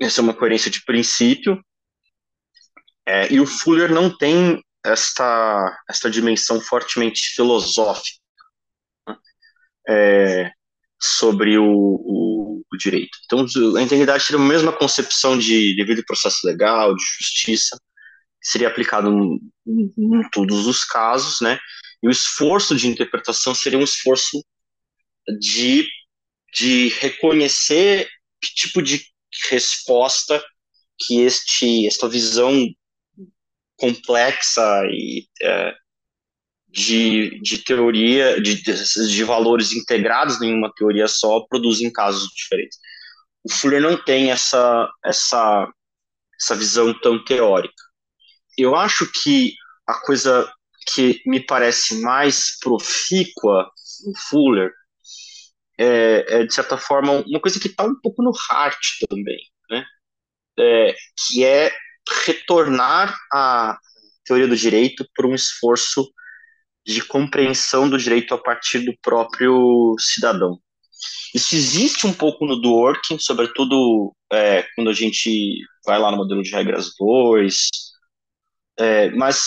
[0.00, 1.62] Essa é uma coerência de princípio.
[3.06, 8.18] É, e o Fuller não tem esta, esta dimensão fortemente filosófica.
[9.08, 9.16] Né?
[9.88, 10.52] É,
[11.00, 13.18] sobre o, o, o, direito.
[13.24, 13.44] Então,
[13.76, 17.76] a integridade seria a mesma concepção de devido processo legal, de justiça,
[18.40, 21.58] que seria aplicado em, em, todos os casos, né?
[22.00, 24.44] E o esforço de interpretação seria um esforço
[25.40, 25.88] de,
[26.54, 28.08] de reconhecer
[28.40, 29.04] que tipo de
[29.50, 30.42] resposta
[31.00, 32.52] que este esta visão
[33.82, 34.62] complexa
[34.92, 35.74] e é,
[36.68, 42.78] de, de teoria, de, de valores integrados em uma teoria só, produzem casos diferentes.
[43.42, 45.68] O Fuller não tem essa, essa,
[46.40, 47.74] essa visão tão teórica.
[48.56, 49.52] Eu acho que
[49.84, 50.48] a coisa
[50.94, 53.68] que me parece mais profícua
[54.06, 54.70] no Fuller
[55.76, 58.78] é, é de certa forma, uma coisa que está um pouco no Hart
[59.08, 59.84] também, né?
[60.56, 60.94] É,
[61.26, 61.72] que é
[62.26, 63.78] retornar à
[64.24, 66.08] teoria do direito por um esforço
[66.86, 70.58] de compreensão do direito a partir do próprio cidadão.
[71.34, 76.42] Isso existe um pouco no Dworkin, sobretudo é, quando a gente vai lá no modelo
[76.42, 77.56] de regras 2,
[78.78, 79.44] é, mas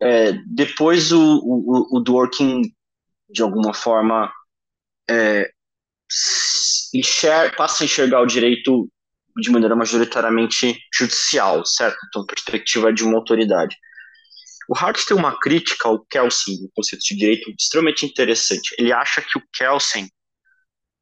[0.00, 2.62] é, depois o, o, o Dworkin,
[3.28, 4.32] de alguma forma,
[5.08, 5.50] é,
[7.56, 8.90] passa a enxergar o direito
[9.40, 11.98] de maneira majoritariamente judicial, certo?
[12.08, 13.76] Então, perspectiva de uma autoridade.
[14.68, 18.74] O Hart tem uma crítica ao Kelsen, o conceito de direito, extremamente interessante.
[18.78, 20.08] Ele acha que o Kelsen,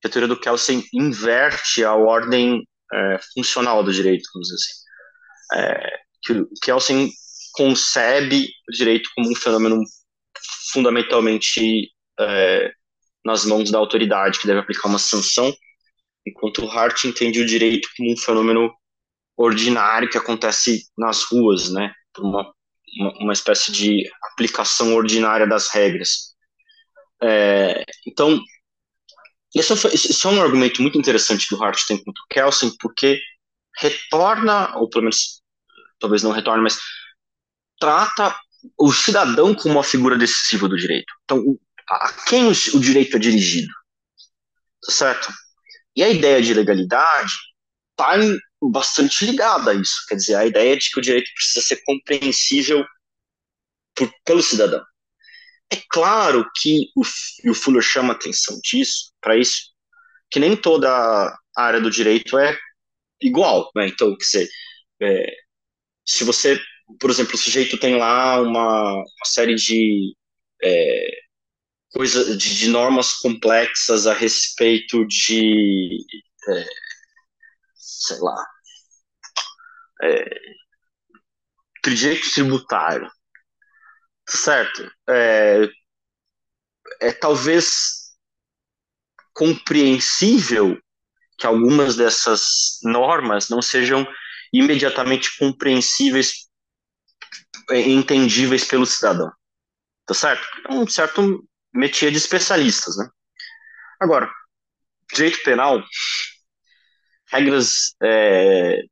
[0.04, 2.62] a teoria do Kelsen inverte a ordem
[2.92, 4.78] é, funcional do direito, vamos dizer assim.
[5.54, 7.10] É, que o Kelsen
[7.52, 9.82] concebe o direito como um fenômeno
[10.72, 12.72] fundamentalmente é,
[13.24, 15.52] nas mãos da autoridade, que deve aplicar uma sanção,
[16.28, 18.72] enquanto Hart entende o direito como um fenômeno
[19.36, 22.52] ordinário que acontece nas ruas, né, uma
[23.20, 26.34] uma, espécie de aplicação ordinária das regras.
[27.22, 28.40] É, então,
[29.54, 33.20] isso, isso é um argumento muito interessante que o Hart tem contra o Kelsen, porque
[33.76, 35.42] retorna, ou pelo menos,
[35.98, 36.78] talvez não retorne, mas
[37.78, 38.36] trata
[38.76, 41.12] o cidadão como uma figura decisiva do direito.
[41.24, 41.42] Então,
[41.88, 43.72] a quem o, o direito é dirigido?
[44.84, 45.32] Tá certo?
[45.98, 47.32] E a ideia de legalidade
[47.90, 48.12] está
[48.62, 49.96] bastante ligada a isso.
[50.08, 52.84] Quer dizer, a ideia de que o direito precisa ser compreensível
[53.96, 54.80] por, pelo cidadão.
[55.72, 57.02] É claro que o,
[57.50, 59.72] o Fuller chama atenção disso, para isso,
[60.30, 62.56] que nem toda a área do direito é
[63.20, 63.88] igual, né?
[63.88, 64.48] Então, quer dizer,
[65.02, 65.32] é,
[66.06, 66.60] se você,
[67.00, 70.14] por exemplo, o sujeito tem lá uma, uma série de
[70.62, 71.27] é,
[71.92, 75.98] coisa, de, de, normas complexas a respeito de
[76.48, 76.66] é,
[77.74, 78.46] sei lá,
[80.02, 80.40] é,
[81.84, 83.10] direito tributário,
[84.28, 84.90] certo?
[85.08, 85.68] É,
[87.00, 88.08] é talvez
[89.32, 90.78] compreensível
[91.38, 94.06] que algumas dessas normas não sejam
[94.52, 96.48] imediatamente compreensíveis,
[97.70, 99.30] é, entendíveis pelo cidadão.
[100.06, 100.46] tá certo?
[100.68, 101.48] É um certo
[101.78, 103.08] métier de especialistas, né?
[104.00, 104.30] Agora,
[105.12, 105.82] direito penal,
[107.30, 108.82] regras, é,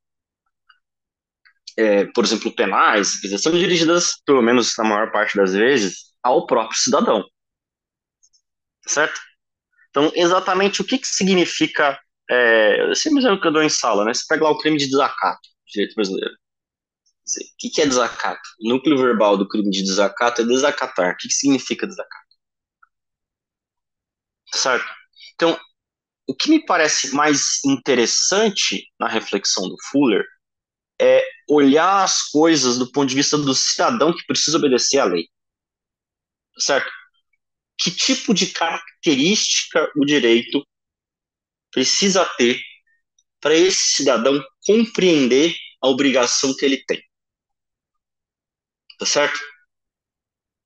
[1.77, 6.79] é, por exemplo, penais, são dirigidas, pelo menos na maior parte das vezes, ao próprio
[6.79, 7.25] cidadão,
[8.87, 9.21] certo?
[9.91, 11.99] Então, exatamente o que, que significa,
[12.31, 14.13] é, sempre é o que eu dou em sala, né?
[14.15, 16.35] Você pega lá o crime de desacato, direito brasileiro.
[16.35, 18.49] O que, que é desacato?
[18.61, 21.15] O núcleo verbal do crime de desacato é desacatar.
[21.15, 22.26] O que, que significa desacato?
[24.53, 24.87] Certo?
[25.35, 25.59] Então,
[26.27, 30.25] o que me parece mais interessante na reflexão do Fuller
[31.01, 35.29] é olhar as coisas do ponto de vista do cidadão que precisa obedecer à lei.
[36.59, 36.91] Certo?
[37.79, 40.67] Que tipo de característica o direito
[41.71, 42.61] precisa ter
[43.41, 47.03] para esse cidadão compreender a obrigação que ele tem?
[48.99, 49.39] Tá certo?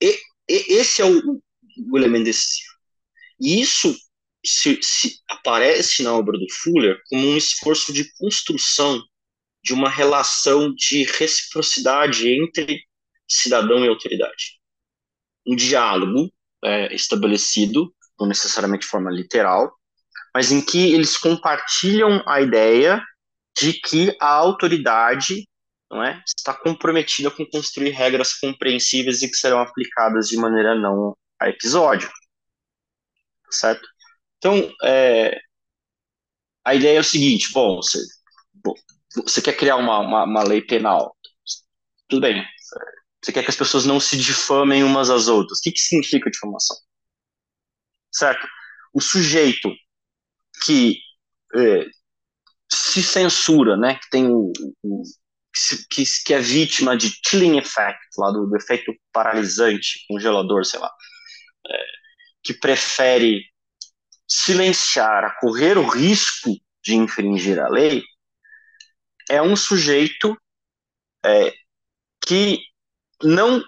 [0.01, 0.17] E,
[0.49, 1.41] e esse é o,
[1.91, 2.70] o elemento decisivo.
[3.41, 3.95] E isso
[4.45, 9.01] se, se aparece na obra do Fuller como um esforço de construção
[9.63, 12.83] de uma relação de reciprocidade entre
[13.27, 14.59] cidadão e autoridade.
[15.45, 16.31] Um diálogo
[16.63, 19.73] é, estabelecido, não necessariamente de forma literal,
[20.33, 23.03] mas em que eles compartilham a ideia
[23.59, 25.47] de que a autoridade
[25.89, 31.17] não é, está comprometida com construir regras compreensíveis e que serão aplicadas de maneira não
[31.39, 32.09] a episódio.
[33.51, 33.87] Certo?
[34.37, 35.39] Então, é,
[36.65, 37.99] a ideia é o seguinte: bom, você,
[39.15, 41.15] você quer criar uma, uma, uma, lei penal.
[42.07, 42.43] Tudo bem.
[43.21, 45.59] Você quer que as pessoas não se difamem umas às outras.
[45.59, 46.77] O que, que significa difamação?
[48.11, 48.47] Certo?
[48.93, 49.69] O sujeito
[50.63, 50.97] que
[51.55, 51.85] é,
[52.71, 54.51] se censura, né, que tem o,
[54.83, 55.03] o
[55.89, 60.91] que, que, é vítima de chilling effect, lá do, do efeito paralisante, congelador, sei lá,
[61.67, 61.85] é,
[62.43, 63.43] que prefere
[64.27, 66.49] silenciar, a correr o risco
[66.83, 68.03] de infringir a lei,
[69.29, 70.37] é um sujeito
[71.23, 71.53] é,
[72.25, 72.59] que
[73.23, 73.63] não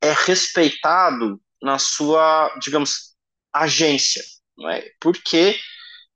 [0.00, 3.14] é respeitado na sua, digamos,
[3.52, 4.22] agência,
[4.70, 4.90] é?
[5.00, 5.58] porque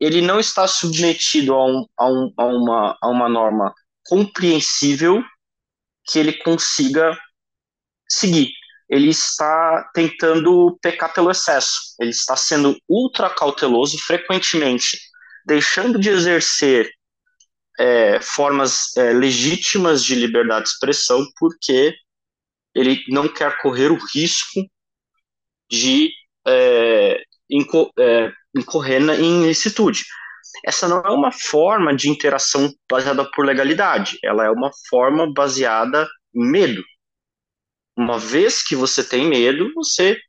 [0.00, 3.74] ele não está submetido a, um, a, um, a, uma, a uma norma
[4.06, 5.22] compreensível
[6.06, 7.18] que ele consiga
[8.08, 8.52] seguir.
[8.88, 14.98] Ele está tentando pecar pelo excesso, ele está sendo ultra cauteloso frequentemente,
[15.46, 16.90] deixando de exercer
[17.78, 21.94] é, formas é, legítimas de liberdade de expressão, porque
[22.74, 24.60] ele não quer correr o risco
[25.70, 26.10] de
[26.46, 30.04] é, inco é, incorrer em ilicitude.
[30.64, 36.08] Essa não é uma forma de interação baseada por legalidade, ela é uma forma baseada
[36.34, 36.82] em medo.
[37.96, 40.20] Uma vez que você tem medo, você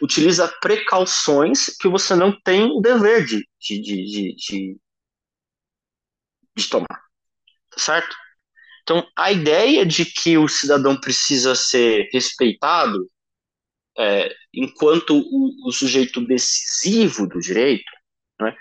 [0.00, 4.80] utiliza precauções que você não tem o dever de, de, de, de,
[6.56, 7.02] de tomar,
[7.76, 8.16] certo?
[8.82, 13.08] Então, a ideia de que o cidadão precisa ser respeitado
[13.96, 17.90] é, enquanto o, o, sujeito decisivo do direito,
[18.40, 18.54] né?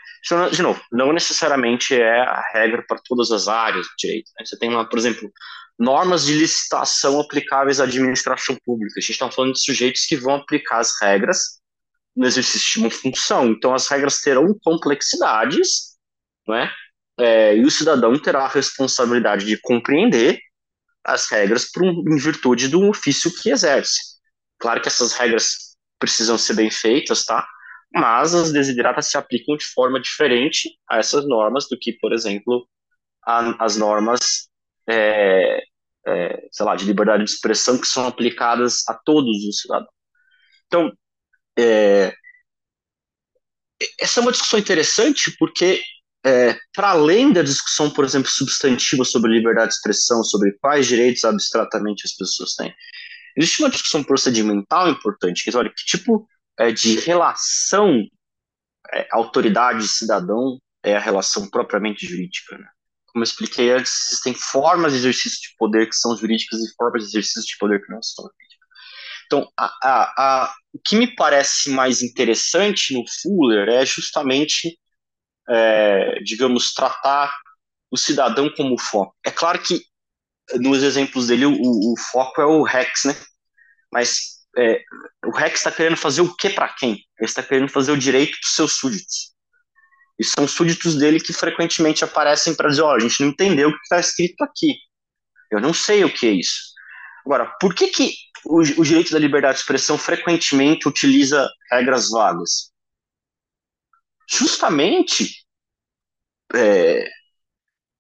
[0.51, 4.31] de novo, não necessariamente é a regra para todas as áreas do direito.
[4.37, 4.45] Né?
[4.45, 5.31] Você tem lá, por exemplo,
[5.77, 8.95] normas de licitação aplicáveis à administração pública.
[8.97, 11.59] A gente está falando de sujeitos que vão aplicar as regras
[12.15, 13.47] no exercício de uma função.
[13.47, 15.97] Então, as regras terão complexidades,
[16.47, 16.71] não é?
[17.55, 20.39] e o cidadão terá a responsabilidade de compreender
[21.03, 23.99] as regras por, em virtude do ofício que exerce.
[24.59, 27.47] Claro que essas regras precisam ser bem feitas, tá?
[27.93, 32.67] Mas as desideratas se aplicam de forma diferente a essas normas do que, por exemplo,
[33.25, 34.49] a, as normas,
[34.87, 35.61] é,
[36.07, 39.91] é, sei lá, de liberdade de expressão que são aplicadas a todos os cidadãos.
[40.67, 40.91] Então,
[41.59, 42.13] é,
[43.99, 45.81] essa é uma discussão interessante porque
[46.25, 51.23] é, para além da discussão, por exemplo, substantiva sobre liberdade de expressão, sobre quais direitos
[51.23, 52.73] abstratamente as pessoas têm,
[53.35, 56.27] existe uma discussão procedimental importante, que é, olha, que tipo
[56.59, 58.03] é, de relação
[58.93, 62.67] é, autoridade-cidadão é a relação propriamente jurídica, né?
[63.07, 67.03] Como eu expliquei antes, existem formas de exercício de poder que são jurídicas e formas
[67.03, 68.67] de exercício de poder que não são jurídicas.
[69.25, 74.77] Então, a, a, a, o que me parece mais interessante no Fuller é justamente
[75.49, 77.35] é, digamos, tratar
[77.89, 79.15] o cidadão como foco.
[79.25, 79.81] É claro que
[80.55, 83.15] nos exemplos dele o, o foco é o Rex, né?
[83.91, 84.83] Mas é,
[85.25, 86.91] o Rex está querendo fazer o que para quem?
[86.91, 89.31] Ele está querendo fazer o direito dos seus súditos.
[90.19, 93.69] E são súditos dele que frequentemente aparecem para dizer: ó, oh, a gente não entendeu
[93.69, 94.75] o que está escrito aqui.
[95.49, 96.71] Eu não sei o que é isso.
[97.25, 98.13] Agora, por que, que
[98.45, 102.71] o, o direito da liberdade de expressão frequentemente utiliza regras vagas?
[104.29, 105.45] Justamente,
[106.53, 107.09] é,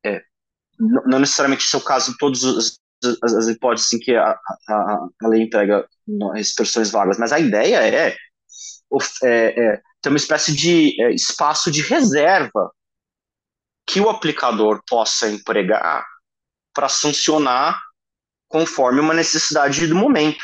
[0.05, 0.21] é,
[0.79, 2.79] não necessariamente esse é o caso todas as,
[3.23, 4.31] as, as hipóteses em que a,
[4.69, 5.87] a, a lei emprega
[6.35, 8.15] expressões vagas, mas a ideia é, é,
[9.23, 12.71] é ter uma espécie de é, espaço de reserva
[13.85, 16.05] que o aplicador possa empregar
[16.73, 17.79] para sancionar
[18.47, 20.43] conforme uma necessidade do momento.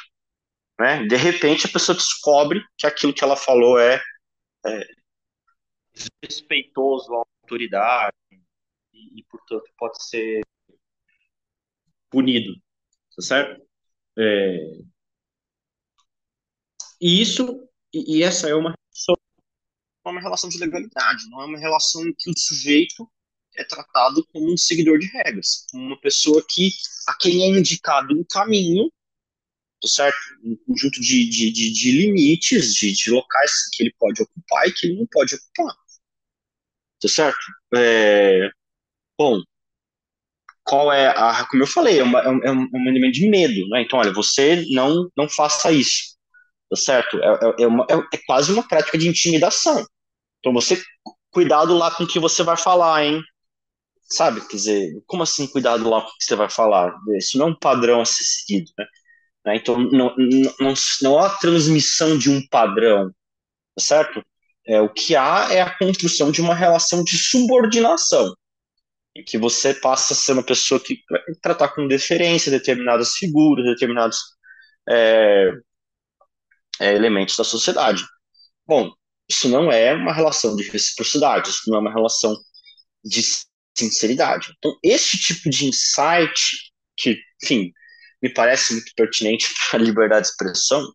[0.79, 1.05] Né?
[1.05, 4.01] De repente, a pessoa descobre que aquilo que ela falou é,
[4.65, 4.87] é
[6.23, 8.15] respeitoso à autoridade
[8.93, 10.41] e, e, portanto, pode ser
[12.09, 12.53] punido,
[13.15, 13.65] tá certo?
[14.17, 14.96] É...
[16.99, 19.15] E isso, e, essa é uma relação,
[20.05, 23.09] uma relação de legalidade, não é uma relação em que o sujeito
[23.55, 26.71] é tratado como um seguidor de regras, como uma pessoa que
[27.07, 28.91] a quem é indicado um caminho,
[29.81, 30.17] tá certo?
[30.43, 34.73] Um conjunto de, de, de, de limites, de, de, locais que ele pode ocupar e
[34.73, 35.75] que ele não pode ocupar,
[37.01, 37.39] tá certo?
[37.75, 38.49] É,
[39.17, 39.41] bom,
[40.63, 43.29] qual é a, como eu falei, é, uma, é, um, é um é elemento de
[43.29, 43.81] medo, né?
[43.81, 46.16] Então, olha, você não não faça isso,
[46.75, 47.19] certo?
[47.21, 49.85] É, é, é, uma, é, é quase uma prática de intimidação.
[50.39, 50.81] Então, você
[51.31, 53.21] cuidado lá com o que você vai falar, hein?
[54.09, 54.41] Sabe?
[54.47, 56.93] Quer dizer, como assim cuidado lá com o que você vai falar?
[57.17, 58.85] Isso não é um padrão a ser seguido, né?
[59.45, 59.55] né?
[59.57, 63.09] Então, não, não, não, não há transmissão de um padrão,
[63.75, 64.23] tá certo?
[64.65, 68.33] É, o que há é a construção de uma relação de subordinação,
[69.15, 73.65] em que você passa a ser uma pessoa que vai tratar com deferência determinadas figuras,
[73.65, 74.17] determinados
[74.89, 75.51] é,
[76.79, 78.03] é, elementos da sociedade.
[78.65, 78.91] Bom,
[79.29, 82.35] isso não é uma relação de reciprocidade, isso não é uma relação
[83.03, 83.21] de
[83.77, 84.53] sinceridade.
[84.57, 87.71] Então, esse tipo de insight, que, enfim,
[88.21, 90.91] me parece muito pertinente para a liberdade de expressão,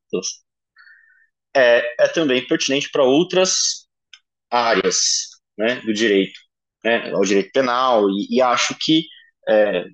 [1.54, 3.86] é, é também pertinente para outras
[4.50, 6.38] áreas né, do direito,
[6.84, 9.04] né, ao direito penal, e, e acho que
[9.48, 9.84] é,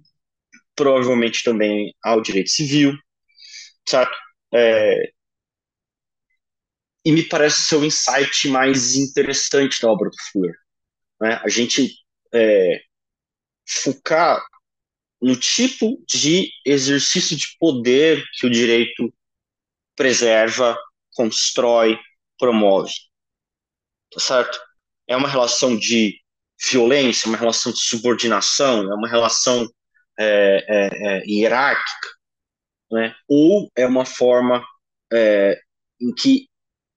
[0.75, 2.97] provavelmente também ao direito civil,
[3.89, 4.17] certo?
[4.55, 5.13] É,
[7.09, 10.55] e me parece ser o insight mais interessante da obra do Fuller.
[11.19, 11.41] Né?
[11.43, 11.95] A gente
[12.35, 12.83] é,
[13.67, 14.45] focar
[15.19, 19.11] no tipo de exercício de poder que o direito
[19.97, 20.79] preserva,
[21.15, 21.99] constrói,
[22.39, 22.93] promove.
[24.13, 24.61] Tá certo?
[25.07, 26.21] É uma relação de
[26.71, 29.67] violência, uma relação de subordinação, é uma relação
[30.19, 32.09] é, é, é, hierárquica,
[32.93, 33.17] né?
[33.27, 34.63] ou é uma forma
[35.11, 35.59] é,
[35.99, 36.47] em que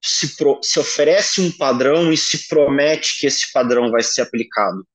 [0.04, 4.86] se, pro, se oferece um padrão e se promete que esse padrão vai ser aplicado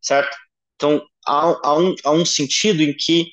[0.00, 0.36] certo?
[0.76, 3.28] Então, há, há, um, há um sentido em que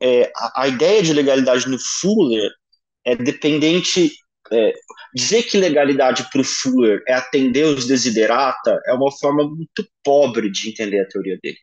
[0.00, 2.50] é, a, a, ideia de legalidade no Fuller
[3.04, 4.12] é dependente.
[4.50, 4.72] É,
[5.14, 10.50] dizer que legalidade para o Fuller é atender os desiderata é uma forma muito pobre
[10.50, 11.58] de entender a teoria dele.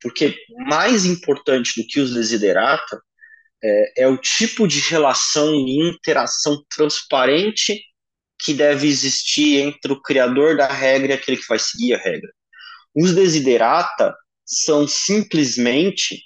[0.00, 0.36] Porque
[0.66, 3.00] mais importante do que os desiderata
[3.62, 7.80] é, é o tipo de relação e interação transparente
[8.40, 12.30] que deve existir entre o criador da regra e aquele que vai seguir a regra.
[12.94, 14.14] Os desiderata
[14.44, 16.20] são simplesmente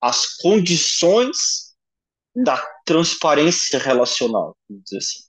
[0.00, 1.36] as condições
[2.34, 5.20] da transparência relacional, vamos dizer assim.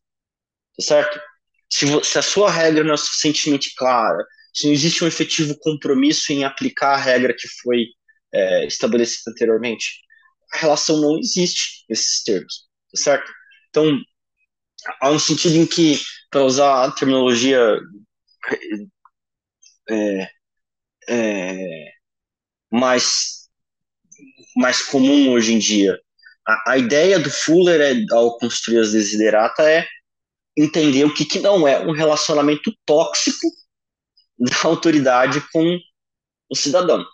[0.77, 1.21] Tá certo?
[1.69, 6.31] Se, se a sua regra não é suficientemente clara, se não existe um efetivo compromisso
[6.33, 7.85] em aplicar a regra que foi
[8.33, 10.01] é, estabelecida anteriormente,
[10.53, 13.31] a relação não existe nesses termos, tá certo?
[13.69, 13.99] Então,
[14.99, 15.99] há um sentido em que,
[16.29, 17.79] para usar a terminologia
[19.89, 20.29] é,
[21.07, 21.93] é,
[22.71, 23.49] mais,
[24.55, 25.99] mais comum hoje em dia.
[26.47, 29.87] A, a, ideia do Fuller, é, ao construir as desiderata, é
[30.57, 33.47] entender o que, que não é um relacionamento tóxico
[34.37, 35.79] da autoridade com
[36.49, 37.05] o cidadão.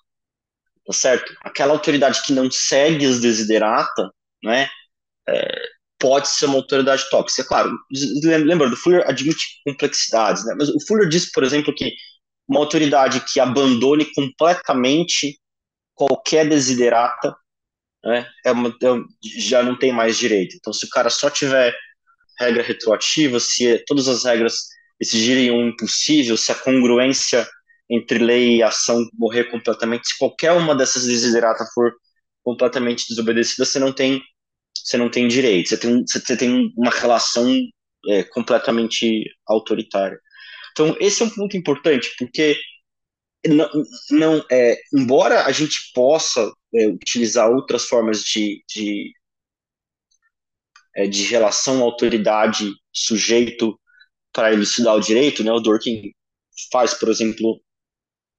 [0.88, 1.36] Tá certo?
[1.42, 4.10] Aquela autoridade que não segue as desiderata,
[4.42, 4.70] né,
[5.28, 5.62] é,
[6.00, 7.46] pode ser uma autoridade tóxica.
[7.46, 7.78] Claro,
[8.24, 11.92] lembra, o Fuller admite complexidades, né, mas o Fuller diz, por exemplo, que
[12.48, 15.38] uma autoridade que abandone completamente
[15.94, 17.36] qualquer desiderata,
[18.06, 18.88] né, é uma, é,
[19.38, 20.56] já não tem mais direito.
[20.56, 21.76] Então, se o cara só tiver
[22.40, 24.68] regra retroativa, se todas as regras
[25.02, 27.46] exigirem um impossível, se a congruência
[27.90, 31.94] entre lei e ação morrer completamente, se qualquer uma dessas desiderata for
[32.44, 34.22] completamente desobedecida, você não tem
[34.84, 37.54] você não tem direito, você tem, você tem uma relação
[38.08, 40.18] é, completamente autoritária.
[40.72, 42.56] Então, esse é um ponto importante, porque
[43.46, 43.70] não,
[44.12, 49.12] não é, embora a gente possa é, utilizar outras formas de, de,
[50.96, 53.78] é, de relação autoridade-sujeito
[54.32, 55.52] para elucidar o direito, né?
[55.52, 56.12] O Dworkin
[56.72, 57.60] faz, por exemplo,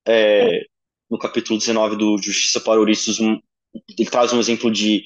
[0.09, 0.65] é,
[1.11, 3.39] no capítulo 19 do Justiça para Ouriços, um,
[3.89, 5.05] ele traz um exemplo de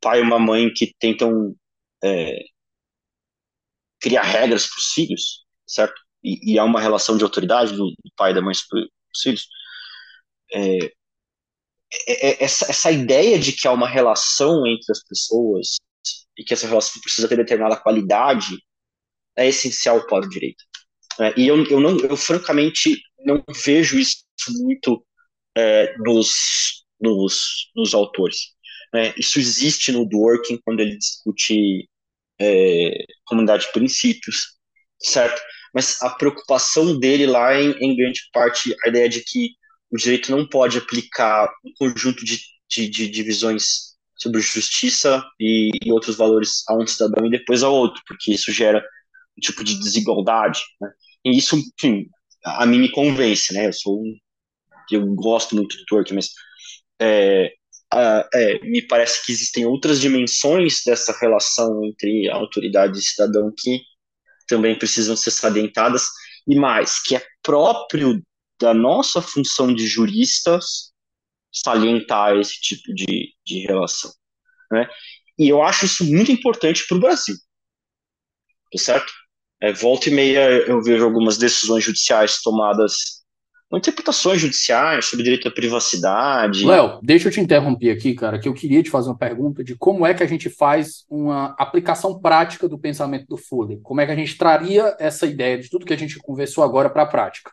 [0.00, 1.54] pai e uma mãe que tentam
[2.02, 2.40] é,
[4.00, 5.94] criar regras para os filhos, certo?
[6.22, 9.20] E, e, há uma relação de autoridade do, do pai e da mãe para os
[9.22, 9.46] filhos.
[10.52, 10.78] É,
[12.06, 15.76] é, é, essa, essa ideia de que há uma relação entre as pessoas
[16.36, 18.58] e que essa relação precisa ter determinada qualidade
[19.36, 20.62] é essencial para o direito.
[21.20, 25.04] É, e eu, eu, não, eu francamente não vejo isso muito
[25.56, 28.54] é, nos, nos, nos autores.
[28.92, 29.14] Né?
[29.16, 31.88] Isso existe no Dworkin quando ele discute
[32.40, 34.56] é, comunidade de princípios,
[35.00, 35.40] certo?
[35.74, 39.50] Mas a preocupação dele lá, em, em grande parte, a ideia de que
[39.90, 45.92] o direito não pode aplicar um conjunto de, de, de divisões sobre justiça e, e,
[45.92, 48.84] outros valores a um cidadão e depois ao outro, porque isso gera
[49.36, 50.90] um tipo de desigualdade, né?
[51.24, 52.06] E isso, enfim,
[52.44, 53.68] a mim me convence, né?
[53.68, 54.16] Eu sou um,
[54.90, 56.30] eu gosto muito do Tolkien, mas
[57.00, 57.52] é,
[57.92, 63.80] a, é, me parece que existem outras dimensões dessa relação entre autoridade e cidadão que
[64.46, 66.08] também precisam ser salientadas
[66.46, 68.22] e mais que é próprio
[68.60, 70.92] da nossa função de juristas
[71.52, 74.12] salientar esse tipo de, de relação,
[74.70, 74.88] né?
[75.38, 77.34] E eu acho isso muito importante para o Brasil,
[78.70, 79.12] tá certo?
[79.62, 83.20] É, volta e meia eu vejo algumas decisões judiciais tomadas
[83.78, 86.66] interpretações judiciais sobre direito à privacidade.
[86.66, 89.76] Léo, deixa eu te interromper aqui, cara, que eu queria te fazer uma pergunta de
[89.76, 93.78] como é que a gente faz uma aplicação prática do pensamento do Fuller.
[93.82, 96.90] Como é que a gente traria essa ideia de tudo que a gente conversou agora
[96.90, 97.52] para a prática?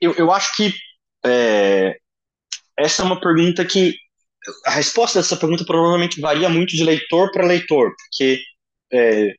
[0.00, 0.74] Eu, eu acho que
[1.24, 1.96] é,
[2.76, 3.94] essa é uma pergunta que
[4.66, 8.40] a resposta dessa pergunta provavelmente varia muito de leitor para leitor, porque
[8.92, 9.34] é,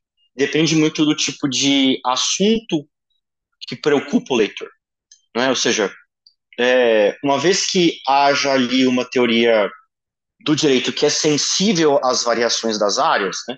[0.45, 2.87] depende muito do tipo de assunto
[3.67, 4.69] que preocupa o leitor.
[5.35, 5.49] Né?
[5.49, 5.93] Ou seja,
[6.59, 9.69] é, uma vez que haja ali uma teoria
[10.43, 13.57] do direito que é sensível às variações das áreas, né?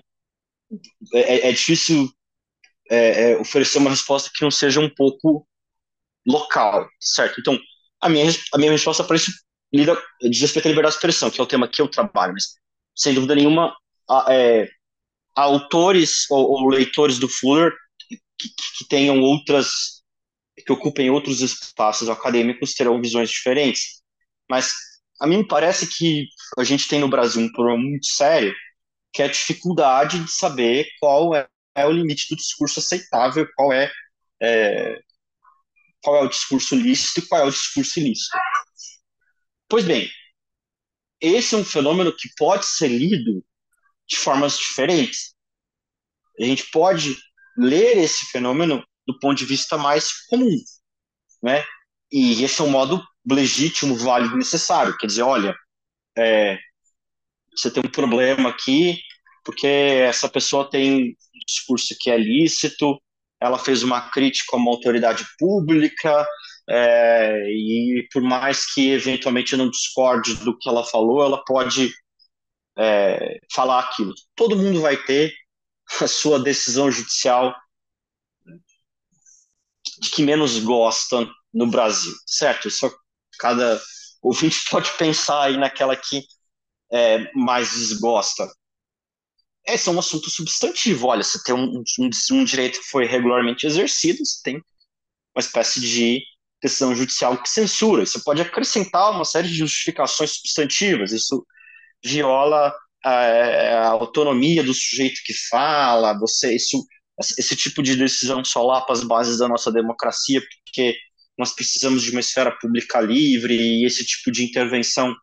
[1.14, 2.08] é, é, difícil
[2.90, 5.46] é, é, oferecer uma resposta que não seja um pouco
[6.26, 7.40] local, certo?
[7.40, 7.58] Então,
[8.00, 9.32] a minha, a minha resposta para isso
[9.72, 12.56] lida, diz respeito à liberdade de expressão, que é o tema que eu trabalho, mas
[12.94, 13.74] sem dúvida nenhuma,
[14.08, 14.68] a, é,
[15.34, 17.72] autores ou, ou, leitores do Fuller
[18.08, 18.48] que,
[18.78, 20.02] que tenham outras
[20.64, 24.02] que ocupem outros espaços acadêmicos terão visões diferentes.
[24.48, 24.72] Mas
[25.20, 26.26] a mim parece que
[26.58, 28.54] a gente tem no Brasil um problema muito sério,
[29.12, 33.72] que é a dificuldade de saber qual é, é o limite do discurso aceitável, qual
[33.72, 33.90] é,
[34.40, 34.98] é,
[36.02, 38.38] qual é o discurso lícito e qual é o discurso ilícito.
[39.68, 40.10] Pois bem,
[41.20, 43.44] esse é um fenômeno que pode ser lido
[44.08, 45.34] de formas diferentes.
[46.40, 47.16] A gente pode
[47.56, 50.56] ler esse fenômeno do ponto de vista mais comum,
[51.42, 51.64] né?
[52.10, 54.96] E esse é um modo legítimo, válido, necessário.
[54.96, 55.54] Quer dizer, olha,
[56.16, 56.58] é,
[57.56, 58.98] você tem um problema aqui
[59.44, 61.14] porque essa pessoa tem um
[61.46, 62.98] discurso que é lícito,
[63.40, 66.26] ela fez uma crítica a uma autoridade pública,
[66.68, 71.92] é, e por mais que eventualmente não discorde do que ela falou, ela pode
[72.78, 74.12] é, falar aquilo.
[74.34, 75.32] Todo mundo vai ter
[76.00, 77.54] a sua decisão judicial
[80.00, 82.70] de que menos gostam no Brasil, certo?
[82.70, 82.90] Só
[83.38, 83.80] cada
[84.22, 86.22] ouvinte pode pensar aí naquela que
[86.92, 88.50] é, mais desgosta.
[89.66, 91.06] Esse é um assunto substantivo.
[91.06, 95.80] Olha, você tem um, um, um direito que foi regularmente exercido, você tem uma espécie
[95.80, 96.22] de
[96.62, 98.04] decisão judicial que censura.
[98.04, 101.12] Você pode acrescentar uma série de justificações substantivas.
[101.12, 101.46] Isso
[102.04, 102.74] viola
[103.04, 106.18] a, a autonomia do sujeito que fala.
[106.18, 106.84] Você isso
[107.18, 110.96] esse tipo de decisão solapa as bases da nossa democracia, porque
[111.38, 115.14] nós precisamos de uma esfera pública livre e esse tipo de intervenção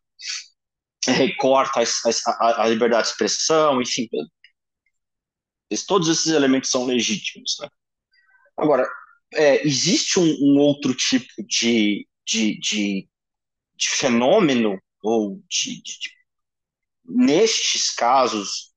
[1.05, 4.07] recorta a, a, a liberdade de expressão, enfim.
[5.87, 7.57] Todos esses elementos são legítimos.
[7.59, 7.67] Né?
[8.57, 8.87] Agora,
[9.33, 13.09] é, existe um, um, outro tipo de, de, de,
[13.75, 16.11] de fenômeno, ou de, de,
[17.15, 18.71] nestes casos,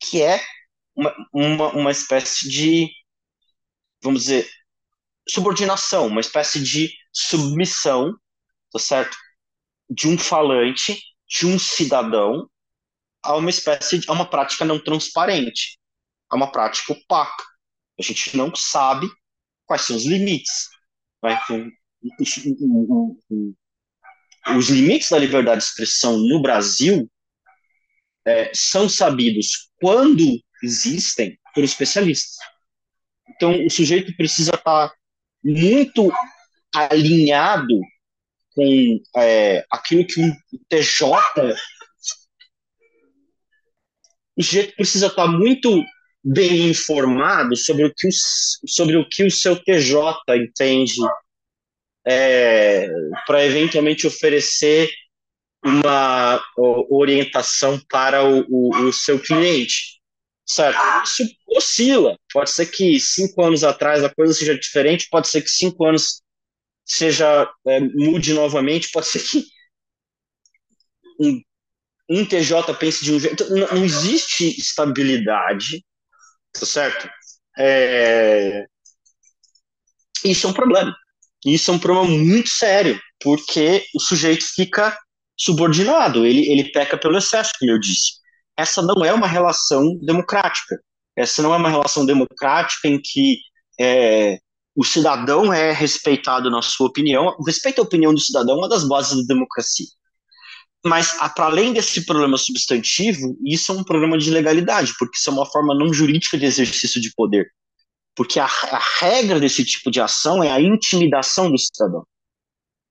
[0.00, 0.40] que é
[0.94, 2.90] uma, uma, uma espécie de,
[4.02, 4.48] vamos dizer,
[5.28, 8.14] subordinação, uma espécie de submissão,
[8.72, 9.16] tá certo?
[9.88, 12.48] De um falante, de um cidadão,
[13.22, 15.78] a uma espécie de, a uma prática não transparente,
[16.30, 17.44] a uma prática opaca.
[17.98, 19.08] A gente não sabe
[19.66, 20.68] quais são os limites.
[21.22, 21.38] Né?
[24.56, 27.10] Os limites da liberdade de expressão no Brasil
[28.26, 30.24] é, são sabidos quando
[30.62, 32.36] existem por especialistas.
[33.28, 34.92] Então, o sujeito precisa estar
[35.44, 36.12] muito
[36.74, 37.78] alinhado
[38.54, 40.32] com é, aquilo que um
[40.68, 41.02] TJ.
[44.36, 45.84] O sujeito precisa estar muito
[46.24, 48.10] bem informado sobre o que o,
[48.68, 49.94] sobre o, que o seu TJ
[50.36, 51.00] entende
[52.08, 52.88] é,
[53.26, 54.90] para eventualmente oferecer
[55.62, 56.42] uma
[56.90, 60.00] orientação para o, o, o, seu cliente,
[60.46, 60.78] certo?
[61.04, 62.16] Isso oscila.
[62.32, 66.22] Pode ser que cinco anos atrás a coisa seja diferente, pode ser que cinco anos
[66.86, 69.44] seja é, mude novamente, pode ser que
[71.20, 71.42] um,
[72.08, 73.50] um TJ pense de um jeito.
[73.50, 75.84] Não, não existe estabilidade,
[76.52, 77.10] tá certo?
[77.58, 78.64] É,
[80.24, 80.96] isso é um problema.
[81.44, 84.96] Isso é um problema muito sério, porque o sujeito fica
[85.36, 88.14] subordinado, ele, ele peca pelo excesso, como eu disse.
[88.56, 90.80] Essa não é uma relação democrática.
[91.16, 93.38] Essa não é uma relação democrática em que
[93.80, 94.38] é,
[94.74, 97.36] o cidadão é respeitado na sua opinião.
[97.46, 99.86] Respeito à opinião do cidadão é uma das bases da democracia.
[100.84, 105.32] Mas, para além desse problema substantivo, isso é um problema de legalidade, porque isso é
[105.32, 107.48] uma forma não jurídica de exercício de poder.
[108.18, 112.04] Porque a, a regra desse tipo de ação é a intimidação do cidadão.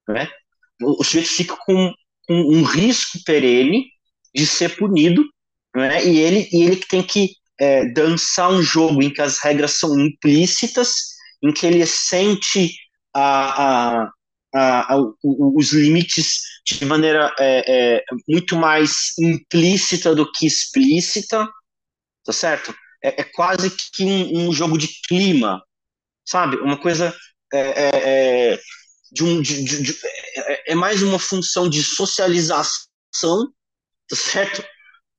[0.07, 0.29] Né?
[0.81, 1.93] O, o sujeito fica com
[2.29, 3.87] um, um risco perene
[4.33, 5.21] de ser punido,
[5.75, 6.01] né?
[6.05, 9.99] e ele, e ele tem que é, dançar um jogo em que as regras são
[9.99, 10.93] implícitas,
[11.43, 12.73] em que ele sente
[13.13, 14.11] a, a,
[14.55, 21.45] a, a os limites de maneira é, é, muito mais implícita do que explícita,
[22.23, 22.73] tá certo?
[23.03, 25.63] É, é quase que um, um, jogo de clima,
[26.25, 26.57] sabe?
[26.57, 27.15] Uma coisa
[27.53, 27.91] é, é,
[28.53, 28.59] é
[29.11, 29.97] de um, de, de, de,
[30.35, 32.73] é, é mais uma função de socialização,
[34.09, 34.63] tá certo?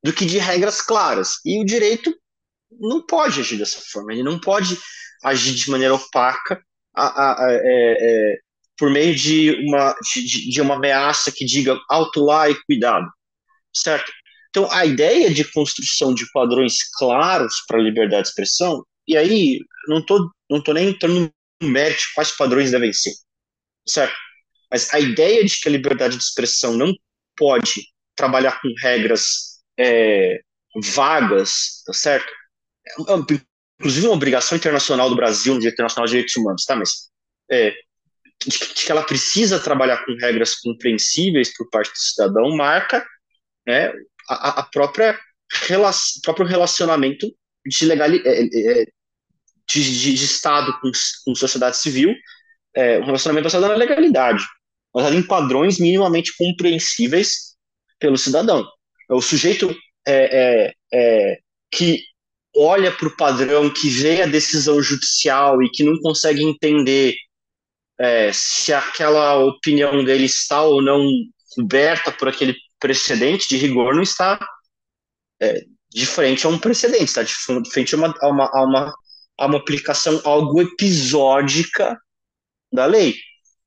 [0.03, 1.37] Do que de regras claras.
[1.45, 2.15] E o direito
[2.71, 4.79] não pode agir dessa forma, ele não pode
[5.25, 6.63] agir de maneira opaca
[6.95, 8.39] a, a, a, é, é,
[8.77, 13.09] por meio de uma, de, de uma ameaça que diga alto lá e cuidado,
[13.75, 14.13] certo?
[14.59, 19.61] Então, a ideia de construção de padrões claros para a liberdade de expressão, e aí
[19.87, 21.33] não estou não tô nem entrando
[21.63, 23.13] no mérito quais padrões devem ser,
[23.87, 24.17] certo?
[24.69, 26.93] Mas a ideia de que a liberdade de expressão não
[27.37, 27.87] pode
[28.17, 30.41] trabalhar com regras é,
[30.93, 32.33] vagas, tá certo?
[32.85, 33.15] É,
[33.79, 36.75] inclusive uma obrigação internacional do Brasil no Dia Internacional de Direitos Humanos, tá?
[36.75, 37.11] Mas
[37.49, 37.73] é,
[38.45, 43.07] de, que ela precisa trabalhar com regras compreensíveis por parte do cidadão marca
[43.69, 43.93] né,
[44.29, 45.19] a, a própria
[46.23, 47.27] próprio relacionamento
[47.67, 48.85] de legalidade é, é,
[49.71, 50.91] de, de, de, Estado com,
[51.25, 52.15] com sociedade civil
[52.75, 54.45] é, um relacionamento baseado na legalidade,
[54.95, 57.57] baseado em padrões minimamente compreensíveis
[57.99, 58.67] pelo cidadão.
[59.11, 59.75] O sujeito
[60.07, 61.39] é, é, é
[61.71, 62.03] que
[62.57, 67.15] olha para o padrão, que vê a decisão judicial e que não consegue entender
[67.99, 71.05] é, se aquela opinião dele está ou não
[71.55, 74.39] coberta por aquele precedente de rigor, não está
[75.41, 77.35] é, de frente a um precedente, está de
[77.71, 78.95] frente a uma, a uma, a uma,
[79.39, 81.99] a uma aplicação algo episódica
[82.73, 83.17] da lei.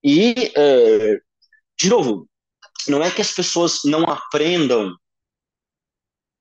[0.03, 1.19] E, é,
[1.79, 2.27] de novo,
[2.87, 4.95] não é que as pessoas não aprendam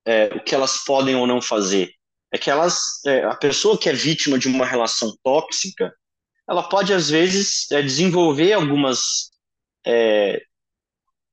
[0.06, 1.92] é, o que elas podem ou não fazer.
[2.32, 5.92] É que elas, é, a pessoa que é vítima de uma relação tóxica,
[6.48, 9.30] ela pode às vezes é, desenvolver algumas
[9.86, 10.42] é,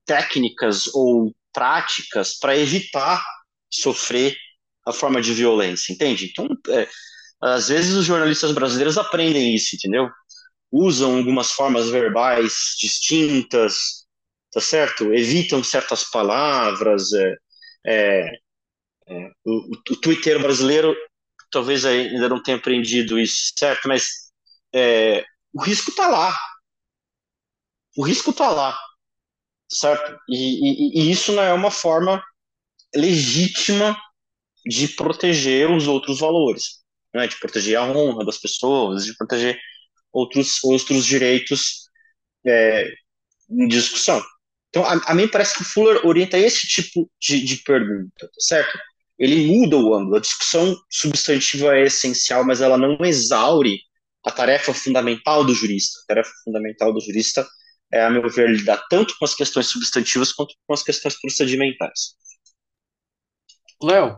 [0.08, 3.24] técnicas ou práticas para evitar
[3.72, 4.36] sofrer
[4.86, 6.32] a forma de violência, entende?
[6.32, 6.88] Então, é,
[7.42, 10.10] às vezes os jornalistas brasileiros aprendem isso, entendeu?
[10.72, 14.06] usam algumas formas verbais distintas,
[14.52, 15.14] tá certo?
[15.14, 17.12] Evitam certas palavras.
[17.14, 17.36] É,
[17.86, 18.40] é,
[19.10, 20.96] é, o, o Twitter brasileiro
[21.52, 23.88] talvez ainda não tenha aprendido isso, certo?
[23.88, 24.08] Mas
[24.74, 25.24] é,
[25.54, 26.36] o risco está lá.
[27.96, 28.78] O risco está lá,
[29.70, 30.18] certo?
[30.30, 32.24] E, e, e isso não é uma forma
[32.96, 33.98] legítima
[34.66, 36.80] de proteger os outros valores,
[37.14, 37.28] né?
[37.28, 39.60] de proteger a honra das pessoas, de proteger
[40.12, 41.90] outros, outros direitos
[42.46, 42.92] é,
[43.50, 44.24] em discussão.
[44.70, 48.40] Então, a, a mim parece que o Fuller orienta esse tipo de, de pergunta, tá
[48.40, 48.78] certo?
[49.18, 50.18] Ele muda o ângulo.
[50.18, 53.80] A discussão substantiva é essencial, mas ela não exaure
[54.24, 56.00] a tarefa fundamental do jurista.
[56.04, 57.48] A tarefa fundamental do jurista
[57.92, 62.16] é, a meu ver, lidar tanto com as questões substantivas quanto com as questões procedimentais.
[63.82, 64.18] Léo,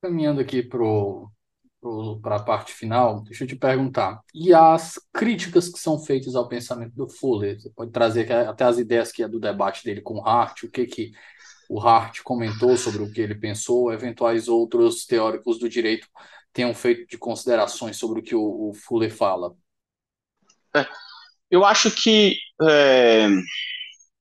[0.00, 4.20] caminhando aqui para a parte final, deixa eu te perguntar.
[4.34, 7.60] E as críticas que são feitas ao pensamento do Fuller?
[7.60, 10.86] Você pode trazer até as ideias que é do debate dele com Hart, o que
[10.86, 11.12] que
[11.68, 16.08] o Hart comentou sobre o que ele pensou, eventuais outros teóricos do direito
[16.52, 19.54] tenham feito de considerações sobre o que o, o Fuller fala.
[20.74, 20.86] É,
[21.50, 23.28] eu acho que é,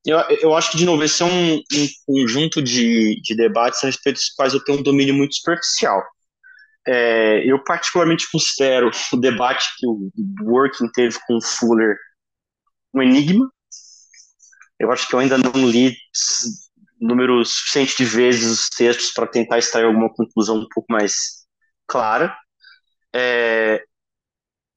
[0.06, 3.88] eu, eu acho que de novo esse é um, um conjunto de, de debates a
[3.88, 6.04] respeito dos quais eu tenho um domínio muito superficial.
[6.88, 10.10] É, eu particularmente considero o debate que o
[10.42, 11.98] Working teve com o Fuller
[12.94, 13.52] um enigma.
[14.80, 15.96] Eu acho que eu ainda não li
[17.00, 21.46] número suficiente de vezes os textos para tentar extrair alguma conclusão um pouco mais
[21.88, 22.36] clara.
[23.14, 23.84] É,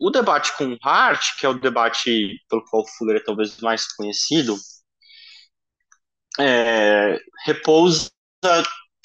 [0.03, 4.57] o debate com Hart, que é o debate pelo qual Fuller é talvez mais conhecido,
[6.41, 7.17] é,
[7.47, 8.11] repousa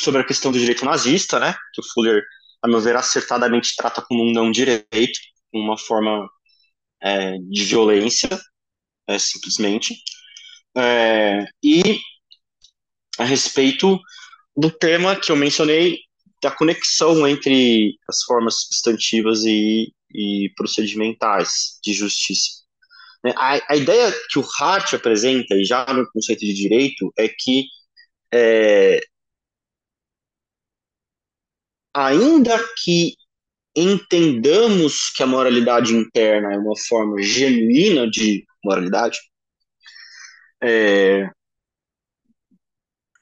[0.01, 2.23] sobre a questão do direito nazista, né, que o Fuller,
[2.63, 5.19] a meu ver, acertadamente trata como um não direito,
[5.53, 6.27] uma forma
[6.99, 8.29] é, de violência,
[9.07, 9.95] é, simplesmente,
[10.75, 11.99] é, e
[13.19, 13.99] a respeito
[14.55, 15.99] do tema que eu mencionei,
[16.41, 22.63] da conexão entre as formas substantivas e, e procedimentais de justiça.
[23.23, 27.27] Né, a, a, ideia que o Hart apresenta, e já no conceito de direito, é
[27.27, 27.65] que
[28.33, 28.99] é,
[31.93, 33.15] ainda que
[33.75, 39.17] entendamos que a moralidade interna é uma forma genuína de moralidade,
[40.61, 41.29] é,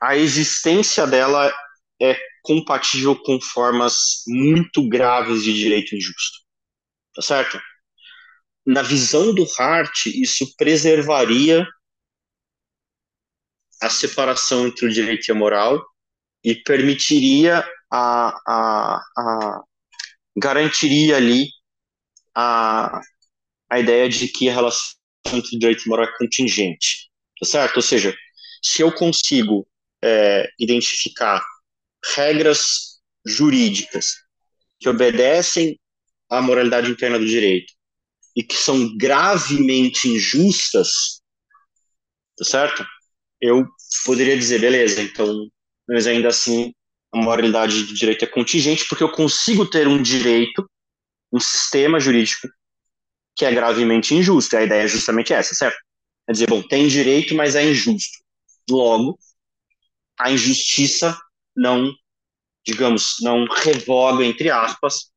[0.02, 1.54] a existência dela
[2.02, 6.45] é compatível com formas muito graves de direito injusto.
[7.16, 7.60] Tá certo?
[8.66, 11.66] Na visão do Hart, isso preservaria
[13.82, 15.86] a separação entre o direito e a moral
[16.44, 19.64] e permitiria a, a, a
[20.36, 21.50] garantiria ali
[22.34, 23.00] a,
[23.70, 24.96] a ideia de que a relação
[25.34, 27.10] entre direito e moral é contingente,
[27.40, 27.78] tá certo?
[27.78, 28.16] Ou seja,
[28.62, 29.68] se eu consigo
[30.04, 31.44] é, identificar
[32.16, 34.16] regras jurídicas
[34.80, 35.80] que obedecem
[36.30, 37.72] à moralidade interna do direito
[38.36, 41.22] e que são gravemente injustas,
[42.38, 42.86] tá certo?
[43.40, 43.66] Eu
[44.06, 45.48] poderia dizer, beleza, então,
[45.88, 46.74] mas ainda assim
[47.14, 50.70] a moralidade do direito é contingente porque eu consigo ter um direito,
[51.32, 52.48] um sistema jurídico
[53.36, 54.56] que é gravemente injusto.
[54.56, 55.78] E a ideia é justamente essa, certo?
[56.28, 58.18] É dizer, bom, tem direito, mas é injusto.
[58.70, 59.18] Logo,
[60.20, 61.18] a injustiça
[61.56, 61.94] não,
[62.66, 65.12] digamos, não revoga, entre aspas,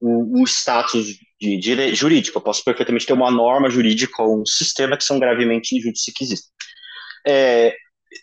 [0.00, 2.38] o, o status de, de, jurídico.
[2.38, 5.78] Eu posso perfeitamente ter uma norma jurídica ou um sistema que são gravemente
[6.14, 6.36] quiser.
[7.26, 7.76] É,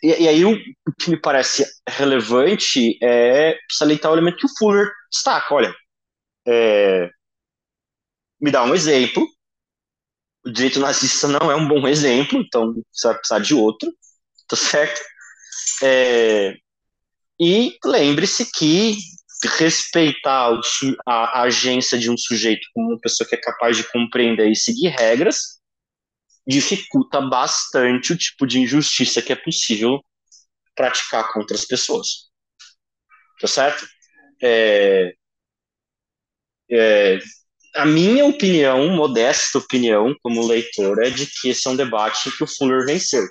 [0.03, 4.57] e, e, aí o, o, que me parece relevante é salientar o elemento que o
[4.57, 5.53] Fuller destaca.
[5.53, 5.73] Olha,
[6.47, 7.09] é,
[8.41, 9.27] me dá um exemplo.
[10.45, 13.91] O direito nazista não é um bom exemplo, então você vai precisar de outro,
[14.47, 15.01] tá certo?
[15.83, 16.55] É,
[17.39, 18.97] e lembre-se que
[19.43, 20.59] respeitar
[21.05, 24.89] a agência de um sujeito como uma pessoa que é capaz de compreender e seguir
[24.89, 25.57] regras
[26.47, 30.01] dificulta bastante o tipo de injustiça que é possível
[30.75, 32.29] praticar contra as pessoas.
[33.39, 33.87] Tá certo?
[34.41, 35.13] É,
[36.71, 37.19] é,
[37.75, 42.43] a minha opinião, modesta opinião, como leitor, é de que esse é um debate que
[42.43, 43.27] o Fuller venceu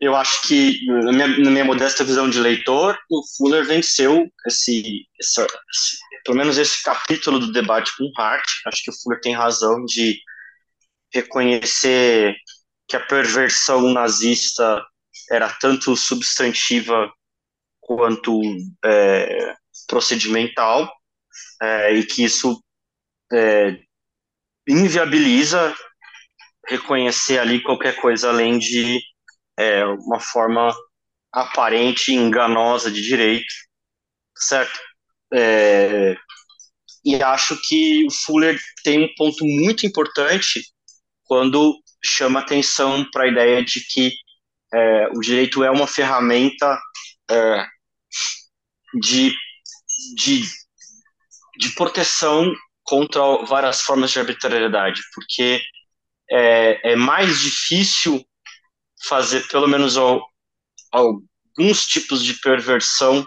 [0.00, 5.06] eu acho que, na minha, na minha, modesta visão de leitor, o Fuller venceu esse,
[5.20, 8.44] esse, esse, pelo menos esse capítulo do debate com Hart.
[8.66, 10.18] Acho que o Fuller tem razão de
[11.12, 12.34] reconhecer
[12.88, 14.82] que a perversão nazista
[15.30, 17.12] era tanto substantiva
[17.80, 18.40] quanto
[18.84, 19.54] é,
[19.86, 20.90] procedimental,
[21.62, 22.62] é, e que isso
[23.32, 23.78] é,
[24.66, 25.74] inviabiliza
[26.66, 29.00] reconhecer ali qualquer coisa além de
[29.60, 30.74] é, uma forma
[31.32, 33.52] aparente, enganosa de direito,
[34.36, 34.78] certo?
[35.32, 36.16] É,
[37.04, 40.62] e acho que o Fuller tem um ponto muito importante
[41.24, 44.12] quando chama atenção para a ideia de que
[44.72, 46.80] é, o direito é uma ferramenta
[47.30, 47.66] é,
[49.00, 49.34] de,
[50.16, 50.42] de,
[51.58, 52.50] de proteção
[52.82, 55.60] contra várias formas de arbitrariedade, porque
[56.30, 58.24] é, é mais difícil
[59.06, 59.96] fazer pelo menos
[60.92, 63.26] alguns tipos de perversão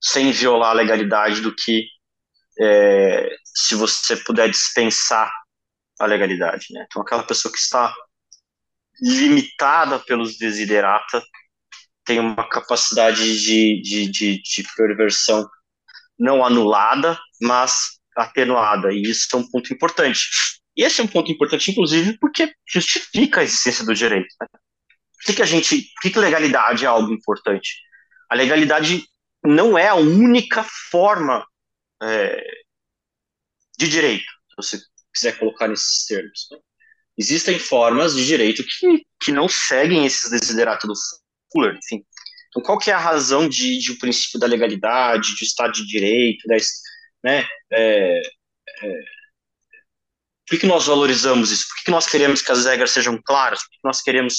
[0.00, 1.86] sem violar a legalidade do que
[2.58, 5.30] é, se você puder dispensar
[5.98, 6.66] a legalidade.
[6.70, 6.84] Né?
[6.86, 7.94] Então, aquela pessoa que está
[9.00, 11.22] limitada pelos desiderata
[12.04, 15.46] tem uma capacidade de, de, de, de perversão
[16.18, 20.30] não anulada, mas atenuada, e isso é um ponto importante.
[20.76, 24.28] E esse é um ponto importante, inclusive, porque justifica a existência do direito.
[24.40, 24.46] Né?
[24.50, 25.76] Por que, que a gente.
[25.94, 27.86] Por que, que legalidade é algo importante?
[28.28, 29.04] a legalidade
[29.44, 31.46] não é a única forma
[32.02, 32.44] é,
[33.78, 34.80] de direito, se você
[35.14, 36.48] quiser colocar nesses termos.
[36.50, 36.58] Né?
[37.16, 40.94] Existem formas de direito que, que não seguem esses desideratos do
[41.52, 42.04] Fuller, enfim.
[42.48, 45.86] Então, qual que é a razão de, de um princípio da legalidade, de Estado de
[45.86, 46.68] Direito, das,
[47.22, 48.20] né, é,
[48.82, 49.00] é,
[50.46, 51.66] por que, que nós valorizamos isso?
[51.68, 53.60] Por que, que nós queremos que as regras sejam claras?
[53.60, 54.38] Por que, que nós queremos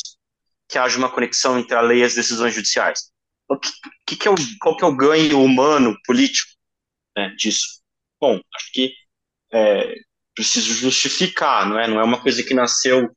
[0.69, 3.11] que haja uma conexão entre a lei e as decisões judiciais?
[3.49, 3.57] O
[4.05, 6.49] que, que, é o, qual que é o ganho humano, político
[7.15, 7.81] né, disso?
[8.19, 8.93] Bom, acho que
[9.53, 9.95] é,
[10.33, 11.87] preciso justificar, não é?
[11.87, 13.09] Não é uma coisa que nasceu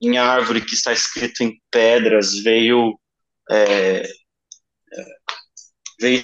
[0.00, 2.98] em árvore, que está escrito em pedras, veio
[3.50, 5.20] é, é
[6.00, 6.22] veio,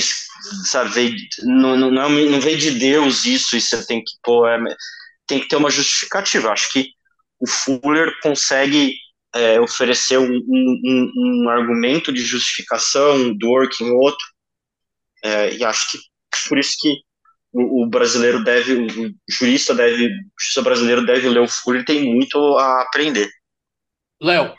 [0.64, 4.48] sabe, veio, não, não, não, não veio de Deus isso, e você tem que pôr,
[4.48, 4.58] é,
[5.26, 6.50] tem que ter uma justificativa.
[6.50, 6.90] Acho que
[7.38, 8.94] o Fuller consegue
[9.34, 14.24] é, oferecer um, um, um, argumento de justificação do working outro,
[15.22, 15.98] é, e acho que
[16.48, 16.94] por isso que
[17.52, 22.14] o, o, brasileiro deve, o jurista deve, o justiça brasileiro deve ler o Fuller, tem
[22.14, 23.28] muito a aprender.
[24.20, 24.54] Léo,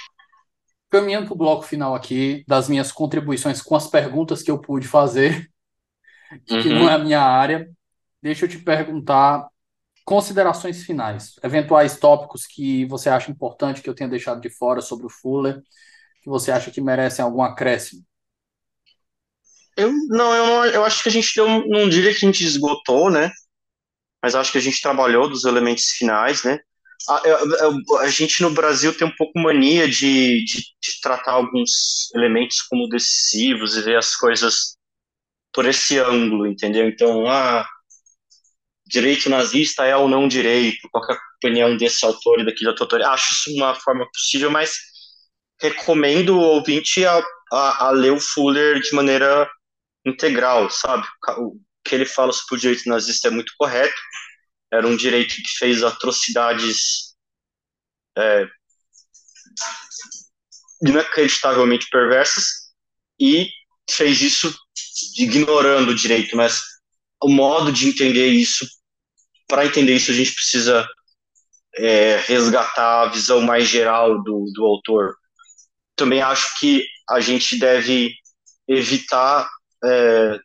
[0.90, 4.88] caminhando para o bloco final aqui das minhas contribuições com as perguntas que eu pude
[4.88, 5.50] fazer,
[6.46, 6.80] que uhum.
[6.80, 7.68] não é a minha área,
[8.22, 9.48] deixa eu te perguntar
[10.08, 15.06] considerações finais, eventuais tópicos que você acha importante que eu tenha deixado de fora sobre
[15.06, 15.62] o Fuller,
[16.24, 18.06] que você acha que merecem algum acréscimo.
[19.76, 22.42] Eu não, eu não, eu acho que a gente deu, não diria que a gente
[22.42, 23.30] esgotou, né?
[24.24, 26.58] Mas acho que a gente trabalhou dos elementos finais, né?
[27.10, 32.10] A, a, a gente no Brasil tem um pouco mania de, de, de tratar alguns
[32.16, 34.78] elementos como decisivos e ver as coisas
[35.52, 36.88] por esse ângulo, entendeu?
[36.88, 37.68] Então, ah,
[38.88, 43.02] direito nazista é ou não direito, qual é a opinião desse autor e daquele autor.
[43.04, 44.78] Acho isso uma forma possível, mas
[45.60, 49.50] recomendo o ouvinte a, a, a ler o Fuller de maneira
[50.06, 51.06] integral, sabe?
[51.38, 54.00] O que ele fala sobre o direito nazista é muito correto.
[54.72, 57.16] Era um direito que fez atrocidades
[58.18, 58.48] é,
[60.82, 62.46] inacreditavelmente perversas
[63.20, 63.50] e
[63.90, 64.54] fez isso
[65.18, 66.62] ignorando o direito, mas
[67.22, 68.68] o modo de entender isso
[69.48, 70.88] para entender isso, a gente precisa
[71.76, 75.16] é, resgatar a visão mais geral do, do autor.
[75.96, 78.14] Também acho que a gente deve
[78.68, 79.48] evitar
[79.84, 80.40] é,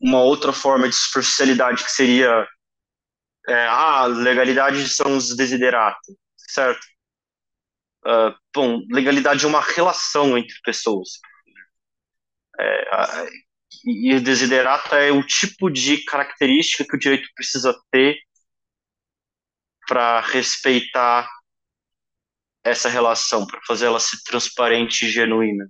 [0.00, 2.46] uma outra forma de superficialidade, que seria
[3.48, 6.86] é, ah, legalidade são os desideratos, certo?
[8.04, 11.20] Uh, bom, legalidade é uma relação entre pessoas.
[12.58, 13.26] É,
[13.84, 18.18] e o desiderato é o tipo de característica que o direito precisa ter
[19.86, 21.28] para respeitar
[22.64, 25.68] essa relação, para fazer ela ser transparente e genuína.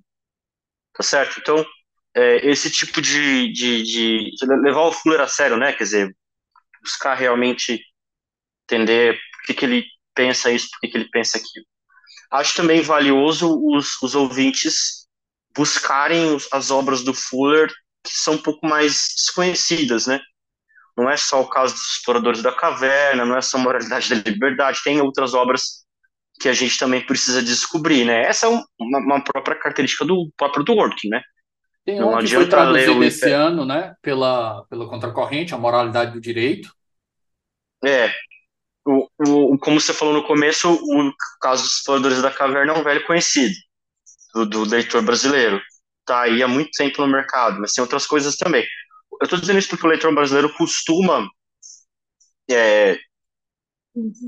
[0.92, 1.40] Tá certo?
[1.40, 1.64] Então,
[2.14, 4.30] é, esse tipo de, de, de,
[4.62, 5.72] levar o Fuller a sério, né?
[5.72, 6.16] Quer dizer,
[6.82, 7.82] buscar realmente
[8.64, 11.64] entender por que, que ele pensa isso, por que, que ele pensa aquilo.
[12.30, 15.06] Acho também valioso os, os ouvintes
[15.54, 17.70] buscarem as obras do Fuller
[18.02, 20.20] que são um pouco mais desconhecidas, né?
[20.96, 24.30] Não é só o caso dos exploradores da caverna, não é só a moralidade da
[24.30, 25.84] liberdade, tem outras obras
[26.40, 28.22] que a gente também precisa descobrir, né?
[28.22, 31.22] Essa é uma, uma própria característica do próprio do Working, né?
[31.84, 33.94] Tem não um que foi traduzido esse ano, né?
[34.02, 36.70] Pela, pela contracorrente, a moralidade do direito.
[37.84, 38.12] É.
[38.84, 39.08] O,
[39.54, 43.06] o, como você falou no começo, o caso dos exploradores da caverna é um velho
[43.06, 43.54] conhecido
[44.34, 45.60] do, do leitor brasileiro.
[46.04, 48.66] Tá aí há muito tempo no mercado, mas tem outras coisas também
[49.22, 51.28] eu estou dizendo isso porque o leitor brasileiro costuma
[52.50, 52.98] é,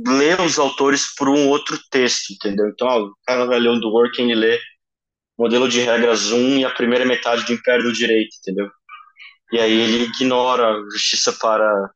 [0.07, 2.69] ler os autores por um outro texto, entendeu?
[2.69, 4.61] Então, ó, o cara vai ler um do Working e lê
[5.37, 8.71] Modelo de Regras 1 e a primeira metade do Império do Direito, entendeu?
[9.53, 11.91] E aí ele ignora Justiça para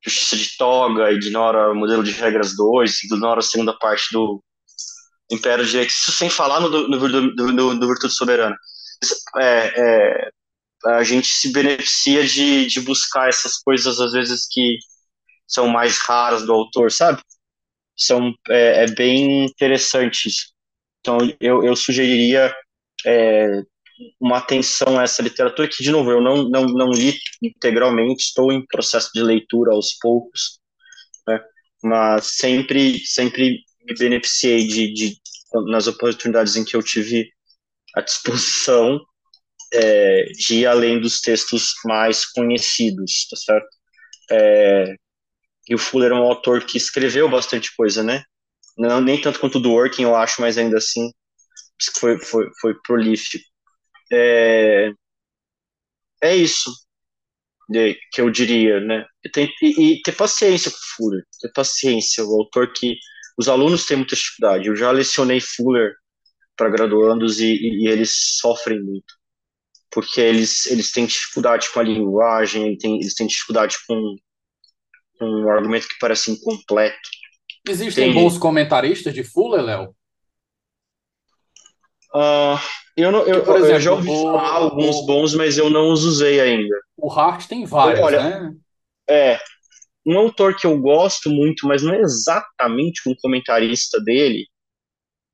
[0.00, 4.40] Justiça de Toga, ignora o Modelo de Regras 2, ignora a segunda parte do
[5.28, 8.56] Império do Direito, isso sem falar no, no, no, no, no Virtude Soberana.
[9.38, 10.30] É, é,
[10.86, 14.78] a gente se beneficia de, de buscar essas coisas, às vezes, que
[15.46, 17.22] são mais raras do autor, sabe?
[17.96, 20.52] São, é, é bem interessante isso.
[21.00, 22.54] Então, eu, eu sugeriria
[23.04, 23.62] é,
[24.20, 28.52] uma atenção a essa literatura, que, de novo, eu não, não, não li integralmente, estou
[28.52, 30.60] em processo de leitura aos poucos,
[31.26, 31.40] né?
[31.82, 35.16] mas sempre, sempre me beneficiei de, de,
[35.66, 37.30] nas oportunidades em que eu tive
[37.96, 39.00] à disposição
[39.72, 43.68] é, de ir além dos textos mais conhecidos, tá certo?
[44.30, 44.94] É,
[45.68, 48.22] e o Fuller é um autor que escreveu bastante coisa, né?
[48.76, 51.10] Não, nem tanto quanto do Working, eu acho, mas ainda assim
[51.98, 53.44] foi, foi, foi prolífico.
[54.12, 54.90] É,
[56.22, 56.72] é isso
[58.12, 59.04] que eu diria, né?
[59.62, 62.24] E, e, ter paciência com Fuller, ter paciência.
[62.24, 62.96] O autor que
[63.38, 64.68] os alunos têm muita dificuldade.
[64.68, 65.94] Eu já lecionei Fuller
[66.56, 69.14] para graduandos e, e, e, eles sofrem muito,
[69.90, 74.16] porque eles, eles têm dificuldade com a linguagem, eles têm, eles têm dificuldade com,
[75.18, 76.96] com um argumento que parece incompleto.
[77.68, 78.14] Existem Tem...
[78.14, 79.94] bons comentaristas de Fuller, Léo?
[82.14, 82.58] Uh,
[82.96, 85.92] eu, não, eu, exemplo, eu já ouvi o, falar alguns o, bons, mas eu não
[85.92, 86.74] os usei ainda.
[86.96, 88.54] O Hart tem vários, Olha, né?
[89.08, 89.38] É.
[90.06, 94.46] Um autor que eu gosto muito, mas não é exatamente um comentarista dele,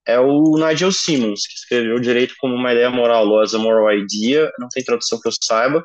[0.06, 4.51] é o Nigel Simmons, que escreveu Direito como uma Ideia Moral, as a Moral Idea,
[4.59, 5.85] não tem tradução que eu saiba.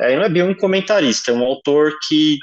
[0.00, 2.38] É, não é bem um comentarista, é um autor que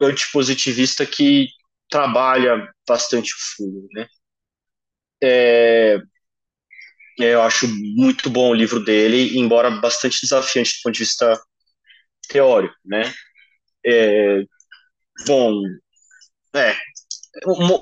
[0.00, 1.48] antipositivista que
[1.90, 4.06] trabalha bastante o fundo, né?
[5.22, 5.98] É,
[7.18, 7.66] eu acho
[7.96, 11.40] muito bom o livro dele, embora bastante desafiante do ponto de vista
[12.28, 13.12] teórico, né?
[13.86, 14.42] É,
[15.26, 15.62] bom,
[16.54, 16.76] é,
[17.44, 17.80] uma,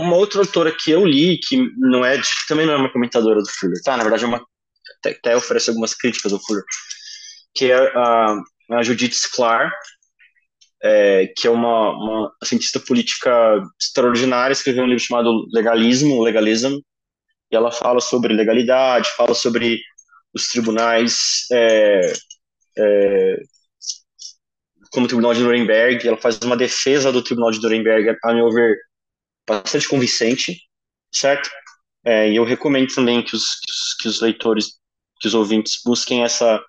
[0.00, 3.48] uma, outra autora que eu li, que não é, também não é uma comentadora do
[3.48, 3.96] Fuller, tá?
[3.96, 4.44] Na verdade, é uma,
[4.98, 6.64] até, até oferece algumas críticas ao Fuller,
[7.54, 8.36] que é a,
[8.72, 9.72] a Judith Sklar,
[10.82, 16.78] é, que é uma, uma cientista política extraordinária, escreveu um livro chamado Legalismo, Legalism,
[17.50, 19.80] e ela fala sobre legalidade, fala sobre
[20.34, 22.12] os tribunais, é,
[22.78, 23.36] é,
[24.90, 28.50] como o Tribunal de Nuremberg, ela faz uma defesa do Tribunal de Nuremberg, a meu
[28.50, 28.76] ver,
[29.48, 30.60] bastante convincente,
[31.12, 31.50] certo?
[32.04, 34.78] É, e eu recomendo também que os, que os, que os leitores,
[35.20, 36.62] que os ouvintes busquem essa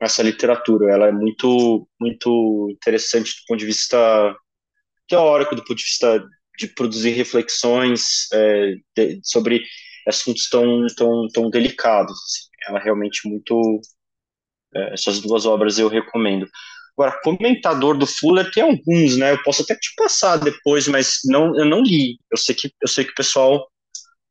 [0.00, 0.92] essa literatura.
[0.92, 4.34] Ela é muito muito interessante do ponto de vista
[5.08, 6.24] teórico, do ponto de vista
[6.58, 9.62] de produzir reflexões é, de, sobre
[10.06, 12.12] assuntos tão, tão, tão delicados.
[12.12, 12.48] Assim.
[12.68, 13.80] Ela é realmente muito.
[14.74, 16.48] É, essas duas obras eu recomendo.
[16.96, 19.32] Agora, comentador do Fuller tem alguns, né?
[19.32, 22.18] Eu posso até te passar depois, mas não, eu não li.
[22.30, 23.66] Eu sei que, eu sei que o pessoal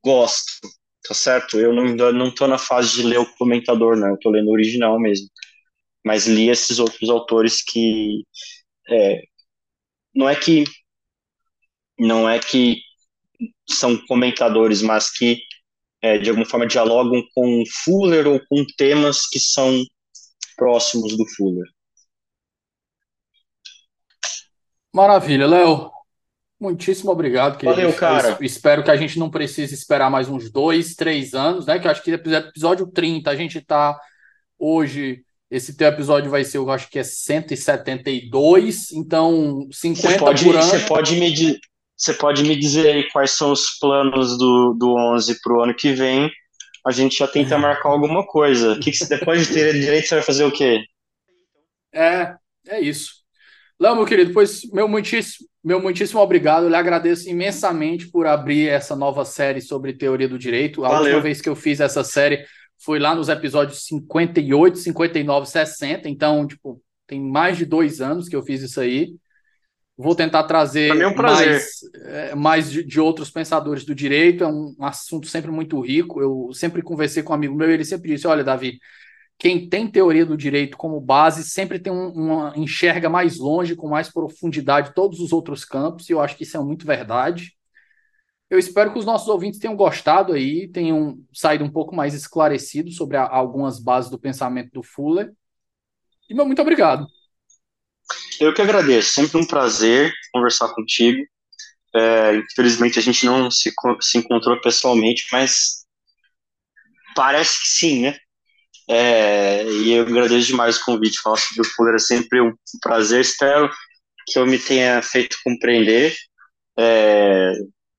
[0.04, 0.50] gosta,
[1.06, 1.58] tá certo?
[1.58, 4.10] Eu não, não tô na fase de ler o comentador, não.
[4.10, 5.28] Eu tô lendo o original mesmo.
[6.04, 8.24] Mas li esses outros autores que.
[8.88, 9.22] É,
[10.14, 10.64] não é que.
[11.98, 12.80] Não é que
[13.68, 15.38] são comentadores, mas que
[16.02, 19.82] é, de alguma forma dialogam com Fuller ou com temas que são
[20.56, 21.66] próximos do Fuller.
[24.92, 25.90] Maravilha, Léo.
[26.60, 27.80] Muitíssimo obrigado, querido.
[27.80, 28.36] Valeu, cara.
[28.38, 31.78] Eu espero que a gente não precise esperar mais uns dois, três anos, né?
[31.78, 33.98] Que eu acho que episódio 30, a gente está
[34.58, 35.22] hoje.
[35.50, 40.54] Esse teu episódio vai ser, eu acho que é 172, então 50 você pode, por
[40.54, 40.62] ano.
[40.62, 41.58] Você pode me,
[41.96, 45.74] você pode me dizer aí quais são os planos do, do 11 para o ano
[45.74, 46.30] que vem?
[46.86, 48.78] A gente já tenta marcar alguma coisa.
[48.78, 50.84] Que que, depois de ter direito, você vai fazer o quê?
[51.92, 52.34] É,
[52.68, 53.19] é isso.
[53.80, 56.64] Léo, meu querido, pois meu muitíssimo, meu muitíssimo obrigado.
[56.64, 60.84] Eu lhe agradeço imensamente por abrir essa nova série sobre teoria do direito.
[60.84, 61.04] A Valeu.
[61.04, 62.44] última vez que eu fiz essa série
[62.84, 66.10] foi lá nos episódios 58, 59, 60.
[66.10, 69.14] Então, tipo, tem mais de dois anos que eu fiz isso aí.
[69.96, 74.44] Vou tentar trazer é um mais, é, mais de, de, outros pensadores do direito.
[74.44, 76.20] É um, um, assunto sempre muito rico.
[76.20, 78.78] Eu sempre conversei com um amigo meu e ele sempre disse: Olha, Davi,
[79.40, 83.88] quem tem teoria do direito como base sempre tem um, uma enxerga mais longe, com
[83.88, 86.10] mais profundidade, todos os outros campos.
[86.10, 87.56] E eu acho que isso é muito verdade.
[88.50, 92.96] Eu espero que os nossos ouvintes tenham gostado aí, tenham saído um pouco mais esclarecidos
[92.96, 95.32] sobre a, algumas bases do pensamento do Fuller.
[96.28, 97.06] E meu muito obrigado.
[98.38, 101.24] Eu que agradeço, sempre um prazer conversar contigo.
[101.96, 103.72] É, infelizmente a gente não se,
[104.02, 105.86] se encontrou pessoalmente, mas
[107.16, 108.18] parece que sim, né?
[108.92, 111.20] É, e eu agradeço demais o convite.
[111.22, 112.52] Falar sobre o Fuller é sempre um
[112.82, 113.20] prazer.
[113.20, 113.70] Espero
[114.26, 116.12] que eu me tenha feito compreender
[116.76, 117.52] é,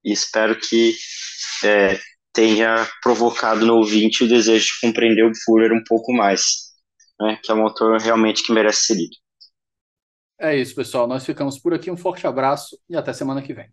[0.04, 0.94] e espero que
[1.64, 1.98] é,
[2.34, 6.44] tenha provocado no ouvinte o desejo de compreender o Fuller um pouco mais,
[7.20, 9.16] né, que é um autor realmente que merece ser lido.
[10.40, 11.08] É isso, pessoal.
[11.08, 11.92] Nós ficamos por aqui.
[11.92, 13.72] Um forte abraço e até semana que vem.